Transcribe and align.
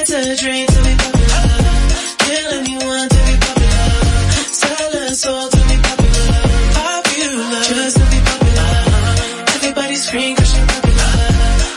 Lights 0.00 0.12
a 0.12 0.34
dream 0.34 0.66
to 0.66 0.80
be 0.82 0.94
popular. 0.96 1.44
Kill 2.24 2.48
anyone 2.56 3.06
to 3.06 3.20
be 3.28 3.34
popular. 3.36 3.84
Sell 4.48 4.92
a 4.96 5.14
soul 5.14 5.48
to 5.50 5.60
be 5.68 5.76
popular. 5.76 6.40
Popular. 6.72 7.60
Just 7.68 7.96
to 7.98 8.04
be 8.08 8.18
popular. 8.24 8.70
Everybody 9.56 9.96
scream 9.96 10.36
cause 10.36 10.54
she 10.54 10.60
popular. 10.72 11.12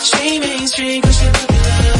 She 0.08 0.40
mainstream 0.40 1.02
cause 1.02 1.20
she 1.20 1.28
popular. 1.36 1.92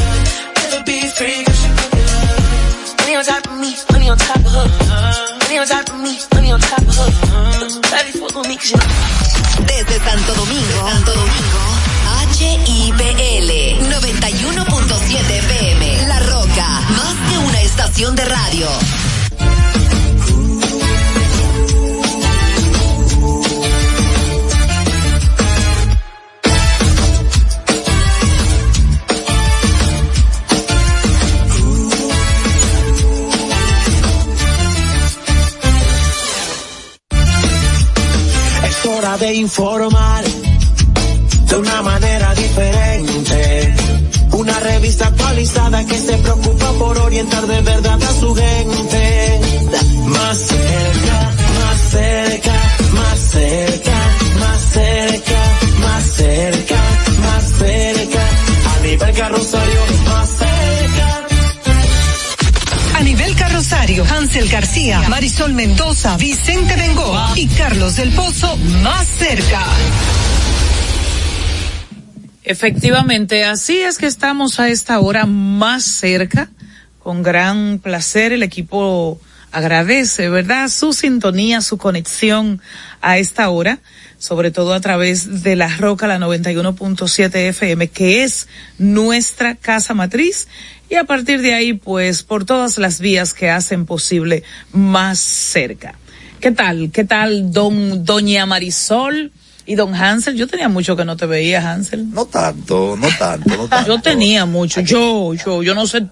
Never 0.64 0.82
be 0.88 1.08
free 1.12 1.44
cause 1.44 1.60
she 1.60 1.68
popular. 1.76 2.96
Money 3.00 3.16
on 3.16 3.24
top 3.24 3.44
of 3.44 3.58
me, 3.60 3.76
money 3.92 4.08
on 4.08 4.16
top 4.16 4.36
of 4.36 4.52
her. 4.56 4.68
Money 5.44 5.58
on 5.58 5.66
top 5.66 5.88
of 5.90 6.00
me, 6.00 6.18
money 6.32 6.50
on 6.52 6.60
top 6.60 6.80
of 6.80 6.96
her. 6.96 7.80
Daddy 7.92 8.12
fuck 8.16 8.36
on 8.36 8.48
me 8.48 8.56
cause 8.56 8.68
she 8.68 8.76
Desde 8.76 9.13
de 18.12 18.24
radio. 18.26 18.68
Es 38.68 38.86
hora 38.86 39.16
de 39.16 39.32
informar 39.34 40.24
de 41.48 41.56
una 41.56 41.80
manera 41.82 42.34
diferente. 42.34 43.74
Una 44.32 44.60
revista 44.60 45.06
actualizada 45.06 45.86
que 45.86 45.98
se 45.98 46.18
preocupa 46.18 46.53
por 46.78 46.98
orientar 46.98 47.46
de 47.46 47.60
verdad 47.60 48.02
a 48.02 48.12
su 48.20 48.34
gente. 48.34 49.40
Más 50.06 50.38
cerca, 50.38 51.32
más 51.60 51.78
cerca, 51.90 52.52
más 52.92 53.18
cerca, 53.18 53.92
más 54.40 54.60
cerca, 54.60 55.58
más 55.80 56.04
cerca, 56.04 56.80
más 57.20 57.44
cerca. 57.58 58.28
A 58.74 58.80
nivel 58.82 59.14
carrosario, 59.14 59.80
más 60.04 60.28
cerca. 60.28 61.26
A 62.96 63.02
nivel 63.02 63.34
carrosario, 63.36 64.04
Hansel 64.04 64.48
García, 64.48 65.00
Marisol 65.08 65.52
Mendoza, 65.52 66.16
Vicente 66.16 66.76
Bengoa 66.76 67.32
y 67.36 67.46
Carlos 67.48 67.96
del 67.96 68.10
Pozo 68.10 68.56
más 68.82 69.06
cerca. 69.06 69.64
Efectivamente, 72.44 73.44
así 73.44 73.78
es 73.78 73.96
que 73.96 74.06
estamos 74.06 74.60
a 74.60 74.68
esta 74.68 75.00
hora 75.00 75.24
más 75.24 75.82
cerca. 75.82 76.50
Con 77.04 77.22
gran 77.22 77.80
placer 77.80 78.32
el 78.32 78.42
equipo 78.42 79.20
agradece, 79.52 80.30
¿verdad? 80.30 80.70
Su 80.70 80.94
sintonía, 80.94 81.60
su 81.60 81.76
conexión 81.76 82.62
a 83.02 83.18
esta 83.18 83.50
hora, 83.50 83.80
sobre 84.16 84.50
todo 84.50 84.72
a 84.72 84.80
través 84.80 85.42
de 85.42 85.54
la 85.54 85.68
Roca, 85.76 86.06
la 86.06 86.18
91.7 86.18 87.34
FM, 87.50 87.88
que 87.88 88.24
es 88.24 88.48
nuestra 88.78 89.54
casa 89.54 89.92
matriz. 89.92 90.48
Y 90.88 90.94
a 90.94 91.04
partir 91.04 91.42
de 91.42 91.52
ahí, 91.52 91.74
pues, 91.74 92.22
por 92.22 92.46
todas 92.46 92.78
las 92.78 93.00
vías 93.00 93.34
que 93.34 93.50
hacen 93.50 93.84
posible 93.84 94.42
más 94.72 95.18
cerca. 95.18 95.96
¿Qué 96.40 96.52
tal? 96.52 96.90
¿Qué 96.90 97.04
tal, 97.04 97.52
don, 97.52 98.02
doña 98.02 98.46
Marisol? 98.46 99.30
Y 99.66 99.74
don 99.74 99.94
Hansel, 99.94 100.36
yo 100.36 100.46
tenía 100.46 100.70
mucho 100.70 100.96
que 100.96 101.04
no 101.04 101.18
te 101.18 101.26
veía, 101.26 101.70
Hansel. 101.70 102.10
No 102.10 102.24
tanto, 102.24 102.96
no 102.96 103.08
tanto, 103.18 103.56
no 103.56 103.68
tanto. 103.68 103.88
Yo 103.88 104.00
tenía 104.00 104.46
mucho, 104.46 104.80
yo, 104.80 105.34
yo, 105.34 105.62
yo 105.62 105.74
no 105.74 105.86
sé. 105.86 106.06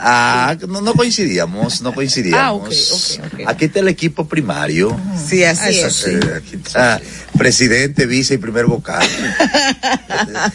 Ah, 0.00 0.56
no, 0.68 0.80
no 0.80 0.94
coincidíamos, 0.94 1.80
no 1.82 1.92
coincidíamos. 1.92 2.40
Ah, 2.40 2.52
ok, 2.52 2.68
ok, 2.68 3.34
ok. 3.42 3.48
Aquí 3.48 3.64
está 3.64 3.80
el 3.80 3.88
equipo 3.88 4.28
primario. 4.28 4.96
Sí, 5.28 5.42
así 5.44 5.80
es. 5.80 6.06
Eh, 6.06 6.20
Aquí 6.36 6.54
está 6.56 7.00
presidente, 7.36 8.06
vice 8.06 8.34
y 8.34 8.38
primer 8.38 8.66
vocal. 8.66 9.06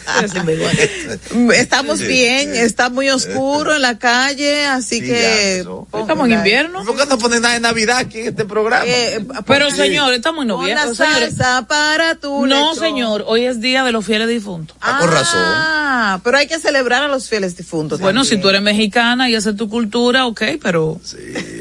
Estamos 1.54 1.98
Sí, 1.98 2.06
bien, 2.06 2.52
sí. 2.52 2.58
está 2.60 2.90
muy 2.90 3.08
oscuro 3.10 3.74
en 3.74 3.82
la 3.82 3.98
calle, 3.98 4.66
así 4.66 5.00
Sí, 5.00 5.06
que... 5.06 5.58
Estamos 5.60 6.26
en 6.26 6.32
invierno. 6.32 6.84
¿Por 6.84 6.96
qué 6.96 7.06
no 7.06 7.18
ponen 7.18 7.42
nada 7.42 7.54
de 7.54 7.60
Navidad 7.60 7.98
aquí 7.98 8.20
en 8.20 8.28
este 8.28 8.44
programa? 8.44 8.84
Eh, 8.86 9.24
Pero 9.46 9.70
Sí. 9.70 9.76
señor, 9.76 10.12
estamos 10.14 10.42
en 10.42 10.48
noviembre. 10.48 10.94
señores. 10.94 11.34
salsa 11.36 11.66
para 11.66 12.14
tu 12.16 12.46
No, 12.46 12.74
señor, 12.74 13.24
hoy 13.26 13.44
es 13.44 13.60
día 13.60 13.84
de 13.84 13.92
los 13.92 14.04
fieles 14.04 14.28
difuntos. 14.28 14.76
Ah, 14.80 14.98
con 15.00 15.10
razón. 15.10 15.40
Ah, 15.42 16.20
pero 16.22 16.38
hay 16.38 16.46
que 16.46 16.58
celebrar 16.58 17.02
a 17.02 17.08
los 17.08 17.28
fieles 17.28 17.56
difuntos. 17.56 18.00
Bueno, 18.00 18.20
también. 18.22 18.36
si 18.38 18.42
tú 18.42 18.48
eres 18.48 18.62
mexicana 18.62 19.28
y 19.30 19.33
esa 19.38 19.50
es 19.50 19.56
tu 19.56 19.68
cultura, 19.68 20.26
ok, 20.26 20.42
pero 20.62 21.00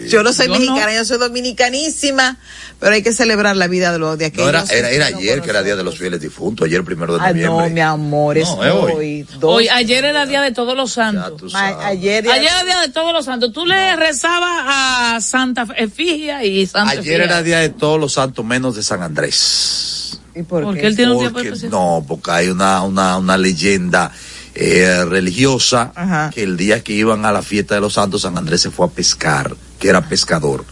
Yo 0.10 0.24
no 0.24 0.34
soy 0.34 0.48
Yo 0.48 0.54
no. 0.54 0.60
mexicana, 0.60 0.94
yo 0.96 1.06
soy 1.06 1.18
dominicanísima, 1.18 2.38
pero 2.80 2.94
hay 2.94 3.02
que 3.04 3.14
celebrar 3.14 3.56
la 3.56 3.68
vida 3.68 3.92
de 3.92 4.00
los 4.00 4.18
de 4.18 4.26
aquellos. 4.26 4.52
No, 4.52 4.74
era, 4.74 4.90
era, 4.92 5.06
ayer 5.08 5.42
que 5.42 5.50
era 5.50 5.64
día 5.64 5.76
de 5.76 5.84
los 5.84 5.98
fieles 5.98 6.20
difuntos, 6.22 6.66
ayer 6.68 6.84
primero 6.84 7.14
de 7.16 7.20
Ah, 7.22 7.30
noviembre. 7.30 7.70
no, 7.70 7.74
mi 7.74 7.80
amor, 7.82 8.38
es 8.38 8.48
No, 8.50 8.64
es 8.66 8.72
hoy. 8.74 8.92
hoy. 8.94 9.28
dos- 9.40 9.56
hoy, 9.56 9.68
ayer 9.70 10.06
era 10.06 10.26
día 10.26 10.42
de 10.42 10.52
todos 10.52 10.76
los 10.76 10.92
santos. 10.92 11.54
Ma- 11.54 11.86
ayer, 11.86 12.28
Ayer 12.30 12.48
era 12.52 12.64
día 12.64 12.80
de 12.82 12.90
todos 12.90 13.14
los 13.14 13.26
santos. 13.26 13.54
Tú 13.54 13.66
le 13.66 13.96
rezabas 13.96 14.64
a 14.68 15.20
Santa 15.22 15.66
Efigia 15.78 16.44
y 16.44 16.66
Santa 16.66 16.92
Ayer 16.92 17.00
Efigia. 17.02 17.24
era 17.24 17.44
día 17.44 17.60
de 17.60 17.70
todos 17.70 18.00
los 18.00 18.14
santos 18.14 18.44
menos 18.46 18.76
de 18.76 18.84
San 18.84 19.02
Andrés. 19.02 20.20
¿Y 20.36 20.42
por 20.44 20.64
Porque 20.64 20.82
qué? 20.82 20.88
él 20.88 20.96
tiene 20.96 21.12
un 21.12 21.20
día 21.20 21.30
Porque- 21.32 21.68
no, 21.70 22.04
porque 22.08 22.32
hay 22.32 22.48
una, 22.50 22.82
una, 22.82 23.18
una 23.18 23.38
leyenda 23.38 24.12
eh, 24.56 25.04
religiosa 25.06 25.92
Ajá. 25.96 26.30
que 26.34 26.44
el 26.44 26.58
día 26.58 26.84
que 26.84 26.94
iban 26.94 27.26
a 27.26 27.32
la 27.32 27.42
fiesta 27.42 27.76
de 27.76 27.82
los 27.82 27.94
santos, 27.94 28.22
San 28.22 28.38
Andrés 28.38 28.62
se 28.62 28.72
fue 28.72 28.86
a 28.86 28.90
pescar, 28.90 29.56
que 29.80 29.90
era 29.90 30.02
pescador. 30.08 30.66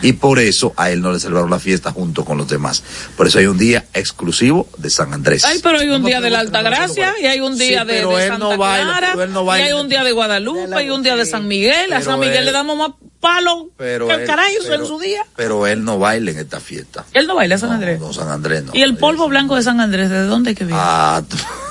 Y 0.00 0.12
por 0.12 0.38
eso 0.38 0.72
a 0.76 0.90
él 0.92 1.02
no 1.02 1.10
le 1.12 1.18
celebraron 1.18 1.50
la 1.50 1.58
fiesta 1.58 1.90
junto 1.90 2.24
con 2.24 2.38
los 2.38 2.46
demás. 2.46 2.84
Por 3.16 3.26
eso 3.26 3.40
hay 3.40 3.46
un 3.46 3.58
día 3.58 3.84
exclusivo 3.94 4.68
de 4.78 4.90
San 4.90 5.12
Andrés. 5.12 5.44
Ay, 5.44 5.58
pero 5.60 5.80
hay 5.80 5.88
un 5.88 6.02
No, 6.02 6.06
día 6.06 6.20
de 6.20 6.30
la 6.30 6.38
bueno, 6.44 6.56
Alta 6.56 6.58
pero 6.60 6.70
bueno, 6.70 6.76
Gracia 6.94 7.12
pero- 7.16 7.26
y 7.26 7.26
hay 7.32 7.40
un 7.40 7.58
Sí, 7.58 7.64
día 7.68 7.84
de, 7.84 7.94
pero 7.94 8.16
de 8.16 8.22
él 8.22 8.28
Santa 8.30 8.44
no 8.48 8.56
baila, 8.56 8.84
Clara 8.92 9.08
pero 9.14 9.22
él 9.24 9.32
no 9.32 9.44
y 9.56 9.60
hay 9.60 9.72
un 9.72 9.88
día 9.88 10.04
de 10.04 10.12
Guadalupe 10.12 10.84
y 10.84 10.90
un 10.90 11.02
día 11.02 11.16
de 11.16 11.26
San 11.26 11.48
Miguel. 11.48 11.92
A 11.92 12.00
San 12.00 12.20
Miguel 12.20 12.36
él- 12.38 12.44
le 12.44 12.52
damos 12.52 12.76
más 12.78 12.90
palo 13.18 13.70
Pero 13.76 14.06
que 14.06 14.14
el 14.14 14.24
carajo 14.24 14.48
en 14.72 14.86
su 14.86 15.00
día. 15.00 15.26
Pero 15.34 15.66
él 15.66 15.82
no 15.84 15.98
baila 15.98 16.30
en 16.30 16.38
esta 16.38 16.60
fiesta. 16.60 17.04
Él 17.12 17.26
no 17.26 17.34
baila 17.34 17.56
a 17.56 17.58
San 17.58 17.70
No, 17.70 17.74
Andrés. 17.74 17.98
No, 17.98 18.12
San 18.12 18.28
Andrés 18.28 18.62
no. 18.62 18.72
¿Y 18.76 18.82
el 18.82 18.96
polvo 18.98 19.26
blanco 19.28 19.56
de 19.56 19.64
San 19.64 19.80
Andrés, 19.80 20.10
de 20.10 20.22
dónde 20.26 20.54
que 20.54 20.62
viene? 20.64 20.78
Ah, 20.80 21.22
tú- 21.28 21.36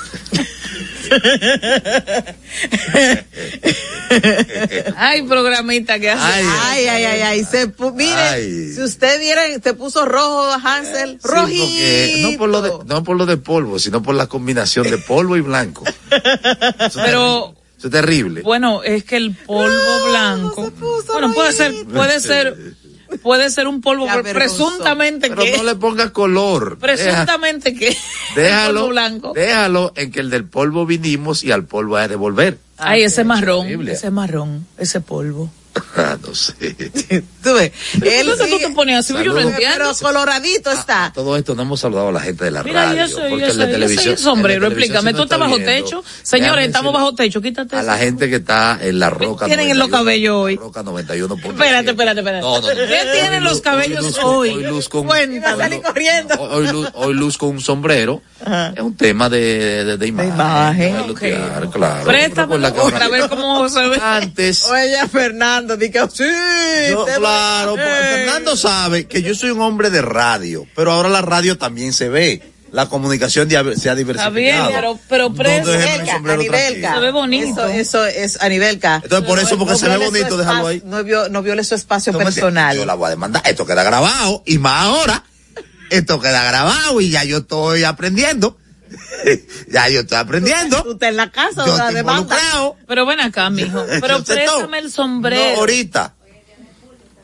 Ay, 4.96 5.24
programita 5.24 6.00
que 6.00 6.10
hace. 6.12 6.24
Ay, 6.24 6.46
Ay, 6.64 6.88
ay, 6.88 7.04
ay, 7.06 7.22
ay. 7.22 7.44
Se 7.44 7.68
mire, 7.94 8.14
Ay. 8.14 8.72
si 8.74 8.82
usted 8.82 9.20
viera, 9.20 9.42
se 9.62 9.74
puso 9.74 10.06
rojo 10.06 10.50
Hansel. 10.64 11.20
Sí, 11.22 11.28
rojito. 11.28 11.66
porque 11.66 12.22
no 12.32 12.38
por 12.38 12.50
lo 12.50 12.62
de, 12.62 12.72
no 12.86 13.04
por 13.04 13.18
lo 13.18 13.26
de 13.26 13.36
polvo, 13.38 13.80
sino 13.80 14.02
por 14.02 14.16
la 14.16 14.28
combinación 14.28 14.90
de 14.90 14.98
polvo 14.98 15.36
y 15.38 15.42
blanco. 15.42 15.84
Eso 16.80 17.02
Pero-. 17.04 17.54
Eso 17.78 17.88
es 17.90 17.94
terrible. 17.94 18.42
Bueno, 18.42 18.82
es 18.82 19.04
que 19.04 19.18
el 19.18 19.36
polvo 19.36 20.06
blanco. 20.10 20.66
se 20.66 20.72
puso 20.72 21.14
Bueno, 21.14 21.32
puede 21.32 21.54
ser, 21.54 21.86
puede 21.86 22.20
ser, 22.20 22.58
puede 23.22 23.50
ser 23.50 23.68
un 23.68 23.82
polvo 23.82 24.08
presuntamente 24.34 25.30
Pero 25.30 25.44
que, 25.44 25.58
no 25.58 25.64
le 25.64 25.76
ponga 25.76 26.12
color. 26.12 26.78
Deja- 26.78 26.80
presuntamente 26.96 27.74
que 27.74 27.96
déjalo, 28.36 28.82
polvo 28.82 28.90
blanco. 28.90 29.34
déjalo 29.34 29.94
en 29.96 30.12
que 30.12 30.20
el 30.20 30.30
del 30.30 30.46
polvo 30.46 30.86
vinimos 30.86 31.44
y 31.44 31.52
al 31.52 31.66
polvo 31.66 31.98
hay 31.98 32.08
de 32.08 32.16
volver. 32.16 32.58
Ay, 32.78 33.04
ese 33.04 33.24
marrón, 33.24 33.68
ese 33.88 34.12
marrón, 34.12 34.68
ese 34.78 35.02
polvo. 35.02 35.50
Ah, 35.98 36.16
no 36.26 36.34
sé. 36.36 36.54
Tú 37.44 37.54
ves, 37.54 37.72
él 38.04 38.28
¿Por 38.28 38.38
qué 38.38 38.52
tú 38.52 38.60
te 38.60 38.70
pones 38.70 38.98
así? 39.00 39.14
Yo 39.14 39.20
no 39.20 39.26
Saludos. 39.36 39.52
entiendo. 39.54 39.76
pero 39.78 39.94
coloradito 40.02 40.72
está. 40.72 41.12
Todo 41.14 41.36
esto 41.38 41.56
no 41.56 41.62
hemos 41.64 41.80
saludado 41.80 42.10
a 42.10 42.12
la 42.12 42.20
gente 42.20 42.46
de 42.46 42.52
la 42.52 42.64
Mira, 42.64 42.86
radio. 42.86 43.06
yo 43.06 43.08
soy, 43.08 43.30
porque 43.30 43.46
yo 43.46 43.46
el 43.48 43.52
soy, 43.54 43.60
de 43.62 43.66
yo 43.68 43.72
televisión. 43.74 44.04
soy 44.04 44.12
el 44.14 44.18
sombrero, 44.20 44.68
explícame, 44.68 45.12
sí 45.12 45.16
tú 45.18 45.24
estás 45.24 45.38
está 45.38 45.46
bajo 45.50 45.58
techo. 45.58 45.98
Déjame 46.04 46.24
Señores, 46.24 46.66
estamos 46.68 46.94
bajo 46.94 47.16
techo, 47.16 47.42
quítate 47.42 47.76
A 47.76 47.80
eso. 47.80 47.88
la 47.88 47.98
gente 47.98 48.30
que 48.30 48.36
está 48.38 48.78
en 48.82 49.00
la 49.00 49.10
roca. 49.10 49.46
tienen 49.46 49.70
en 49.70 49.80
los 49.80 49.90
91, 49.90 49.98
cabellos 49.98 50.36
hoy? 50.36 50.56
Roca 50.58 50.84
91. 50.84 51.36
Espérate, 51.36 51.90
espérate, 51.92 52.20
espérate. 52.20 52.42
No, 52.42 52.62
no, 52.62 52.68
no. 52.68 52.76
¿Qué 52.76 53.08
tienen 53.14 53.44
los 53.44 53.62
cabellos 53.62 54.20
hoy? 54.24 54.50
Hoy 54.50 54.64
luz 54.64 54.90
con, 54.90 55.10
a 55.12 55.82
corriendo. 55.82 56.36
Hoy, 56.40 57.14
luz, 57.14 57.38
con 57.38 57.50
un 57.50 57.62
sombrero. 57.62 58.22
Es 58.76 58.82
un 58.82 58.96
tema 58.96 59.30
de, 59.30 59.98
imagen. 60.06 60.96
claro. 61.72 62.06
Préstame 62.06 62.60
para 62.60 63.08
ver 63.10 63.30
cómo 63.30 63.68
se 63.70 63.88
ve. 63.88 63.98
Antes. 64.02 64.66
Oye, 64.66 65.08
Fernando, 65.12 65.67
diga, 65.76 66.08
sí. 66.12 66.24
Yo, 66.92 67.06
claro. 67.18 67.76
Fernando 67.76 68.56
sabe 68.56 69.08
que 69.08 69.22
yo 69.22 69.36
soy 69.36 69.50
un 69.50 69.62
hombre 69.62 69.90
de 69.90 70.02
radio, 70.02 70.66
pero 70.76 70.92
ahora 70.94 71.10
la 71.10 71.22
radio 71.22 71.58
también 71.58 71.92
se 71.94 72.08
ve. 72.10 72.42
La 72.72 72.88
comunicación 72.90 73.50
se 73.50 73.56
ha 73.58 73.62
Está 73.62 73.96
diversificado. 73.96 74.34
bien, 74.34 74.62
pero, 74.74 75.00
pero 75.08 75.30
No 75.30 75.36
preso. 75.36 75.72
mi 76.22 76.30
Anibelca. 76.32 76.94
Se 76.96 77.00
ve 77.00 77.12
bonito. 77.12 77.66
Eso, 77.66 78.06
eso 78.06 78.06
es 78.06 78.42
Anibelca. 78.42 79.00
Entonces, 79.04 79.28
por 79.28 79.40
eso, 79.40 79.58
porque 79.58 79.76
se 79.78 79.88
ve 79.88 79.96
bonito, 79.98 80.36
déjalo 80.38 80.60
espacio- 80.60 80.68
ahí. 80.68 80.82
No, 80.86 81.02
vio- 81.04 81.30
no 81.30 81.42
viole 81.42 81.64
su 81.64 81.76
espacio 81.76 82.12
No 82.12 82.20
personal. 82.20 82.76
Yo 82.76 82.86
la 82.86 82.96
voy 82.96 83.08
a 83.08 83.10
demandar. 83.12 83.42
Esto 83.46 83.66
queda 83.66 83.84
grabado 83.84 84.44
y 84.46 84.58
más 84.58 84.84
ahora. 84.84 85.24
Esto 85.90 86.20
queda 86.20 86.44
grabado 86.44 87.00
y 87.00 87.10
ya 87.10 87.24
yo 87.24 87.38
estoy 87.38 87.86
aprendiendo. 87.86 88.58
ya 89.70 89.90
yo 89.90 90.02
estoy 90.02 90.18
aprendiendo. 90.18 90.82
Tú 90.84 90.92
estás 90.94 91.10
en 91.10 91.18
la 91.18 91.32
casa 91.32 91.66
Yo 91.66 91.74
o 91.74 91.78
demanda. 91.78 92.00
involucrado. 92.22 92.76
Pero 92.88 93.06
ven 93.06 93.20
acá, 93.20 93.50
mijo. 93.50 93.86
Pero 94.02 94.24
préstame 94.24 94.80
el 94.80 94.92
sombrero. 94.92 95.54
No, 95.54 95.60
ahorita. 95.60 96.14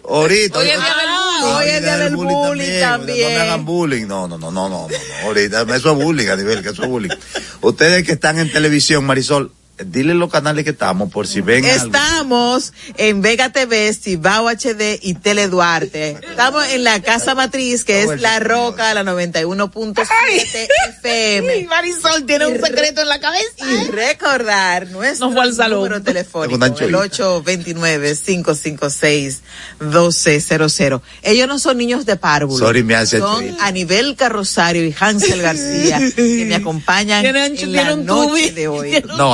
Ahorita. 0.07 0.60
Hoy 0.60 0.68
es 0.69 0.74
día 0.77 0.95
del 0.95 1.07
Ah, 1.07 1.39
bullying. 1.42 1.56
hoy 1.56 1.68
es 1.69 1.81
día 1.81 1.98
del 1.98 2.15
bullying 2.15 2.80
también. 2.81 3.30
No 3.33 3.36
me 3.36 3.42
hagan 3.42 3.65
bullying. 3.65 4.06
No, 4.07 4.27
no, 4.27 4.38
no, 4.38 4.51
no, 4.51 4.69
no, 4.69 4.88
no. 4.88 4.88
no. 4.89 5.27
Ahorita, 5.27 5.62
eso 5.75 5.92
es 5.92 6.04
bullying 6.04 6.27
a 6.27 6.36
nivel, 6.36 6.62
que 6.62 6.69
eso 6.69 6.83
es 6.83 6.89
bullying. 6.89 7.15
Ustedes 7.62 8.06
que 8.06 8.12
están 8.13 8.38
en 8.39 8.51
televisión, 8.51 9.06
Marisol, 9.06 9.51
dile 9.85 10.13
los 10.13 10.30
canales 10.31 10.63
que 10.63 10.71
estamos 10.71 11.12
por 11.12 11.27
si 11.27 11.41
ven 11.41 11.65
algo. 11.65 11.85
Estamos 11.85 12.74
en 12.97 13.21
Vega 13.21 13.51
TV, 13.51 13.94
Cibao 13.94 14.47
HD 14.50 15.00
y 15.01 15.15
Tele 15.15 15.47
Duarte. 15.47 16.18
Estamos 16.30 16.65
en 16.71 16.83
la 16.83 17.01
casa 17.01 17.35
matriz 17.35 17.83
que 17.83 18.03
es 18.03 18.21
La 18.21 18.39
Roca, 18.39 18.94
la 18.94 19.03
91.7 19.03 20.68
FM. 21.01 21.68
Marisol 21.68 22.25
tiene 22.25 22.47
un 22.47 22.59
secreto 22.62 23.01
en 23.01 23.07
la 23.09 23.19
cabeza. 23.19 23.44
Y 23.59 23.88
recordar 23.89 24.88
nuestro 24.88 25.27
Nos 25.27 25.35
fue 25.35 25.44
al 25.44 25.53
salón. 25.53 25.80
número 25.80 26.01
telefónico, 26.01 26.65
el 26.65 26.94
829-556-1200. 29.79 31.01
Ellos 31.24 31.47
no 31.47 31.59
son 31.59 31.77
niños 31.77 32.06
de 32.06 32.15
párvulo. 32.15 32.65
Sorry, 32.65 32.83
me 32.83 32.95
hace 32.95 33.19
Son. 33.19 33.44
Anibel 33.62 34.15
Carrosario 34.15 34.83
y 34.86 34.95
Hansel 34.97 35.41
García, 35.41 36.00
que 36.15 36.45
me 36.47 36.56
acompañan 36.56 37.25
en 37.25 37.74
la 37.74 37.95
noche 37.95 38.51
de 38.51 38.68
hoy. 38.68 39.03
No. 39.18 39.33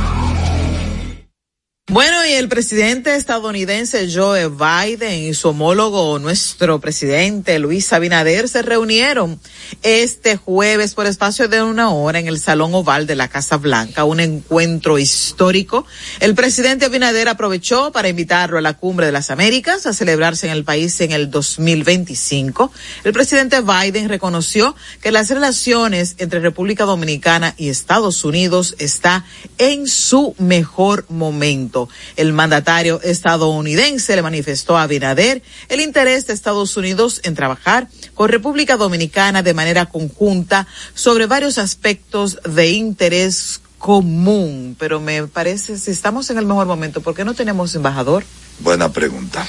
Bueno, 1.91 2.25
y 2.25 2.31
el 2.31 2.47
presidente 2.47 3.17
estadounidense 3.17 4.07
Joe 4.09 4.47
Biden 4.47 5.23
y 5.23 5.33
su 5.33 5.49
homólogo, 5.49 6.19
nuestro 6.19 6.79
presidente 6.79 7.59
Luis 7.59 7.91
Abinader, 7.91 8.47
se 8.47 8.61
reunieron 8.61 9.41
este 9.83 10.37
jueves 10.37 10.93
por 10.93 11.05
espacio 11.05 11.49
de 11.49 11.61
una 11.61 11.89
hora 11.89 12.19
en 12.19 12.29
el 12.29 12.39
Salón 12.39 12.73
Oval 12.73 13.07
de 13.07 13.17
la 13.17 13.27
Casa 13.27 13.57
Blanca, 13.57 14.05
un 14.05 14.21
encuentro 14.21 14.99
histórico. 14.99 15.85
El 16.21 16.33
presidente 16.33 16.85
Abinader 16.85 17.27
aprovechó 17.27 17.91
para 17.91 18.07
invitarlo 18.07 18.57
a 18.57 18.61
la 18.61 18.77
Cumbre 18.77 19.07
de 19.07 19.11
las 19.11 19.29
Américas 19.29 19.85
a 19.85 19.91
celebrarse 19.91 20.47
en 20.47 20.53
el 20.53 20.63
país 20.63 21.01
en 21.01 21.11
el 21.11 21.29
2025. 21.29 22.71
El 23.03 23.11
presidente 23.11 23.59
Biden 23.59 24.07
reconoció 24.07 24.77
que 25.01 25.11
las 25.11 25.29
relaciones 25.29 26.15
entre 26.19 26.39
República 26.39 26.85
Dominicana 26.85 27.53
y 27.57 27.67
Estados 27.67 28.23
Unidos 28.23 28.75
está 28.79 29.25
en 29.57 29.87
su 29.87 30.35
mejor 30.37 31.03
momento. 31.09 31.80
El 32.15 32.33
mandatario 32.33 33.01
estadounidense 33.01 34.15
le 34.15 34.21
manifestó 34.21 34.77
a 34.77 34.83
Abinader 34.83 35.41
el 35.69 35.81
interés 35.81 36.27
de 36.27 36.33
Estados 36.33 36.75
Unidos 36.77 37.21
en 37.23 37.35
trabajar 37.35 37.87
con 38.13 38.29
República 38.29 38.77
Dominicana 38.77 39.43
de 39.43 39.53
manera 39.53 39.85
conjunta 39.87 40.67
sobre 40.93 41.25
varios 41.25 41.57
aspectos 41.57 42.39
de 42.43 42.69
interés 42.69 43.61
común. 43.77 44.75
Pero 44.79 44.99
me 44.99 45.27
parece, 45.27 45.77
si 45.77 45.91
estamos 45.91 46.29
en 46.29 46.37
el 46.37 46.45
mejor 46.45 46.67
momento, 46.67 47.01
¿por 47.01 47.15
qué 47.15 47.25
no 47.25 47.33
tenemos 47.33 47.73
embajador? 47.75 48.23
Buena 48.59 48.89
pregunta. 48.89 49.45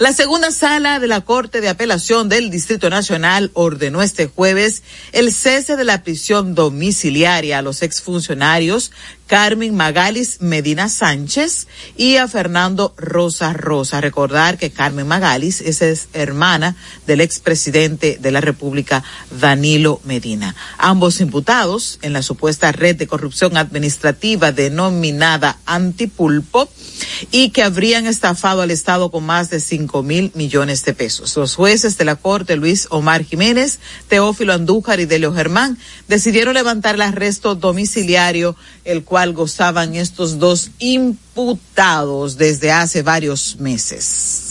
La 0.00 0.14
segunda 0.14 0.50
sala 0.50 0.98
de 0.98 1.06
la 1.08 1.20
Corte 1.20 1.60
de 1.60 1.68
Apelación 1.68 2.30
del 2.30 2.50
Distrito 2.50 2.88
Nacional 2.88 3.50
ordenó 3.52 4.00
este 4.00 4.28
jueves 4.28 4.82
el 5.12 5.30
cese 5.30 5.76
de 5.76 5.84
la 5.84 6.02
prisión 6.02 6.54
domiciliaria 6.54 7.58
a 7.58 7.62
los 7.62 7.82
exfuncionarios 7.82 8.92
Carmen 9.26 9.76
Magalis 9.76 10.40
Medina 10.40 10.88
Sánchez 10.88 11.68
y 11.96 12.16
a 12.16 12.26
Fernando 12.26 12.94
Rosa 12.96 13.52
Rosa. 13.52 14.00
Recordar 14.00 14.58
que 14.58 14.70
Carmen 14.70 15.06
Magalis 15.06 15.60
es, 15.60 16.08
hermana 16.14 16.74
del 17.06 17.20
expresidente 17.20 18.18
de 18.20 18.30
la 18.32 18.40
República, 18.40 19.04
Danilo 19.38 20.00
Medina. 20.04 20.56
Ambos 20.78 21.20
imputados 21.20 22.00
en 22.02 22.12
la 22.12 22.22
supuesta 22.22 22.72
red 22.72 22.96
de 22.96 23.06
corrupción 23.06 23.56
administrativa 23.56 24.50
denominada 24.50 25.58
Antipulpo 25.64 26.68
y 27.30 27.50
que 27.50 27.62
habrían 27.62 28.06
estafado 28.06 28.62
al 28.62 28.72
Estado 28.72 29.12
con 29.12 29.24
más 29.24 29.48
de 29.48 29.60
cinco 29.60 29.89
mil 30.02 30.30
millones 30.34 30.84
de 30.84 30.94
pesos. 30.94 31.36
Los 31.36 31.54
jueces 31.54 31.98
de 31.98 32.04
la 32.04 32.16
Corte, 32.16 32.56
Luis 32.56 32.86
Omar 32.90 33.24
Jiménez, 33.24 33.78
Teófilo 34.08 34.52
Andújar 34.52 35.00
y 35.00 35.06
Delio 35.06 35.34
Germán, 35.34 35.78
decidieron 36.08 36.54
levantar 36.54 36.94
el 36.94 37.02
arresto 37.02 37.54
domiciliario, 37.54 38.56
el 38.84 39.04
cual 39.04 39.32
gozaban 39.32 39.94
estos 39.94 40.38
dos 40.38 40.70
imputados 40.78 42.36
desde 42.36 42.72
hace 42.72 43.02
varios 43.02 43.56
meses. 43.58 44.50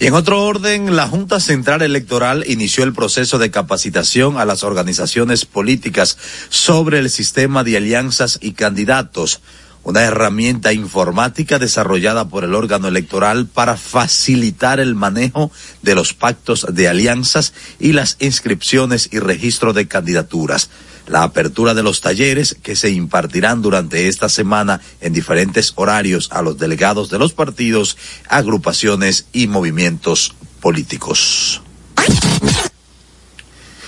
Y 0.00 0.06
en 0.06 0.14
otro 0.14 0.44
orden, 0.44 0.94
la 0.94 1.08
Junta 1.08 1.40
Central 1.40 1.82
Electoral 1.82 2.44
inició 2.46 2.84
el 2.84 2.92
proceso 2.92 3.38
de 3.38 3.50
capacitación 3.50 4.38
a 4.38 4.44
las 4.44 4.62
organizaciones 4.62 5.44
políticas 5.44 6.16
sobre 6.50 7.00
el 7.00 7.10
sistema 7.10 7.64
de 7.64 7.76
alianzas 7.76 8.38
y 8.40 8.52
candidatos, 8.52 9.40
una 9.88 10.02
herramienta 10.02 10.74
informática 10.74 11.58
desarrollada 11.58 12.28
por 12.28 12.44
el 12.44 12.54
órgano 12.54 12.88
electoral 12.88 13.46
para 13.46 13.78
facilitar 13.78 14.80
el 14.80 14.94
manejo 14.94 15.50
de 15.80 15.94
los 15.94 16.12
pactos 16.12 16.66
de 16.70 16.88
alianzas 16.88 17.54
y 17.80 17.94
las 17.94 18.18
inscripciones 18.20 19.08
y 19.10 19.18
registro 19.18 19.72
de 19.72 19.88
candidaturas. 19.88 20.68
La 21.06 21.22
apertura 21.22 21.72
de 21.72 21.82
los 21.82 22.02
talleres 22.02 22.54
que 22.62 22.76
se 22.76 22.90
impartirán 22.90 23.62
durante 23.62 24.08
esta 24.08 24.28
semana 24.28 24.82
en 25.00 25.14
diferentes 25.14 25.72
horarios 25.74 26.28
a 26.32 26.42
los 26.42 26.58
delegados 26.58 27.08
de 27.08 27.18
los 27.18 27.32
partidos, 27.32 27.96
agrupaciones 28.28 29.24
y 29.32 29.46
movimientos 29.46 30.34
políticos. 30.60 31.62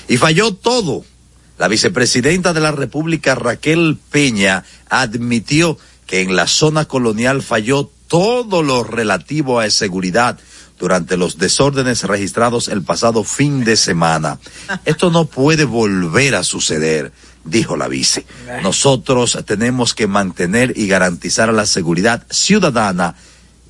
Y 0.08 0.16
falló 0.16 0.54
todo. 0.54 1.04
La 1.58 1.68
vicepresidenta 1.68 2.54
de 2.54 2.60
la 2.60 2.72
República, 2.72 3.34
Raquel 3.34 3.98
Peña, 4.10 4.64
admitió 4.88 5.76
que 6.10 6.22
en 6.22 6.34
la 6.34 6.48
zona 6.48 6.86
colonial 6.86 7.40
falló 7.40 7.88
todo 8.08 8.64
lo 8.64 8.82
relativo 8.82 9.60
a 9.60 9.70
seguridad 9.70 10.40
durante 10.76 11.16
los 11.16 11.38
desórdenes 11.38 12.02
registrados 12.02 12.66
el 12.66 12.82
pasado 12.82 13.22
fin 13.22 13.62
de 13.62 13.76
semana. 13.76 14.40
Esto 14.84 15.12
no 15.12 15.26
puede 15.26 15.62
volver 15.62 16.34
a 16.34 16.42
suceder, 16.42 17.12
dijo 17.44 17.76
la 17.76 17.86
vice. 17.86 18.26
Nosotros 18.64 19.38
tenemos 19.46 19.94
que 19.94 20.08
mantener 20.08 20.76
y 20.76 20.88
garantizar 20.88 21.54
la 21.54 21.64
seguridad 21.64 22.26
ciudadana 22.28 23.14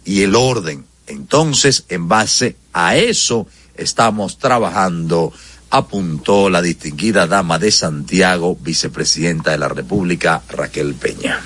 y 0.07 0.23
el 0.23 0.35
orden. 0.35 0.87
Entonces, 1.09 1.85
en 1.91 2.09
base 2.09 2.57
a 2.73 2.97
eso, 2.97 3.49
estamos 3.75 4.39
trabajando, 4.39 5.31
apuntó 5.69 6.49
la 6.49 6.63
distinguida 6.63 7.27
dama 7.27 7.59
de 7.59 7.71
Santiago, 7.71 8.57
vicepresidenta 8.59 9.51
de 9.51 9.59
la 9.59 9.69
República, 9.69 10.41
Raquel 10.49 10.95
Peña. 10.95 11.39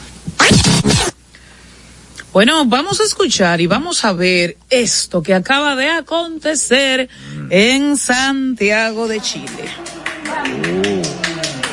Bueno, 2.34 2.64
vamos 2.64 3.00
a 3.00 3.04
escuchar 3.04 3.60
y 3.60 3.68
vamos 3.68 4.04
a 4.04 4.12
ver 4.12 4.56
esto 4.68 5.22
que 5.22 5.34
acaba 5.34 5.76
de 5.76 5.88
acontecer 5.88 7.08
en 7.48 7.96
Santiago 7.96 9.06
de 9.06 9.20
Chile. 9.20 9.68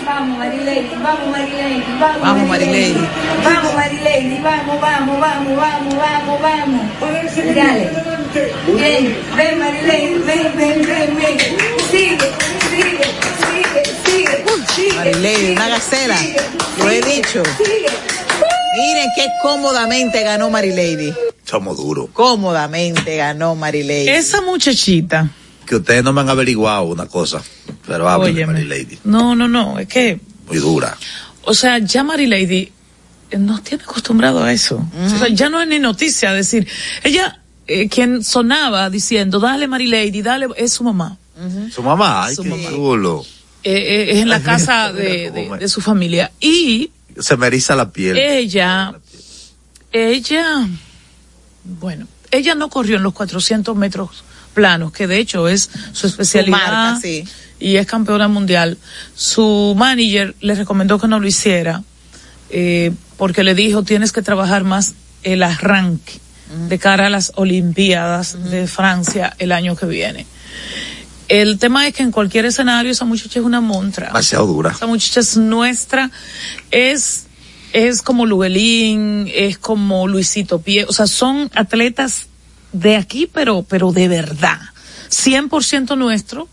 Vamos, 0.05 0.37
Marilady, 0.37 0.89
vamos, 1.01 1.29
Marilady, 1.31 1.83
vamos, 1.99 2.21
Vamos, 2.21 2.47
Marilady. 2.47 3.07
Vamos, 3.43 3.73
Marilady, 3.73 4.39
vamos, 4.43 4.81
vamos, 4.81 5.19
vamos, 5.19 5.55
vamos, 5.55 5.95
vamos, 5.95 6.41
vamos. 6.41 7.35
Dale. 7.55 7.89
Ven, 8.67 9.17
ven, 9.35 9.59
Marilady, 9.59 10.19
ven, 10.19 10.53
ven, 10.55 10.85
ven, 10.85 11.17
ven. 11.17 11.39
Sigue, 11.89 12.31
sigue. 12.69 13.10
Marilady, 14.95 15.51
una 15.51 15.67
gacela. 15.67 16.17
Lo 16.77 16.89
he 16.89 17.01
dicho. 17.01 17.43
Sigue. 17.57 17.87
Miren 18.77 19.09
qué 19.15 19.27
cómodamente 19.41 20.23
ganó 20.23 20.49
Marilady. 20.49 21.13
Somos 21.43 21.77
duros. 21.77 22.07
Cómodamente 22.13 23.17
ganó 23.17 23.55
Marilady. 23.55 24.07
Esa 24.09 24.41
muchachita, 24.41 25.29
Que 25.65 25.75
ustedes 25.75 26.03
no 26.03 26.13
me 26.13 26.21
han 26.21 26.29
averiguado 26.29 26.83
una 26.83 27.05
cosa, 27.07 27.41
pero 27.85 28.07
hablen 28.09 28.35
de 28.35 28.43
óyeme, 28.45 28.53
Mary 28.53 28.65
Lady. 28.67 28.99
no, 29.03 29.35
no, 29.35 29.47
no, 29.47 29.77
es 29.79 29.87
que, 29.87 30.19
Muy 30.47 30.57
dura. 30.57 30.97
o 31.43 31.53
sea, 31.53 31.79
ya 31.79 32.03
Mary 32.03 32.27
Lady 32.27 32.71
eh, 33.29 33.37
nos 33.37 33.63
tiene 33.63 33.83
acostumbrado 33.83 34.41
a 34.43 34.51
eso. 34.53 34.81
O 35.05 35.09
sea, 35.17 35.27
ya 35.29 35.49
no 35.49 35.61
es 35.61 35.67
ni 35.67 35.79
noticia 35.79 36.31
decir, 36.31 36.67
ella, 37.03 37.41
eh, 37.67 37.89
quien 37.89 38.23
sonaba 38.23 38.89
diciendo, 38.89 39.39
dale 39.39 39.67
Mary 39.67 39.87
Lady, 39.87 40.21
dale, 40.21 40.47
es 40.55 40.71
su 40.73 40.83
mamá. 40.85 41.17
Su 41.73 41.83
mamá, 41.83 42.25
ay, 42.25 42.35
Su 42.35 42.43
qué 42.43 42.49
mamá. 42.49 42.69
chulo. 42.69 43.25
Eh, 43.63 43.71
eh, 43.73 44.11
es 44.13 44.17
en 44.19 44.29
la 44.29 44.37
Ay, 44.37 44.41
casa 44.43 44.91
mira, 44.93 45.05
de, 45.05 45.31
de- 45.31 45.49
me- 45.49 45.57
de 45.57 45.67
su 45.67 45.81
familia. 45.81 46.31
Y 46.39 46.91
se 47.19 47.37
me 47.37 47.47
eriza 47.47 47.75
la 47.75 47.91
piel. 47.91 48.17
Ella, 48.17 48.93
ella, 49.91 50.67
bueno, 51.63 52.07
ella 52.31 52.55
no 52.55 52.69
corrió 52.69 52.97
en 52.97 53.03
los 53.03 53.13
400 53.13 53.75
metros 53.75 54.23
planos, 54.53 54.91
que 54.91 55.07
de 55.07 55.17
hecho 55.19 55.47
es 55.47 55.69
su 55.93 56.07
especialidad. 56.07 56.57
marca, 56.57 56.99
sí. 57.01 57.23
Y 57.59 57.75
es 57.75 57.85
campeona 57.85 58.27
mundial. 58.27 58.77
Su 59.15 59.75
manager 59.77 60.35
le 60.41 60.55
recomendó 60.55 60.97
que 60.99 61.07
no 61.07 61.19
lo 61.19 61.27
hiciera, 61.27 61.83
eh, 62.49 62.91
porque 63.17 63.43
le 63.43 63.53
dijo, 63.53 63.83
tienes 63.83 64.11
que 64.11 64.21
trabajar 64.21 64.63
más 64.63 64.93
el 65.23 65.43
arranque 65.43 66.13
de 66.67 66.79
cara 66.79 67.05
a 67.05 67.09
las 67.09 67.31
Olimpiadas 67.35 68.49
de 68.49 68.67
Francia 68.67 69.35
el 69.39 69.51
año 69.51 69.75
que 69.75 69.85
viene. 69.85 70.25
El 71.31 71.59
tema 71.59 71.87
es 71.87 71.93
que 71.93 72.03
en 72.03 72.11
cualquier 72.11 72.43
escenario 72.43 72.91
esa 72.91 73.05
muchacha 73.05 73.39
es 73.39 73.45
una 73.45 73.61
montra. 73.61 74.07
Demasiado 74.07 74.47
dura. 74.47 74.71
Esa 74.71 74.85
muchacha 74.85 75.21
es 75.21 75.37
nuestra, 75.37 76.11
es, 76.71 77.27
es 77.71 78.01
como 78.01 78.25
Luguelín, 78.25 79.31
es 79.33 79.57
como 79.57 80.09
Luisito 80.09 80.59
Pie, 80.59 80.83
o 80.89 80.91
sea, 80.91 81.07
son 81.07 81.49
atletas 81.55 82.27
de 82.73 82.97
aquí, 82.97 83.29
pero, 83.31 83.63
pero 83.63 83.93
de 83.93 84.09
verdad. 84.09 84.59
100% 85.09 85.97
nuestro. 85.97 86.49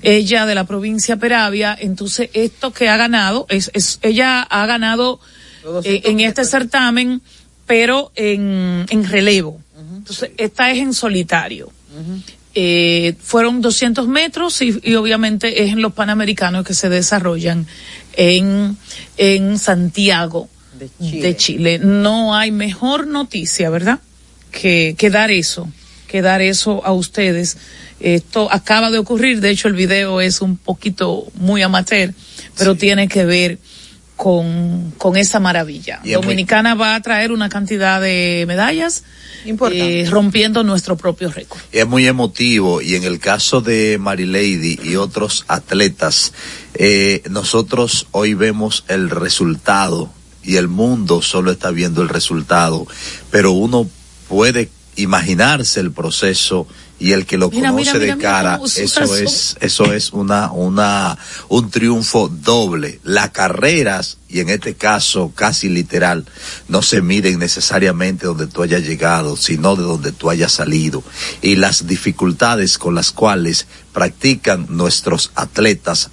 Ella 0.00 0.46
de 0.46 0.54
la 0.54 0.64
provincia 0.64 1.18
Peravia, 1.18 1.76
entonces 1.78 2.30
esto 2.32 2.72
que 2.72 2.88
ha 2.88 2.96
ganado, 2.96 3.44
es, 3.50 3.70
es, 3.74 3.98
ella 4.00 4.40
ha 4.40 4.64
ganado 4.64 5.20
eh, 5.84 6.02
en 6.04 6.20
este 6.20 6.46
certamen, 6.46 7.20
pero 7.66 8.12
en, 8.14 8.86
en 8.88 9.04
relevo. 9.06 9.60
Entonces, 9.94 10.30
esta 10.38 10.70
es 10.70 10.78
en 10.78 10.94
solitario. 10.94 11.70
Eh, 12.58 13.14
fueron 13.20 13.60
200 13.60 14.08
metros 14.08 14.62
y, 14.62 14.80
y 14.82 14.94
obviamente 14.94 15.62
es 15.62 15.72
en 15.74 15.82
los 15.82 15.92
Panamericanos 15.92 16.64
que 16.64 16.72
se 16.72 16.88
desarrollan 16.88 17.66
en, 18.14 18.78
en 19.18 19.58
Santiago 19.58 20.48
De 20.78 20.88
Chile. 20.98 21.20
de 21.20 21.36
Chile. 21.36 21.78
No 21.78 22.34
hay 22.34 22.52
mejor 22.52 23.08
noticia, 23.08 23.68
¿verdad? 23.68 24.00
Que, 24.50 24.94
que 24.96 25.10
dar 25.10 25.30
eso, 25.30 25.68
que 26.08 26.22
dar 26.22 26.40
eso 26.40 26.82
a 26.86 26.94
ustedes. 26.94 27.58
Esto 28.00 28.50
acaba 28.50 28.90
de 28.90 29.00
ocurrir, 29.00 29.42
de 29.42 29.50
hecho 29.50 29.68
el 29.68 29.74
video 29.74 30.22
es 30.22 30.40
un 30.40 30.56
poquito 30.56 31.26
muy 31.34 31.60
amateur, 31.60 32.14
pero 32.56 32.74
tiene 32.74 33.06
que 33.06 33.26
ver 33.26 33.58
con, 34.16 34.92
con 34.98 35.16
esa 35.16 35.40
maravilla. 35.40 36.00
Y 36.02 36.10
es 36.12 36.16
muy- 36.16 36.22
Dominicana 36.26 36.74
va 36.74 36.94
a 36.94 37.02
traer 37.02 37.32
una 37.32 37.48
cantidad 37.48 38.00
de 38.00 38.44
medallas, 38.48 39.04
Importante. 39.44 40.00
eh, 40.00 40.10
rompiendo 40.10 40.64
nuestro 40.64 40.96
propio 40.96 41.30
récord. 41.30 41.60
es 41.70 41.86
muy 41.86 42.06
emotivo 42.06 42.80
y 42.80 42.94
en 42.94 43.04
el 43.04 43.18
caso 43.20 43.60
de 43.60 43.98
Marilady 44.00 44.80
y 44.82 44.96
otros 44.96 45.44
atletas, 45.48 46.32
eh, 46.74 47.22
nosotros 47.30 48.06
hoy 48.12 48.34
vemos 48.34 48.84
el 48.88 49.10
resultado 49.10 50.10
y 50.42 50.56
el 50.56 50.68
mundo 50.68 51.20
solo 51.22 51.50
está 51.52 51.70
viendo 51.70 52.02
el 52.02 52.08
resultado, 52.08 52.86
pero 53.30 53.52
uno 53.52 53.88
puede 54.28 54.70
imaginarse 54.96 55.80
el 55.80 55.92
proceso 55.92 56.66
y 56.98 57.12
el 57.12 57.26
que 57.26 57.36
lo 57.36 57.50
Mira, 57.50 57.70
conoce 57.70 57.92
mira, 57.92 57.98
de 57.98 58.16
mira, 58.16 58.30
cara, 58.30 58.60
eso 58.64 59.16
es, 59.16 59.56
eso 59.60 59.92
es 59.92 60.12
una, 60.12 60.50
una, 60.50 61.18
un 61.48 61.70
triunfo 61.70 62.28
doble. 62.28 63.00
Las 63.04 63.30
carreras, 63.30 64.16
y 64.28 64.40
en 64.40 64.48
este 64.48 64.74
caso 64.74 65.30
casi 65.34 65.68
literal, 65.68 66.24
no 66.68 66.80
se 66.80 67.02
miden 67.02 67.38
necesariamente 67.38 68.26
donde 68.26 68.46
tú 68.46 68.62
hayas 68.62 68.82
llegado, 68.82 69.36
sino 69.36 69.76
de 69.76 69.82
donde 69.82 70.12
tú 70.12 70.30
hayas 70.30 70.52
salido. 70.52 71.02
Y 71.42 71.56
las 71.56 71.86
dificultades 71.86 72.78
con 72.78 72.94
las 72.94 73.12
cuales 73.12 73.66
practican 73.92 74.66
nuestros 74.70 75.32
atletas 75.34 76.10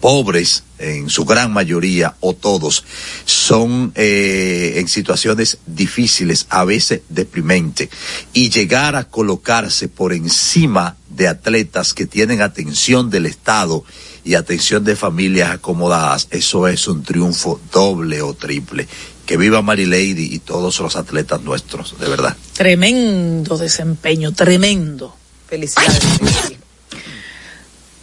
pobres 0.00 0.63
en 0.78 1.08
su 1.08 1.24
gran 1.24 1.52
mayoría 1.52 2.14
o 2.20 2.34
todos 2.34 2.84
son 3.24 3.92
eh, 3.94 4.74
en 4.76 4.88
situaciones 4.88 5.58
difíciles 5.66 6.46
a 6.50 6.64
veces 6.64 7.02
deprimente 7.08 7.90
y 8.32 8.50
llegar 8.50 8.96
a 8.96 9.04
colocarse 9.04 9.88
por 9.88 10.12
encima 10.12 10.96
de 11.08 11.28
atletas 11.28 11.94
que 11.94 12.06
tienen 12.06 12.42
atención 12.42 13.10
del 13.10 13.26
Estado 13.26 13.84
y 14.24 14.34
atención 14.34 14.84
de 14.84 14.96
familias 14.96 15.50
acomodadas 15.50 16.28
eso 16.30 16.66
es 16.66 16.88
un 16.88 17.02
triunfo 17.02 17.60
doble 17.72 18.22
o 18.22 18.34
triple 18.34 18.88
que 19.26 19.36
viva 19.36 19.62
Marilady 19.62 20.34
y 20.34 20.38
todos 20.40 20.80
los 20.80 20.96
atletas 20.96 21.42
nuestros 21.42 21.98
de 21.98 22.08
verdad 22.08 22.36
Tremendo 22.54 23.58
desempeño, 23.58 24.32
tremendo. 24.32 25.16
Felicidades. 25.48 26.54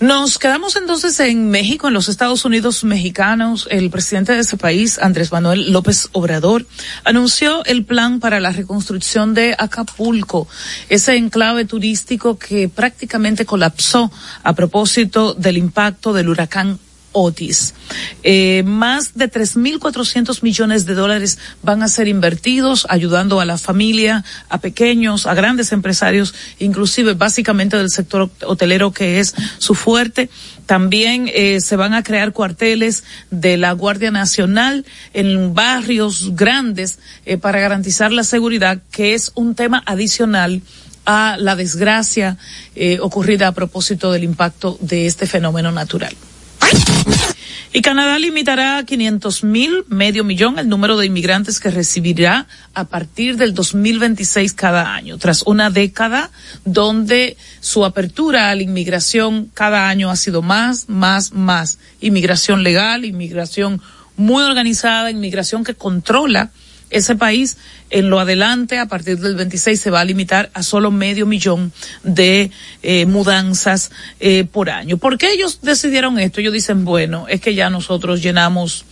Nos 0.02 0.40
quedamos 0.40 0.78
entonces 0.78 1.20
en 1.20 1.52
México, 1.52 1.88
en 1.88 1.94
los 1.94 2.10
Estados 2.10 2.44
Unidos 2.44 2.84
mexicanos. 2.84 3.68
El 3.70 3.92
presidente 3.92 4.34
de 4.34 4.40
ese 4.40 4.58
país, 4.58 4.98
Andrés 4.98 5.32
Manuel 5.32 5.72
López 5.72 6.10
Obrador, 6.14 6.66
anunció 7.04 7.64
el 7.66 7.86
plan 7.86 8.20
para 8.20 8.40
la 8.40 8.52
reconstrucción 8.52 9.36
de 9.36 9.56
Acapulco, 9.56 10.48
ese 10.90 11.18
enclave 11.18 11.66
turístico 11.66 12.40
que 12.40 12.68
prácticamente 12.68 13.46
colapsó 13.46 14.12
a 14.42 14.54
propósito 14.54 15.36
del 15.36 15.58
impacto 15.58 16.14
del 16.14 16.30
huracán 16.30 16.80
Otis. 17.12 17.74
Eh, 18.24 18.64
más 18.66 19.16
de 19.16 19.30
3.400 19.30 20.44
millones 20.44 20.86
de 20.86 20.94
dólares 20.94 21.38
van 21.62 21.84
a 21.84 21.88
ser 21.88 22.08
invertidos 22.08 22.86
ayudando 22.90 23.40
a 23.40 23.46
la 23.46 23.58
familia, 23.58 24.24
a 24.50 24.60
pequeños, 24.60 25.26
a 25.26 25.34
grandes 25.34 25.72
empresarios, 25.72 26.34
inclusive 26.60 27.14
básicamente 27.14 27.78
del 27.78 27.90
sector 27.90 28.30
hotelero 28.46 28.92
que 28.92 29.20
es 29.20 29.36
su 29.58 29.76
fuerte. 29.76 30.30
También 30.66 31.30
eh, 31.34 31.60
se 31.60 31.76
van 31.76 31.94
a 31.94 32.04
crear 32.04 32.32
cuarteles 32.32 33.04
de 33.30 33.58
la 33.58 33.74
Guardia 33.74 34.12
Nacional 34.12 34.86
en 35.14 35.54
barrios 35.54 36.36
grandes 36.36 37.00
eh, 37.26 37.38
para 37.38 37.60
garantizar 37.60 38.12
la 38.12 38.24
seguridad, 38.24 38.82
que 38.92 39.14
es 39.14 39.32
un 39.36 39.56
tema 39.56 39.84
adicional 39.86 40.62
a 41.06 41.36
la 41.38 41.56
desgracia 41.56 42.38
eh, 42.76 43.00
ocurrida 43.02 43.48
a 43.48 43.52
propósito 43.54 44.12
del 44.12 44.24
impacto 44.24 44.78
de 44.82 45.08
este 45.08 45.26
fenómeno 45.26 45.72
natural. 45.72 46.16
Y 47.74 47.82
Canadá 47.82 48.20
limitará 48.20 48.80
a 48.80 48.86
500 48.86 49.46
mil, 49.46 49.86
medio 49.88 50.26
millón, 50.26 50.60
el 50.60 50.68
número 50.68 50.98
de 50.98 51.06
inmigrantes 51.06 51.62
que 51.62 51.72
recibirá 51.72 52.46
a 52.74 52.84
partir 52.84 53.38
del 53.38 53.54
2026 53.54 54.52
cada 54.54 54.94
año, 54.94 55.18
tras 55.18 55.44
una 55.44 55.70
década 55.70 56.32
donde 56.66 57.38
su 57.62 57.86
apertura 57.86 58.50
a 58.50 58.56
la 58.56 58.64
inmigración 58.64 59.50
cada 59.54 59.88
año 59.88 60.10
ha 60.10 60.18
sido 60.18 60.42
más, 60.42 60.90
más, 60.90 61.32
más. 61.32 61.80
Inmigración 62.02 62.62
legal, 62.62 63.06
inmigración 63.06 63.82
muy 64.18 64.44
organizada, 64.44 65.10
inmigración 65.10 65.64
que 65.64 65.74
controla 65.74 66.52
ese 66.92 67.16
país 67.16 67.58
en 67.90 68.10
lo 68.10 68.20
adelante, 68.20 68.78
a 68.80 68.86
partir 68.86 69.18
del 69.20 69.36
26, 69.36 69.80
se 69.80 69.90
va 69.90 70.02
a 70.02 70.06
limitar 70.06 70.50
a 70.54 70.62
solo 70.64 70.92
medio 70.92 71.26
millón 71.26 71.72
de 72.04 72.52
eh, 72.84 73.06
mudanzas 73.06 73.92
eh, 74.20 74.44
por 74.44 74.70
año. 74.70 74.98
¿Por 74.98 75.18
qué 75.18 75.32
ellos 75.34 75.60
decidieron 75.62 76.20
esto? 76.20 76.40
Ellos 76.42 76.54
dicen, 76.54 76.86
bueno, 76.86 77.26
es 77.28 77.42
que 77.42 77.56
ya 77.56 77.70
nosotros 77.70 78.22
llenamos, 78.22 78.86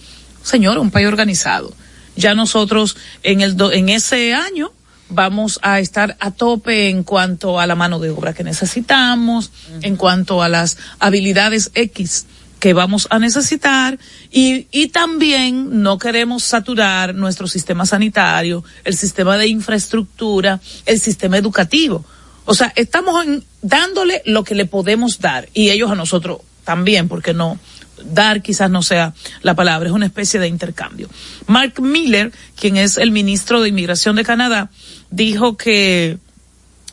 señor, 0.43 0.77
un 0.79 0.91
país 0.91 1.07
organizado. 1.07 1.73
Ya 2.15 2.33
nosotros 2.33 2.97
en 3.23 3.41
el 3.41 3.55
do- 3.55 3.71
en 3.71 3.89
ese 3.89 4.33
año 4.33 4.71
vamos 5.09 5.59
a 5.63 5.79
estar 5.79 6.17
a 6.19 6.31
tope 6.31 6.89
en 6.89 7.03
cuanto 7.03 7.59
a 7.59 7.65
la 7.65 7.75
mano 7.75 7.99
de 7.99 8.09
obra 8.11 8.33
que 8.33 8.43
necesitamos, 8.43 9.51
en 9.81 9.95
cuanto 9.95 10.43
a 10.43 10.49
las 10.49 10.77
habilidades 10.99 11.71
X 11.73 12.25
que 12.59 12.73
vamos 12.73 13.07
a 13.09 13.19
necesitar 13.19 13.97
y, 14.31 14.67
y 14.71 14.87
también 14.87 15.81
no 15.81 15.97
queremos 15.97 16.43
saturar 16.43 17.15
nuestro 17.15 17.47
sistema 17.47 17.85
sanitario, 17.85 18.63
el 18.83 18.95
sistema 18.97 19.37
de 19.37 19.47
infraestructura, 19.47 20.59
el 20.85 20.99
sistema 20.99 21.37
educativo. 21.37 22.03
O 22.45 22.53
sea, 22.53 22.73
estamos 22.75 23.25
en- 23.25 23.43
dándole 23.61 24.21
lo 24.25 24.43
que 24.43 24.55
le 24.55 24.65
podemos 24.65 25.19
dar 25.19 25.47
y 25.53 25.69
ellos 25.69 25.91
a 25.91 25.95
nosotros 25.95 26.39
también, 26.65 27.07
porque 27.07 27.33
no, 27.33 27.57
dar 28.03 28.41
quizás 28.41 28.69
no 28.69 28.81
sea 28.81 29.13
la 29.41 29.55
palabra, 29.55 29.87
es 29.89 29.93
una 29.95 30.05
especie 30.05 30.39
de 30.39 30.47
intercambio. 30.47 31.09
Mark 31.47 31.81
Miller, 31.81 32.31
quien 32.55 32.77
es 32.77 32.97
el 32.97 33.11
ministro 33.11 33.61
de 33.61 33.69
Inmigración 33.69 34.15
de 34.15 34.23
Canadá, 34.23 34.69
dijo 35.11 35.57
que 35.57 36.17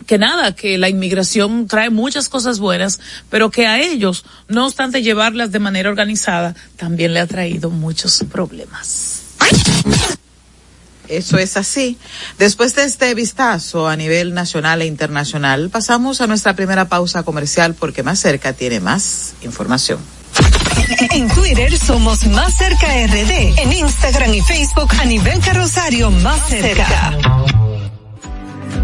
que 0.06 0.18
nada, 0.18 0.54
que 0.54 0.78
la 0.78 0.88
inmigración 0.88 1.66
trae 1.66 1.90
muchas 1.90 2.28
cosas 2.28 2.58
buenas, 2.58 3.00
pero 3.30 3.50
que 3.50 3.66
a 3.66 3.80
ellos, 3.80 4.24
no 4.48 4.66
obstante 4.66 5.02
llevarlas 5.02 5.52
de 5.52 5.58
manera 5.58 5.88
organizada, 5.88 6.54
también 6.76 7.14
le 7.14 7.20
ha 7.20 7.26
traído 7.26 7.70
muchos 7.70 8.24
problemas. 8.30 9.22
Eso 11.08 11.38
es 11.38 11.56
así. 11.56 11.98
Después 12.38 12.74
de 12.74 12.84
este 12.84 13.14
vistazo 13.14 13.88
a 13.88 13.96
nivel 13.96 14.34
nacional 14.34 14.82
e 14.82 14.86
internacional, 14.86 15.70
pasamos 15.70 16.20
a 16.20 16.26
nuestra 16.26 16.54
primera 16.54 16.88
pausa 16.88 17.22
comercial 17.22 17.74
porque 17.74 18.02
más 18.02 18.18
cerca 18.18 18.52
tiene 18.52 18.80
más 18.80 19.34
información. 19.42 19.98
En 21.12 21.28
Twitter 21.28 21.76
somos 21.78 22.26
Más 22.26 22.56
Cerca 22.56 22.86
RD. 23.06 23.58
En 23.58 23.72
Instagram 23.72 24.34
y 24.34 24.40
Facebook 24.40 24.90
a 25.00 25.04
nivel 25.04 25.40
Rosario 25.54 26.10
Más 26.10 26.48
Cerca. 26.48 27.55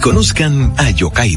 Conozcan 0.00 0.72
a 0.78 0.90
Yokairi. 0.96 1.36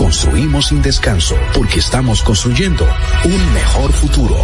construimos 0.01 0.69
sin 0.69 0.81
descanso 0.81 1.35
porque 1.53 1.77
estamos 1.77 2.23
construyendo 2.23 2.87
un 3.23 3.53
mejor 3.53 3.93
futuro. 3.93 4.35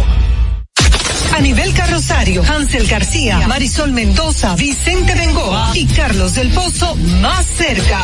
A 1.36 1.40
nivel 1.40 1.74
carrosario, 1.74 2.44
Hansel 2.44 2.86
García, 2.86 3.48
Marisol 3.48 3.90
Mendoza, 3.90 4.54
Vicente 4.54 5.16
Bengoa 5.16 5.72
y 5.74 5.86
Carlos 5.86 6.34
del 6.34 6.50
Pozo 6.50 6.94
más 6.94 7.44
cerca. 7.44 8.00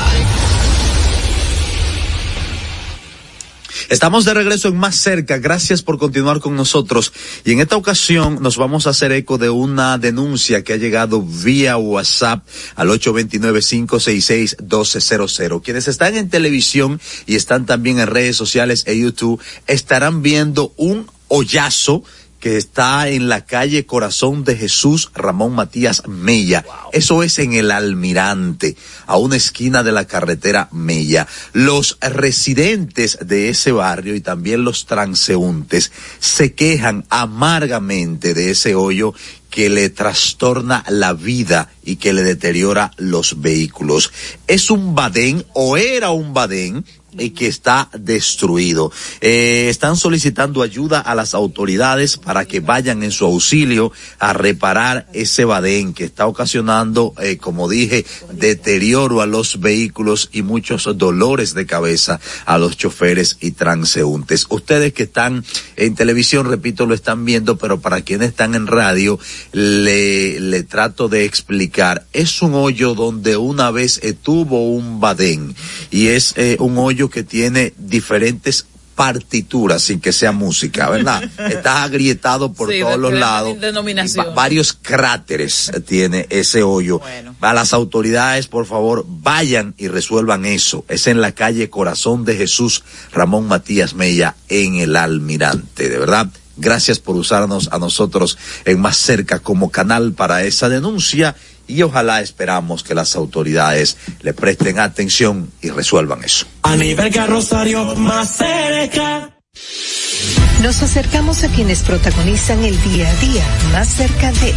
Estamos 3.90 4.24
de 4.24 4.32
regreso 4.32 4.68
en 4.68 4.76
Más 4.76 4.96
Cerca. 4.96 5.36
Gracias 5.38 5.82
por 5.82 5.98
continuar 5.98 6.40
con 6.40 6.56
nosotros. 6.56 7.12
Y 7.44 7.52
en 7.52 7.60
esta 7.60 7.76
ocasión 7.76 8.38
nos 8.40 8.56
vamos 8.56 8.86
a 8.86 8.90
hacer 8.90 9.12
eco 9.12 9.36
de 9.36 9.50
una 9.50 9.98
denuncia 9.98 10.64
que 10.64 10.72
ha 10.72 10.76
llegado 10.76 11.20
vía 11.22 11.76
WhatsApp 11.76 12.46
al 12.76 12.88
829-566-1200. 12.88 15.62
Quienes 15.62 15.88
están 15.88 16.16
en 16.16 16.30
televisión 16.30 16.98
y 17.26 17.36
están 17.36 17.66
también 17.66 17.98
en 17.98 18.06
redes 18.06 18.36
sociales 18.36 18.84
e 18.86 18.98
YouTube 18.98 19.38
estarán 19.66 20.22
viendo 20.22 20.72
un 20.76 21.10
hoyazo 21.28 22.02
que 22.44 22.58
está 22.58 23.08
en 23.08 23.30
la 23.30 23.46
calle 23.46 23.86
Corazón 23.86 24.44
de 24.44 24.54
Jesús 24.54 25.10
Ramón 25.14 25.54
Matías 25.54 26.06
Mella. 26.06 26.62
Eso 26.92 27.22
es 27.22 27.38
en 27.38 27.54
el 27.54 27.70
Almirante, 27.70 28.76
a 29.06 29.16
una 29.16 29.36
esquina 29.36 29.82
de 29.82 29.92
la 29.92 30.06
carretera 30.06 30.68
Mella. 30.70 31.26
Los 31.54 31.96
residentes 32.02 33.16
de 33.22 33.48
ese 33.48 33.72
barrio 33.72 34.14
y 34.14 34.20
también 34.20 34.62
los 34.62 34.84
transeúntes 34.84 35.90
se 36.18 36.52
quejan 36.52 37.06
amargamente 37.08 38.34
de 38.34 38.50
ese 38.50 38.74
hoyo 38.74 39.14
que 39.48 39.70
le 39.70 39.88
trastorna 39.88 40.84
la 40.90 41.14
vida 41.14 41.70
y 41.82 41.96
que 41.96 42.12
le 42.12 42.24
deteriora 42.24 42.90
los 42.98 43.40
vehículos. 43.40 44.12
Es 44.48 44.70
un 44.70 44.94
badén 44.94 45.46
o 45.54 45.78
era 45.78 46.10
un 46.10 46.34
badén 46.34 46.84
y 47.18 47.30
que 47.30 47.46
está 47.46 47.88
destruido. 47.98 48.92
Eh, 49.20 49.68
están 49.68 49.96
solicitando 49.96 50.62
ayuda 50.62 51.00
a 51.00 51.14
las 51.14 51.34
autoridades 51.34 52.16
para 52.16 52.44
que 52.44 52.60
vayan 52.60 53.02
en 53.02 53.10
su 53.10 53.24
auxilio 53.24 53.92
a 54.18 54.32
reparar 54.32 55.06
ese 55.12 55.44
badén 55.44 55.94
que 55.94 56.04
está 56.04 56.26
ocasionando, 56.26 57.14
eh, 57.20 57.36
como 57.36 57.68
dije, 57.68 58.04
deterioro 58.32 59.20
a 59.20 59.26
los 59.26 59.60
vehículos 59.60 60.30
y 60.32 60.42
muchos 60.42 60.88
dolores 60.96 61.54
de 61.54 61.66
cabeza 61.66 62.20
a 62.46 62.58
los 62.58 62.76
choferes 62.76 63.38
y 63.40 63.52
transeúntes. 63.52 64.46
Ustedes 64.48 64.92
que 64.92 65.04
están 65.04 65.44
en 65.76 65.94
televisión, 65.94 66.48
repito, 66.48 66.86
lo 66.86 66.94
están 66.94 67.24
viendo, 67.24 67.56
pero 67.56 67.80
para 67.80 68.02
quienes 68.02 68.30
están 68.30 68.54
en 68.54 68.66
radio, 68.66 69.18
le, 69.52 70.62
trato 70.64 71.08
de 71.08 71.24
explicar. 71.24 72.06
Es 72.12 72.42
un 72.42 72.54
hoyo 72.54 72.94
donde 72.94 73.36
una 73.36 73.70
vez 73.70 74.00
estuvo 74.02 74.68
un 74.68 75.00
badén 75.00 75.54
y 75.90 76.08
es 76.08 76.34
eh, 76.36 76.56
un 76.58 76.78
hoyo 76.78 77.03
que 77.10 77.22
tiene 77.22 77.72
diferentes 77.76 78.66
partituras 78.94 79.82
sin 79.82 80.00
que 80.00 80.12
sea 80.12 80.30
música, 80.30 80.88
¿verdad? 80.88 81.22
Está 81.50 81.82
agrietado 81.82 82.52
por 82.52 82.70
Sí, 82.72 82.80
todos 82.80 82.98
los 82.98 83.12
lados. 83.12 83.56
varios 84.34 84.72
cráteres 84.72 85.72
tiene 85.86 86.26
ese 86.30 86.62
hoyo. 86.62 87.00
A 87.40 87.52
las 87.54 87.72
autoridades, 87.72 88.46
por 88.46 88.66
favor, 88.66 89.04
vayan 89.08 89.74
y 89.78 89.88
resuelvan 89.88 90.44
eso. 90.46 90.84
Es 90.88 91.08
en 91.08 91.20
la 91.20 91.32
calle 91.32 91.70
Corazón 91.70 92.24
de 92.24 92.36
Jesús 92.36 92.84
Ramón 93.12 93.48
Matías 93.48 93.94
Mella 93.94 94.36
en 94.48 94.76
el 94.76 94.94
Almirante, 94.96 95.88
de 95.88 95.98
verdad. 95.98 96.28
Gracias 96.56 97.00
por 97.00 97.16
usarnos 97.16 97.68
a 97.72 97.80
nosotros 97.80 98.38
en 98.64 98.80
más 98.80 98.96
cerca 98.96 99.40
como 99.40 99.72
canal 99.72 100.12
para 100.12 100.44
esa 100.44 100.68
denuncia 100.68 101.34
y 101.66 101.82
ojalá 101.82 102.20
esperamos 102.20 102.82
que 102.82 102.94
las 102.94 103.16
autoridades 103.16 103.96
le 104.22 104.34
presten 104.34 104.78
atención 104.78 105.50
y 105.62 105.70
resuelvan 105.70 106.24
eso. 106.24 106.46
A 106.62 106.76
nivel 106.76 107.12
carrosario 107.12 107.94
más 107.96 108.36
cerca. 108.36 109.30
Nos 110.62 110.82
acercamos 110.82 111.44
a 111.44 111.48
quienes 111.48 111.82
protagonizan 111.82 112.64
el 112.64 112.80
día 112.82 113.08
a 113.08 113.14
día 113.16 113.44
más 113.72 113.88
cerca 113.88 114.32
de 114.32 114.54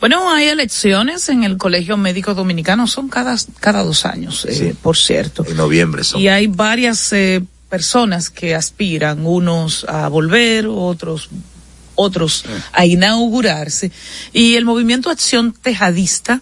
Bueno, 0.00 0.32
hay 0.32 0.48
elecciones 0.48 1.28
en 1.28 1.44
el 1.44 1.58
Colegio 1.58 1.96
Médico 1.98 2.34
Dominicano, 2.34 2.86
son 2.86 3.08
cada, 3.08 3.36
cada 3.60 3.82
dos 3.82 4.06
años, 4.06 4.46
eh, 4.46 4.74
por 4.80 4.96
cierto. 4.96 5.44
En 5.46 5.56
noviembre 5.56 6.04
son. 6.04 6.20
Y 6.20 6.28
hay 6.28 6.46
varias 6.46 7.12
eh, 7.12 7.42
personas 7.68 8.30
que 8.30 8.54
aspiran, 8.54 9.26
unos 9.26 9.84
a 9.84 10.08
volver, 10.08 10.66
otros 10.66 11.28
otros 12.00 12.44
a 12.72 12.86
inaugurarse. 12.86 13.92
Y 14.32 14.54
el 14.54 14.64
movimiento 14.64 15.10
Acción 15.10 15.52
Tejadista 15.52 16.40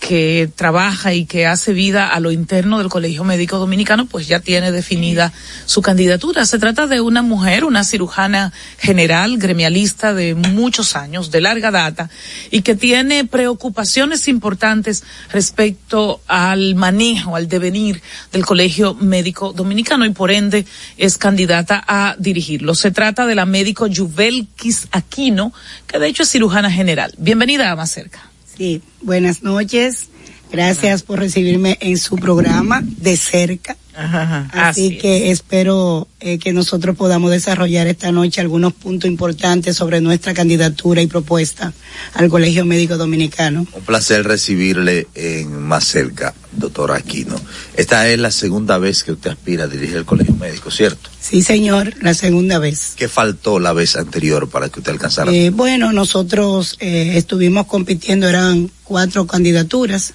que 0.00 0.50
trabaja 0.56 1.12
y 1.12 1.26
que 1.26 1.46
hace 1.46 1.74
vida 1.74 2.08
a 2.08 2.18
lo 2.20 2.32
interno 2.32 2.78
del 2.78 2.88
Colegio 2.88 3.22
Médico 3.22 3.58
Dominicano, 3.58 4.06
pues 4.06 4.26
ya 4.26 4.40
tiene 4.40 4.72
definida 4.72 5.30
su 5.66 5.82
candidatura. 5.82 6.46
Se 6.46 6.58
trata 6.58 6.86
de 6.86 7.02
una 7.02 7.20
mujer, 7.22 7.64
una 7.64 7.84
cirujana 7.84 8.52
general, 8.78 9.36
gremialista 9.36 10.14
de 10.14 10.34
muchos 10.34 10.96
años, 10.96 11.30
de 11.30 11.42
larga 11.42 11.70
data, 11.70 12.08
y 12.50 12.62
que 12.62 12.74
tiene 12.74 13.26
preocupaciones 13.26 14.26
importantes 14.26 15.04
respecto 15.32 16.22
al 16.26 16.74
manejo, 16.74 17.36
al 17.36 17.46
devenir 17.46 18.00
del 18.32 18.46
Colegio 18.46 18.94
Médico 18.94 19.52
Dominicano 19.52 20.06
y 20.06 20.10
por 20.10 20.30
ende 20.30 20.64
es 20.96 21.18
candidata 21.18 21.84
a 21.86 22.16
dirigirlo. 22.18 22.74
Se 22.74 22.90
trata 22.90 23.26
de 23.26 23.34
la 23.34 23.44
médico 23.44 23.86
Yuvelkis 23.86 24.88
Aquino, 24.92 25.52
que 25.86 25.98
de 25.98 26.08
hecho 26.08 26.22
es 26.22 26.30
cirujana 26.30 26.70
general. 26.70 27.12
Bienvenida 27.18 27.70
a 27.70 27.76
Más 27.76 27.90
Cerca. 27.90 28.29
Sí, 28.60 28.82
buenas 29.00 29.42
noches. 29.42 30.10
Gracias 30.52 31.02
por 31.02 31.18
recibirme 31.18 31.78
en 31.80 31.98
su 31.98 32.16
programa 32.16 32.82
de 32.84 33.16
cerca. 33.16 33.76
Ajá, 33.94 34.48
Así, 34.52 34.86
Así 34.86 34.98
que 34.98 35.30
espero 35.30 36.08
eh, 36.20 36.38
que 36.38 36.52
nosotros 36.52 36.96
podamos 36.96 37.30
desarrollar 37.30 37.86
esta 37.86 38.12
noche 38.12 38.40
algunos 38.40 38.72
puntos 38.72 39.10
importantes 39.10 39.76
sobre 39.76 40.00
nuestra 40.00 40.32
candidatura 40.32 41.02
y 41.02 41.06
propuesta 41.06 41.72
al 42.14 42.28
Colegio 42.28 42.64
Médico 42.64 42.96
Dominicano. 42.96 43.66
Un 43.72 43.82
placer 43.82 44.26
recibirle 44.26 45.08
en 45.14 45.52
más 45.52 45.84
cerca, 45.84 46.34
doctor 46.52 46.92
Aquino. 46.92 47.36
Esta 47.76 48.08
es 48.08 48.18
la 48.18 48.30
segunda 48.30 48.78
vez 48.78 49.02
que 49.02 49.12
usted 49.12 49.30
aspira 49.30 49.64
a 49.64 49.68
dirigir 49.68 49.96
el 49.96 50.04
Colegio 50.04 50.34
Médico, 50.34 50.70
¿cierto? 50.70 51.10
Sí, 51.20 51.42
señor, 51.42 51.94
la 52.00 52.14
segunda 52.14 52.58
vez. 52.58 52.94
¿Qué 52.96 53.08
faltó 53.08 53.58
la 53.58 53.72
vez 53.72 53.96
anterior 53.96 54.48
para 54.48 54.68
que 54.68 54.80
usted 54.80 54.92
alcanzara? 54.92 55.32
Eh, 55.32 55.50
bueno, 55.50 55.92
nosotros 55.92 56.76
eh, 56.80 57.12
estuvimos 57.16 57.66
compitiendo, 57.66 58.28
eran 58.28 58.70
cuatro 58.90 59.24
candidaturas. 59.24 60.14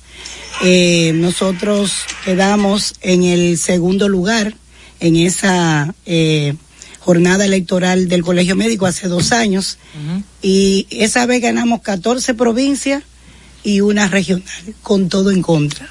Eh, 0.62 1.14
nosotros 1.16 1.94
quedamos 2.26 2.94
en 3.00 3.24
el 3.24 3.58
segundo 3.58 4.10
lugar 4.10 4.54
en 5.00 5.16
esa 5.16 5.96
eh, 6.06 6.56
jornada 7.00 7.46
electoral 7.46 8.10
del 8.10 8.22
Colegio 8.22 8.58
Médico 8.58 8.86
hace 8.86 9.08
dos 9.08 9.32
años 9.32 9.78
y 10.42 10.88
esa 10.90 11.26
vez 11.26 11.42
ganamos 11.42 11.84
14 11.84 12.34
provincias 12.34 13.04
y 13.64 13.80
una 13.80 14.10
regional, 14.10 14.76
con 14.84 15.08
todo 15.08 15.32
en 15.32 15.42
contra. 15.42 15.88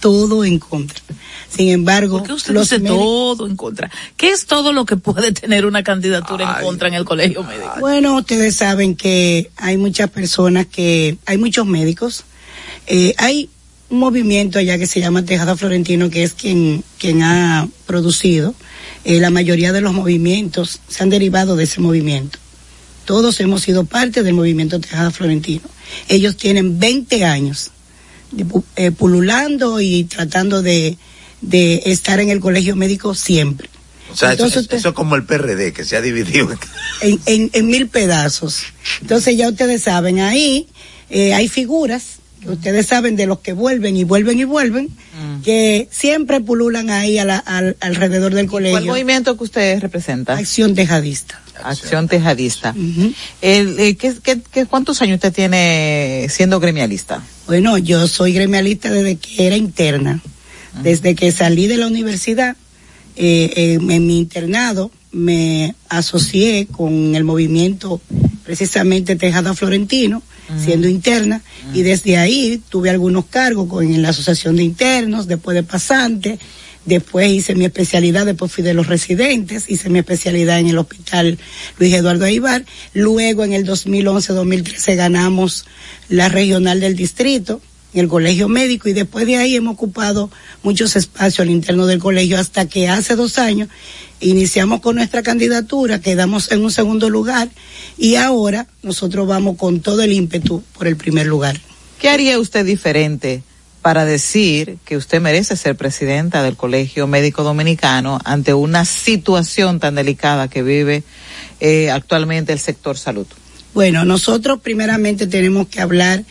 Todo 0.00 0.44
en 0.44 0.58
contra. 0.58 1.00
Sin 1.48 1.70
embargo, 1.70 2.18
¿Por 2.18 2.26
qué 2.26 2.32
usted 2.34 2.52
los 2.54 2.68
dice 2.70 2.78
médicos- 2.82 2.98
todo 2.98 3.46
en 3.46 3.56
contra? 3.56 3.90
¿Qué 4.16 4.30
es 4.30 4.46
todo 4.46 4.72
lo 4.72 4.84
que 4.84 4.96
puede 4.96 5.32
tener 5.32 5.64
una 5.66 5.82
candidatura 5.82 6.58
en 6.58 6.64
contra 6.64 6.88
en 6.88 6.94
el 6.94 7.04
Colegio 7.04 7.42
Médico? 7.42 7.72
Bueno, 7.80 8.16
ustedes 8.16 8.54
saben 8.56 8.94
que 8.96 9.50
hay 9.56 9.76
muchas 9.76 10.10
personas 10.10 10.66
que, 10.66 11.16
hay 11.26 11.38
muchos 11.38 11.66
médicos, 11.66 12.24
eh, 12.86 13.14
hay 13.18 13.48
un 13.90 13.98
movimiento 14.00 14.58
allá 14.58 14.76
que 14.78 14.86
se 14.86 15.00
llama 15.00 15.24
Tejada 15.24 15.56
Florentino, 15.56 16.10
que 16.10 16.22
es 16.22 16.34
quien, 16.34 16.84
quien 16.98 17.22
ha 17.22 17.66
producido. 17.86 18.54
eh, 19.04 19.20
la 19.20 19.30
mayoría 19.30 19.72
de 19.72 19.80
los 19.80 19.94
movimientos 19.94 20.80
se 20.88 21.02
han 21.02 21.08
derivado 21.08 21.56
de 21.56 21.64
ese 21.64 21.80
movimiento. 21.80 22.38
Todos 23.06 23.40
hemos 23.40 23.62
sido 23.62 23.84
parte 23.84 24.22
del 24.22 24.34
movimiento 24.34 24.80
Tejada 24.80 25.10
Florentino. 25.10 25.62
Ellos 26.08 26.36
tienen 26.36 26.78
20 26.78 27.24
años 27.24 27.70
eh, 28.76 28.90
pululando 28.90 29.80
y 29.80 30.04
tratando 30.04 30.62
de, 30.62 30.96
de 31.40 31.82
estar 31.86 32.20
en 32.20 32.30
el 32.30 32.40
colegio 32.40 32.76
médico 32.76 33.14
siempre. 33.14 33.68
O 34.10 34.16
sea, 34.16 34.32
eso, 34.32 34.46
es 34.46 34.86
como 34.94 35.16
el 35.16 35.24
PRD, 35.24 35.72
que 35.72 35.84
se 35.84 35.96
ha 35.96 36.00
dividido. 36.00 36.48
en, 37.02 37.20
en, 37.26 37.50
en 37.52 37.66
mil 37.66 37.88
pedazos. 37.88 38.62
Entonces 39.02 39.36
ya 39.36 39.48
ustedes 39.48 39.82
saben, 39.82 40.20
ahí 40.20 40.66
eh, 41.10 41.34
hay 41.34 41.48
figuras 41.48 42.18
que 42.40 42.50
ustedes 42.50 42.86
saben 42.86 43.16
de 43.16 43.26
los 43.26 43.40
que 43.40 43.52
vuelven 43.52 43.96
y 43.96 44.04
vuelven 44.04 44.38
y 44.38 44.44
vuelven, 44.44 44.88
que 45.44 45.88
siempre 45.90 46.40
pululan 46.40 46.90
ahí 46.90 47.18
a 47.18 47.24
la- 47.24 47.38
al- 47.38 47.76
alrededor 47.80 48.34
del 48.34 48.48
¿Cuál 48.48 48.64
colegio. 48.64 48.86
movimiento 48.92 49.36
que 49.36 49.44
usted 49.44 49.80
representa? 49.80 50.36
Acción 50.36 50.74
tejadista. 50.74 51.40
Acción 51.64 52.06
Tejadista. 52.06 52.72
El, 53.42 53.80
eh, 53.80 53.96
¿qué, 53.96 54.14
qué, 54.22 54.38
qué- 54.52 54.66
cuántos 54.66 55.02
años 55.02 55.16
usted 55.16 55.32
tiene 55.32 56.26
siendo 56.30 56.60
gremialista? 56.60 57.20
Bueno, 57.48 57.76
yo 57.78 58.06
soy 58.06 58.32
gremialista 58.32 58.90
desde 58.90 59.16
que 59.16 59.46
era 59.46 59.56
interna. 59.56 60.20
Desde 60.84 61.16
que 61.16 61.32
salí 61.32 61.66
de 61.66 61.76
la 61.76 61.88
universidad, 61.88 62.56
eh, 63.16 63.52
eh, 63.56 63.78
en 63.80 64.06
mi 64.06 64.18
internado, 64.18 64.92
me 65.10 65.74
asocié 65.88 66.68
con 66.70 67.16
el 67.16 67.24
movimiento 67.24 68.00
precisamente 68.44 69.16
Tejada 69.16 69.52
Florentino, 69.54 70.22
siendo 70.56 70.88
interna, 70.88 71.42
y 71.74 71.82
desde 71.82 72.16
ahí 72.16 72.62
tuve 72.68 72.90
algunos 72.90 73.26
cargos 73.26 73.68
con, 73.68 73.84
en 73.84 74.02
la 74.02 74.10
Asociación 74.10 74.56
de 74.56 74.62
Internos, 74.62 75.26
después 75.26 75.54
de 75.54 75.62
pasante, 75.62 76.38
después 76.84 77.30
hice 77.30 77.54
mi 77.54 77.64
especialidad, 77.64 78.26
después 78.26 78.50
fui 78.50 78.64
de 78.64 78.74
los 78.74 78.86
residentes, 78.86 79.68
hice 79.68 79.90
mi 79.90 79.98
especialidad 79.98 80.58
en 80.58 80.68
el 80.68 80.78
Hospital 80.78 81.38
Luis 81.78 81.92
Eduardo 81.94 82.24
Aibar, 82.24 82.64
luego 82.94 83.44
en 83.44 83.52
el 83.52 83.66
2011-2013 83.66 84.96
ganamos 84.96 85.66
la 86.08 86.28
regional 86.28 86.80
del 86.80 86.96
distrito, 86.96 87.60
en 87.94 88.00
el 88.00 88.08
colegio 88.08 88.48
médico 88.48 88.88
y 88.88 88.92
después 88.92 89.26
de 89.26 89.36
ahí 89.36 89.56
hemos 89.56 89.74
ocupado 89.74 90.30
muchos 90.62 90.96
espacios 90.96 91.40
al 91.40 91.50
interno 91.50 91.86
del 91.86 91.98
colegio 91.98 92.38
hasta 92.38 92.66
que 92.66 92.88
hace 92.88 93.16
dos 93.16 93.38
años 93.38 93.68
iniciamos 94.20 94.80
con 94.80 94.96
nuestra 94.96 95.22
candidatura, 95.22 96.00
quedamos 96.00 96.50
en 96.52 96.64
un 96.64 96.70
segundo 96.70 97.08
lugar 97.08 97.48
y 97.96 98.16
ahora 98.16 98.66
nosotros 98.82 99.26
vamos 99.26 99.56
con 99.56 99.80
todo 99.80 100.02
el 100.02 100.12
ímpetu 100.12 100.62
por 100.76 100.86
el 100.86 100.96
primer 100.96 101.26
lugar. 101.26 101.58
¿Qué 101.98 102.08
haría 102.08 102.38
usted 102.38 102.64
diferente 102.64 103.42
para 103.82 104.04
decir 104.04 104.78
que 104.84 104.96
usted 104.96 105.20
merece 105.20 105.56
ser 105.56 105.76
presidenta 105.76 106.42
del 106.42 106.56
Colegio 106.56 107.06
Médico 107.06 107.42
Dominicano 107.42 108.18
ante 108.24 108.52
una 108.54 108.84
situación 108.84 109.80
tan 109.80 109.94
delicada 109.94 110.48
que 110.48 110.62
vive 110.62 111.04
eh, 111.60 111.90
actualmente 111.90 112.52
el 112.52 112.58
sector 112.58 112.98
salud? 112.98 113.26
Bueno, 113.74 114.04
nosotros 114.04 114.60
primeramente 114.60 115.26
tenemos 115.26 115.68
que 115.68 115.80
hablar 115.80 116.24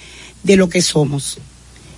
de 0.44 0.56
lo 0.56 0.70
que 0.70 0.82
somos. 0.82 1.40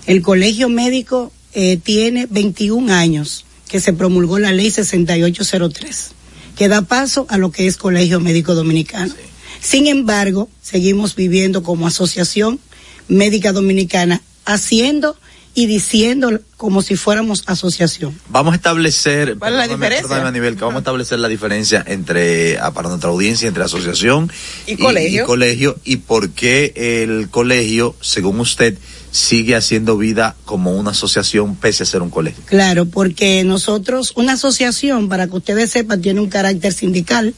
El 0.10 0.24
colegio 0.24 0.69
médico 0.69 1.32
eh, 1.54 1.78
tiene 1.78 2.26
21 2.28 2.91
años 2.91 3.45
que 3.67 3.80
se 3.80 3.93
promulgó 3.93 4.39
la 4.39 4.52
ley 4.52 4.72
6803, 4.72 6.12
que 6.58 6.67
da 6.67 6.82
paso 6.82 7.28
a 7.30 7.38
lo 7.38 7.52
que 7.52 7.67
es 7.67 7.78
colegio 7.78 8.19
médico 8.19 8.56
dominicano. 8.56 9.13
Sin 9.62 9.86
embargo, 9.86 10.50
seguimos 10.63 11.15
viviendo 11.15 11.62
como 11.62 11.86
asociación 11.86 12.60
médica 13.08 13.54
dominicana, 13.54 14.24
haciendo 14.45 15.15
y 15.54 15.67
diciendo 15.67 16.39
como 16.58 16.82
si 16.82 16.95
fuéramos 16.95 17.43
asociación. 17.45 18.19
Vamos 18.30 18.54
a 18.54 18.56
establecer, 18.56 19.38
¿Cuál 19.38 19.54
es 19.54 19.58
la 19.60 19.67
diferencia? 19.67 20.02
perdóname, 20.08 20.30
Anibel, 20.30 20.56
que 20.56 20.62
vamos 20.62 20.78
a 20.78 20.80
establecer 20.80 21.19
la 21.19 21.28
diferencia 21.28 21.84
entre, 21.86 22.58
ah, 22.58 22.72
para 22.72 22.89
nuestra 22.89 23.12
audiencia, 23.12 23.48
entre 23.48 23.63
asociación 23.63 24.32
Y 24.65 24.76
colegio. 24.78 25.24
y 25.24 25.26
colegio, 25.28 25.78
y 25.84 25.98
por 25.98 26.32
qué 26.32 26.74
el 27.04 27.30
colegio, 27.30 27.95
según 28.02 28.39
usted, 28.39 28.76
sigue 29.12 29.56
haciendo 29.56 29.98
vida 29.98 30.36
como 30.45 30.76
una 30.76 30.91
asociación 30.91 31.56
pese 31.56 31.84
a 31.84 31.86
ser 31.86 32.02
un 32.02 32.10
colegio. 32.10 32.43
Claro, 32.45 32.86
porque 32.86 33.43
nosotros, 33.43 34.13
una 34.15 34.34
asociación, 34.34 35.10
para 35.10 35.28
que 35.28 35.38
ustedes 35.38 35.72
sepan, 35.72 36.02
tiene 36.02 36.19
un 36.19 36.30
carácter 36.30 36.74
sindical, 36.74 37.34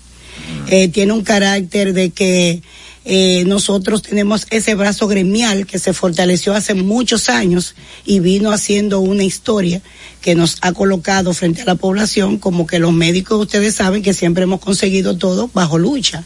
eh, 0.68 0.88
tiene 0.90 1.14
un 1.14 1.24
carácter 1.24 1.94
de 1.94 2.10
que 2.12 2.62
eh, 3.04 3.44
nosotros 3.48 4.04
tenemos 4.04 4.46
ese 4.52 4.76
brazo 4.76 5.08
gremial 5.08 5.66
que 5.66 5.80
se 5.80 5.92
fortaleció 5.92 6.54
hace 6.54 6.76
muchos 6.76 7.30
años 7.30 7.74
y 8.06 8.20
vino 8.20 8.52
haciendo 8.52 9.00
una 9.00 9.24
historia 9.24 9.82
que 10.22 10.36
nos 10.36 10.58
ha 10.62 10.72
colocado 10.72 11.34
frente 11.34 11.64
a 11.64 11.66
la 11.66 11.76
población 11.76 12.38
como 12.38 12.68
que 12.68 12.78
los 12.78 12.94
médicos, 12.94 13.42
ustedes 13.42 13.74
saben 13.76 14.04
que 14.04 14.14
siempre 14.14 14.44
hemos 14.44 14.60
conseguido 14.60 15.18
todo 15.18 15.50
bajo 15.52 15.80
lucha. 15.80 16.24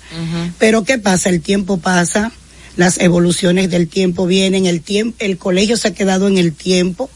Pero 0.59 0.83
¿qué 0.83 0.97
pasa? 0.97 1.29
El 1.29 1.39
tiempo 1.39 1.77
pasa, 1.77 2.33
las 2.75 2.99
evoluciones 2.99 3.69
del 3.69 3.87
tiempo 3.87 4.27
vienen, 4.27 4.65
el 4.65 4.81
tiempo, 4.81 5.17
el 5.19 5.37
colegio 5.37 5.77
se 5.77 5.89
ha 5.89 5.93
quedado 5.93 6.27
en 6.27 6.37
el 6.37 6.53
tiempo. 6.53 7.09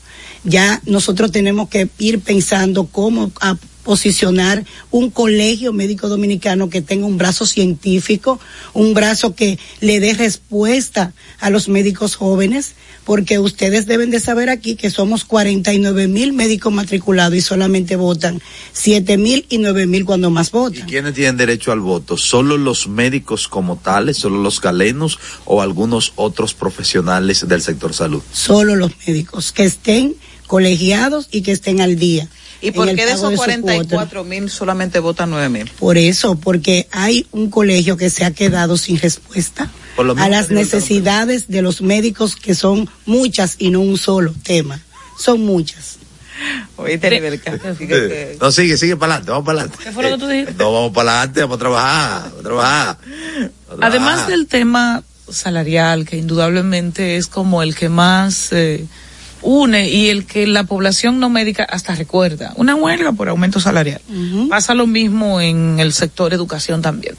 Ya 0.43 0.81
nosotros 0.85 1.31
tenemos 1.31 1.69
que 1.69 1.89
ir 1.99 2.19
pensando 2.21 2.85
cómo 2.85 3.31
a 3.41 3.57
posicionar 3.83 4.65
un 4.91 5.09
colegio 5.09 5.73
médico 5.73 6.09
dominicano 6.09 6.69
que 6.69 6.81
tenga 6.81 7.07
un 7.07 7.17
brazo 7.17 7.45
científico, 7.45 8.39
un 8.73 8.93
brazo 8.93 9.33
que 9.35 9.57
le 9.81 9.99
dé 9.99 10.13
respuesta 10.13 11.13
a 11.39 11.49
los 11.49 11.67
médicos 11.69 12.15
jóvenes, 12.15 12.75
porque 13.05 13.39
ustedes 13.39 13.85
deben 13.85 14.12
de 14.12 14.19
saber 14.19 14.49
aquí 14.49 14.75
que 14.75 14.89
somos 14.89 15.25
49 15.25 16.07
mil 16.07 16.33
médicos 16.33 16.71
matriculados 16.71 17.35
y 17.35 17.41
solamente 17.41 17.95
votan 17.95 18.41
7 18.73 19.17
mil 19.17 19.45
y 19.49 19.57
9 19.57 19.88
mil 19.88 20.05
cuando 20.05 20.29
más 20.29 20.51
votan. 20.51 20.88
¿Quiénes 20.88 21.13
tienen 21.13 21.38
derecho 21.38 21.71
al 21.71 21.79
voto? 21.79 22.17
¿Solo 22.17 22.57
los 22.57 22.88
médicos 22.88 23.47
como 23.47 23.77
tales, 23.77 24.17
solo 24.17 24.41
los 24.41 24.62
galenos 24.62 25.19
o 25.45 25.62
algunos 25.62 26.13
otros 26.15 26.53
profesionales 26.53 27.47
del 27.47 27.62
sector 27.62 27.93
salud? 27.93 28.21
Solo 28.31 28.75
los 28.75 28.91
médicos 29.07 29.51
que 29.51 29.63
estén 29.63 30.15
colegiados 30.47 31.27
y 31.31 31.41
que 31.41 31.51
estén 31.51 31.81
al 31.81 31.97
día. 31.97 32.27
¿Y 32.62 32.71
por 32.71 32.88
qué 32.88 33.05
de 33.05 33.13
esos 33.13 33.31
su 33.31 33.38
cuota. 33.38 33.62
44 33.62 34.23
mil 34.23 34.49
solamente 34.49 34.99
votan 34.99 35.29
9 35.29 35.49
mil? 35.49 35.71
Por 35.79 35.97
eso, 35.97 36.35
porque 36.35 36.88
hay 36.91 37.25
un 37.31 37.49
colegio 37.49 37.97
que 37.97 38.09
se 38.09 38.25
ha 38.25 38.31
quedado 38.31 38.75
sin 38.77 38.99
respuesta 38.99 39.71
a 39.99 40.29
las 40.29 40.49
necesidades 40.49 41.47
de 41.47 41.62
los 41.62 41.81
médicos 41.81 42.35
que 42.35 42.55
son 42.55 42.89
muchas 43.05 43.55
y 43.59 43.69
no 43.71 43.81
un 43.81 43.97
solo 43.97 44.33
tema. 44.43 44.79
Son 45.17 45.41
muchas. 45.41 45.97
Oíste, 46.77 47.09
nivel 47.09 47.41
No, 48.39 48.51
sigue, 48.51 48.77
sigue 48.77 48.95
para 48.95 49.15
adelante, 49.15 49.31
vamos 49.31 49.45
para 49.45 49.59
adelante. 49.59 49.83
¿Qué 49.83 49.91
fue 49.91 50.03
lo 50.03 50.09
que 50.12 50.17
tú 50.17 50.27
dijiste? 50.27 50.53
No, 50.53 50.71
vamos 50.71 50.91
para 50.93 51.12
adelante, 51.12 51.41
vamos 51.41 51.55
a 51.55 51.59
trabajar, 51.59 52.21
vamos 52.21 52.39
a 52.39 52.43
trabajar. 52.43 52.97
Vamos 53.67 53.83
a 53.83 53.88
Además 53.88 54.09
trabajar. 54.13 54.29
del 54.29 54.47
tema 54.47 55.03
salarial, 55.29 56.05
que 56.05 56.17
indudablemente 56.17 57.17
es 57.17 57.27
como 57.27 57.62
el 57.62 57.75
que 57.75 57.89
más 57.89 58.51
eh, 58.51 58.85
une 59.41 59.89
y 59.89 60.10
el 60.10 60.25
que 60.25 60.45
la 60.47 60.63
población 60.63 61.19
no 61.19 61.30
médica 61.30 61.63
hasta 61.63 61.95
recuerda, 61.95 62.54
una 62.56 62.75
huelga 62.75 63.12
por 63.13 63.30
aumento 63.30 63.60
salarial. 63.60 64.02
Pasa 64.49 64.73
lo 64.73 64.88
mismo 64.88 65.41
en 65.41 65.80
el 65.80 65.93
sector 65.93 66.34
educación 66.34 66.82
también. 66.82 67.15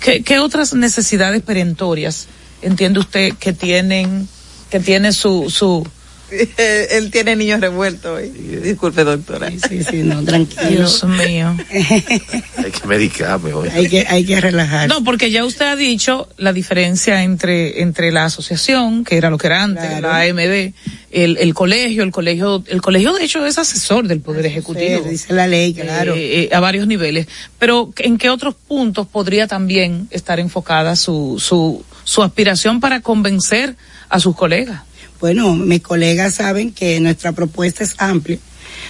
¿Qué, 0.00 0.22
qué 0.22 0.38
otras 0.38 0.74
necesidades 0.74 1.42
perentorias 1.42 2.28
entiende 2.62 3.00
usted 3.00 3.34
que 3.34 3.52
tienen, 3.52 4.28
que 4.70 4.80
tiene 4.80 5.12
su, 5.12 5.50
su, 5.50 5.86
Él 6.90 7.10
tiene 7.10 7.36
niños 7.36 7.60
revueltos 7.60 8.18
hoy. 8.18 8.28
Disculpe, 8.28 9.04
doctora. 9.04 9.50
Sí, 9.50 9.82
sí, 9.82 10.02
no, 10.02 10.22
tranquilo. 10.24 10.68
Dios 10.68 11.04
mío. 11.04 11.56
Hay 12.56 12.70
que 12.70 12.86
medicarme 12.86 13.52
hoy. 13.52 13.68
Hay 13.68 13.88
que, 13.88 14.06
hay 14.08 14.24
que 14.24 14.40
relajar. 14.40 14.88
No, 14.88 15.02
porque 15.02 15.30
ya 15.30 15.44
usted 15.44 15.66
ha 15.66 15.76
dicho 15.76 16.28
la 16.36 16.52
diferencia 16.52 17.22
entre, 17.22 17.82
entre 17.82 18.12
la 18.12 18.24
asociación, 18.26 19.04
que 19.04 19.16
era 19.16 19.30
lo 19.30 19.38
que 19.38 19.46
era 19.46 19.62
antes, 19.62 20.00
la 20.00 20.20
AMD, 20.20 20.72
el, 21.10 21.36
el 21.38 21.54
colegio, 21.54 22.02
el 22.02 22.12
colegio, 22.12 22.62
el 22.66 22.80
colegio 22.80 23.12
de 23.12 23.24
hecho 23.24 23.44
es 23.46 23.58
asesor 23.58 24.06
del 24.06 24.20
Poder 24.20 24.46
Ejecutivo. 24.46 25.02
dice 25.08 25.32
la 25.32 25.46
ley, 25.46 25.74
claro. 25.74 26.14
Eh, 26.14 26.42
eh, 26.42 26.50
a 26.52 26.60
varios 26.60 26.86
niveles. 26.86 27.26
Pero, 27.58 27.92
¿en 27.98 28.18
qué 28.18 28.30
otros 28.30 28.54
puntos 28.54 29.06
podría 29.06 29.46
también 29.46 30.08
estar 30.10 30.38
enfocada 30.38 30.96
su, 30.96 31.36
su, 31.38 31.84
su 32.04 32.22
aspiración 32.22 32.80
para 32.80 33.00
convencer 33.00 33.76
a 34.08 34.20
sus 34.20 34.36
colegas? 34.36 34.82
Bueno, 35.20 35.54
mis 35.54 35.82
colegas 35.82 36.34
saben 36.36 36.72
que 36.72 36.98
nuestra 37.00 37.32
propuesta 37.32 37.84
es 37.84 37.94
amplia. 37.98 38.38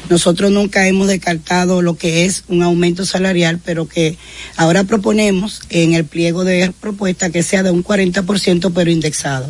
Nosotros 0.09 0.51
nunca 0.51 0.87
hemos 0.87 1.09
descartado 1.09 1.83
lo 1.83 1.97
que 1.97 2.25
es 2.25 2.45
un 2.49 2.63
aumento 2.63 3.05
salarial, 3.05 3.61
pero 3.65 3.89
que 3.89 4.17
ahora 4.57 4.85
proponemos 4.85 5.63
en 5.71 5.95
el 5.95 6.05
pliego 6.05 6.45
de 6.45 6.73
propuesta 6.81 7.31
que 7.31 7.43
sea 7.43 7.63
de 7.63 7.71
un 7.71 7.85
40% 7.85 8.73
pero 8.75 8.91
indexado 8.91 9.49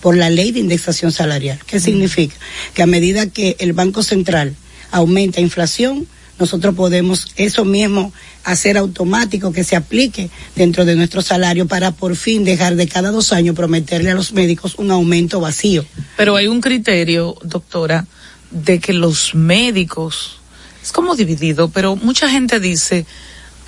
por 0.00 0.16
la 0.16 0.30
ley 0.30 0.52
de 0.52 0.60
indexación 0.60 1.12
salarial. 1.12 1.60
¿Qué 1.66 1.80
significa? 1.80 2.34
Que 2.74 2.82
a 2.82 2.86
medida 2.86 3.26
que 3.26 3.56
el 3.60 3.72
Banco 3.72 4.02
Central 4.02 4.56
aumenta 4.90 5.40
inflación, 5.40 6.06
nosotros 6.42 6.74
podemos 6.74 7.28
eso 7.36 7.64
mismo 7.64 8.12
hacer 8.42 8.76
automático 8.76 9.52
que 9.52 9.62
se 9.62 9.76
aplique 9.76 10.28
dentro 10.56 10.84
de 10.84 10.96
nuestro 10.96 11.22
salario 11.22 11.68
para 11.68 11.92
por 11.92 12.16
fin 12.16 12.42
dejar 12.42 12.74
de 12.74 12.88
cada 12.88 13.12
dos 13.12 13.32
años 13.32 13.54
prometerle 13.54 14.10
a 14.10 14.14
los 14.14 14.32
médicos 14.32 14.74
un 14.76 14.90
aumento 14.90 15.38
vacío. 15.38 15.84
Pero 16.16 16.34
hay 16.34 16.48
un 16.48 16.60
criterio, 16.60 17.36
doctora, 17.44 18.06
de 18.50 18.80
que 18.80 18.92
los 18.92 19.36
médicos, 19.36 20.40
es 20.82 20.90
como 20.90 21.14
dividido, 21.14 21.68
pero 21.68 21.94
mucha 21.94 22.28
gente 22.28 22.58
dice, 22.58 23.06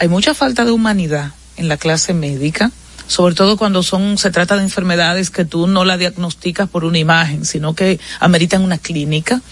hay 0.01 0.09
mucha 0.09 0.35
falta 0.35 0.65
de 0.65 0.73
humanidad 0.73 1.31
en 1.57 1.69
la 1.69 1.77
clase 1.77 2.13
médica, 2.13 2.73
sobre 3.07 3.37
todo 3.37 3.57
cuando 3.57 3.85
son, 3.85 4.19
se 4.19 4.33
trata 4.33 4.57
de 4.57 4.65
enfermedades 4.65 5.31
que 5.31 5.45
tú 5.45 5.69
no 5.69 5.85
la 5.85 5.97
diagnosticas 5.97 6.69
por 6.69 6.85
una 6.85 6.99
imagen, 6.99 7.45
sino 7.45 7.75
que 7.75 8.01
ameritan 8.19 8.63
una 8.63 8.79
clínica. 8.79 9.43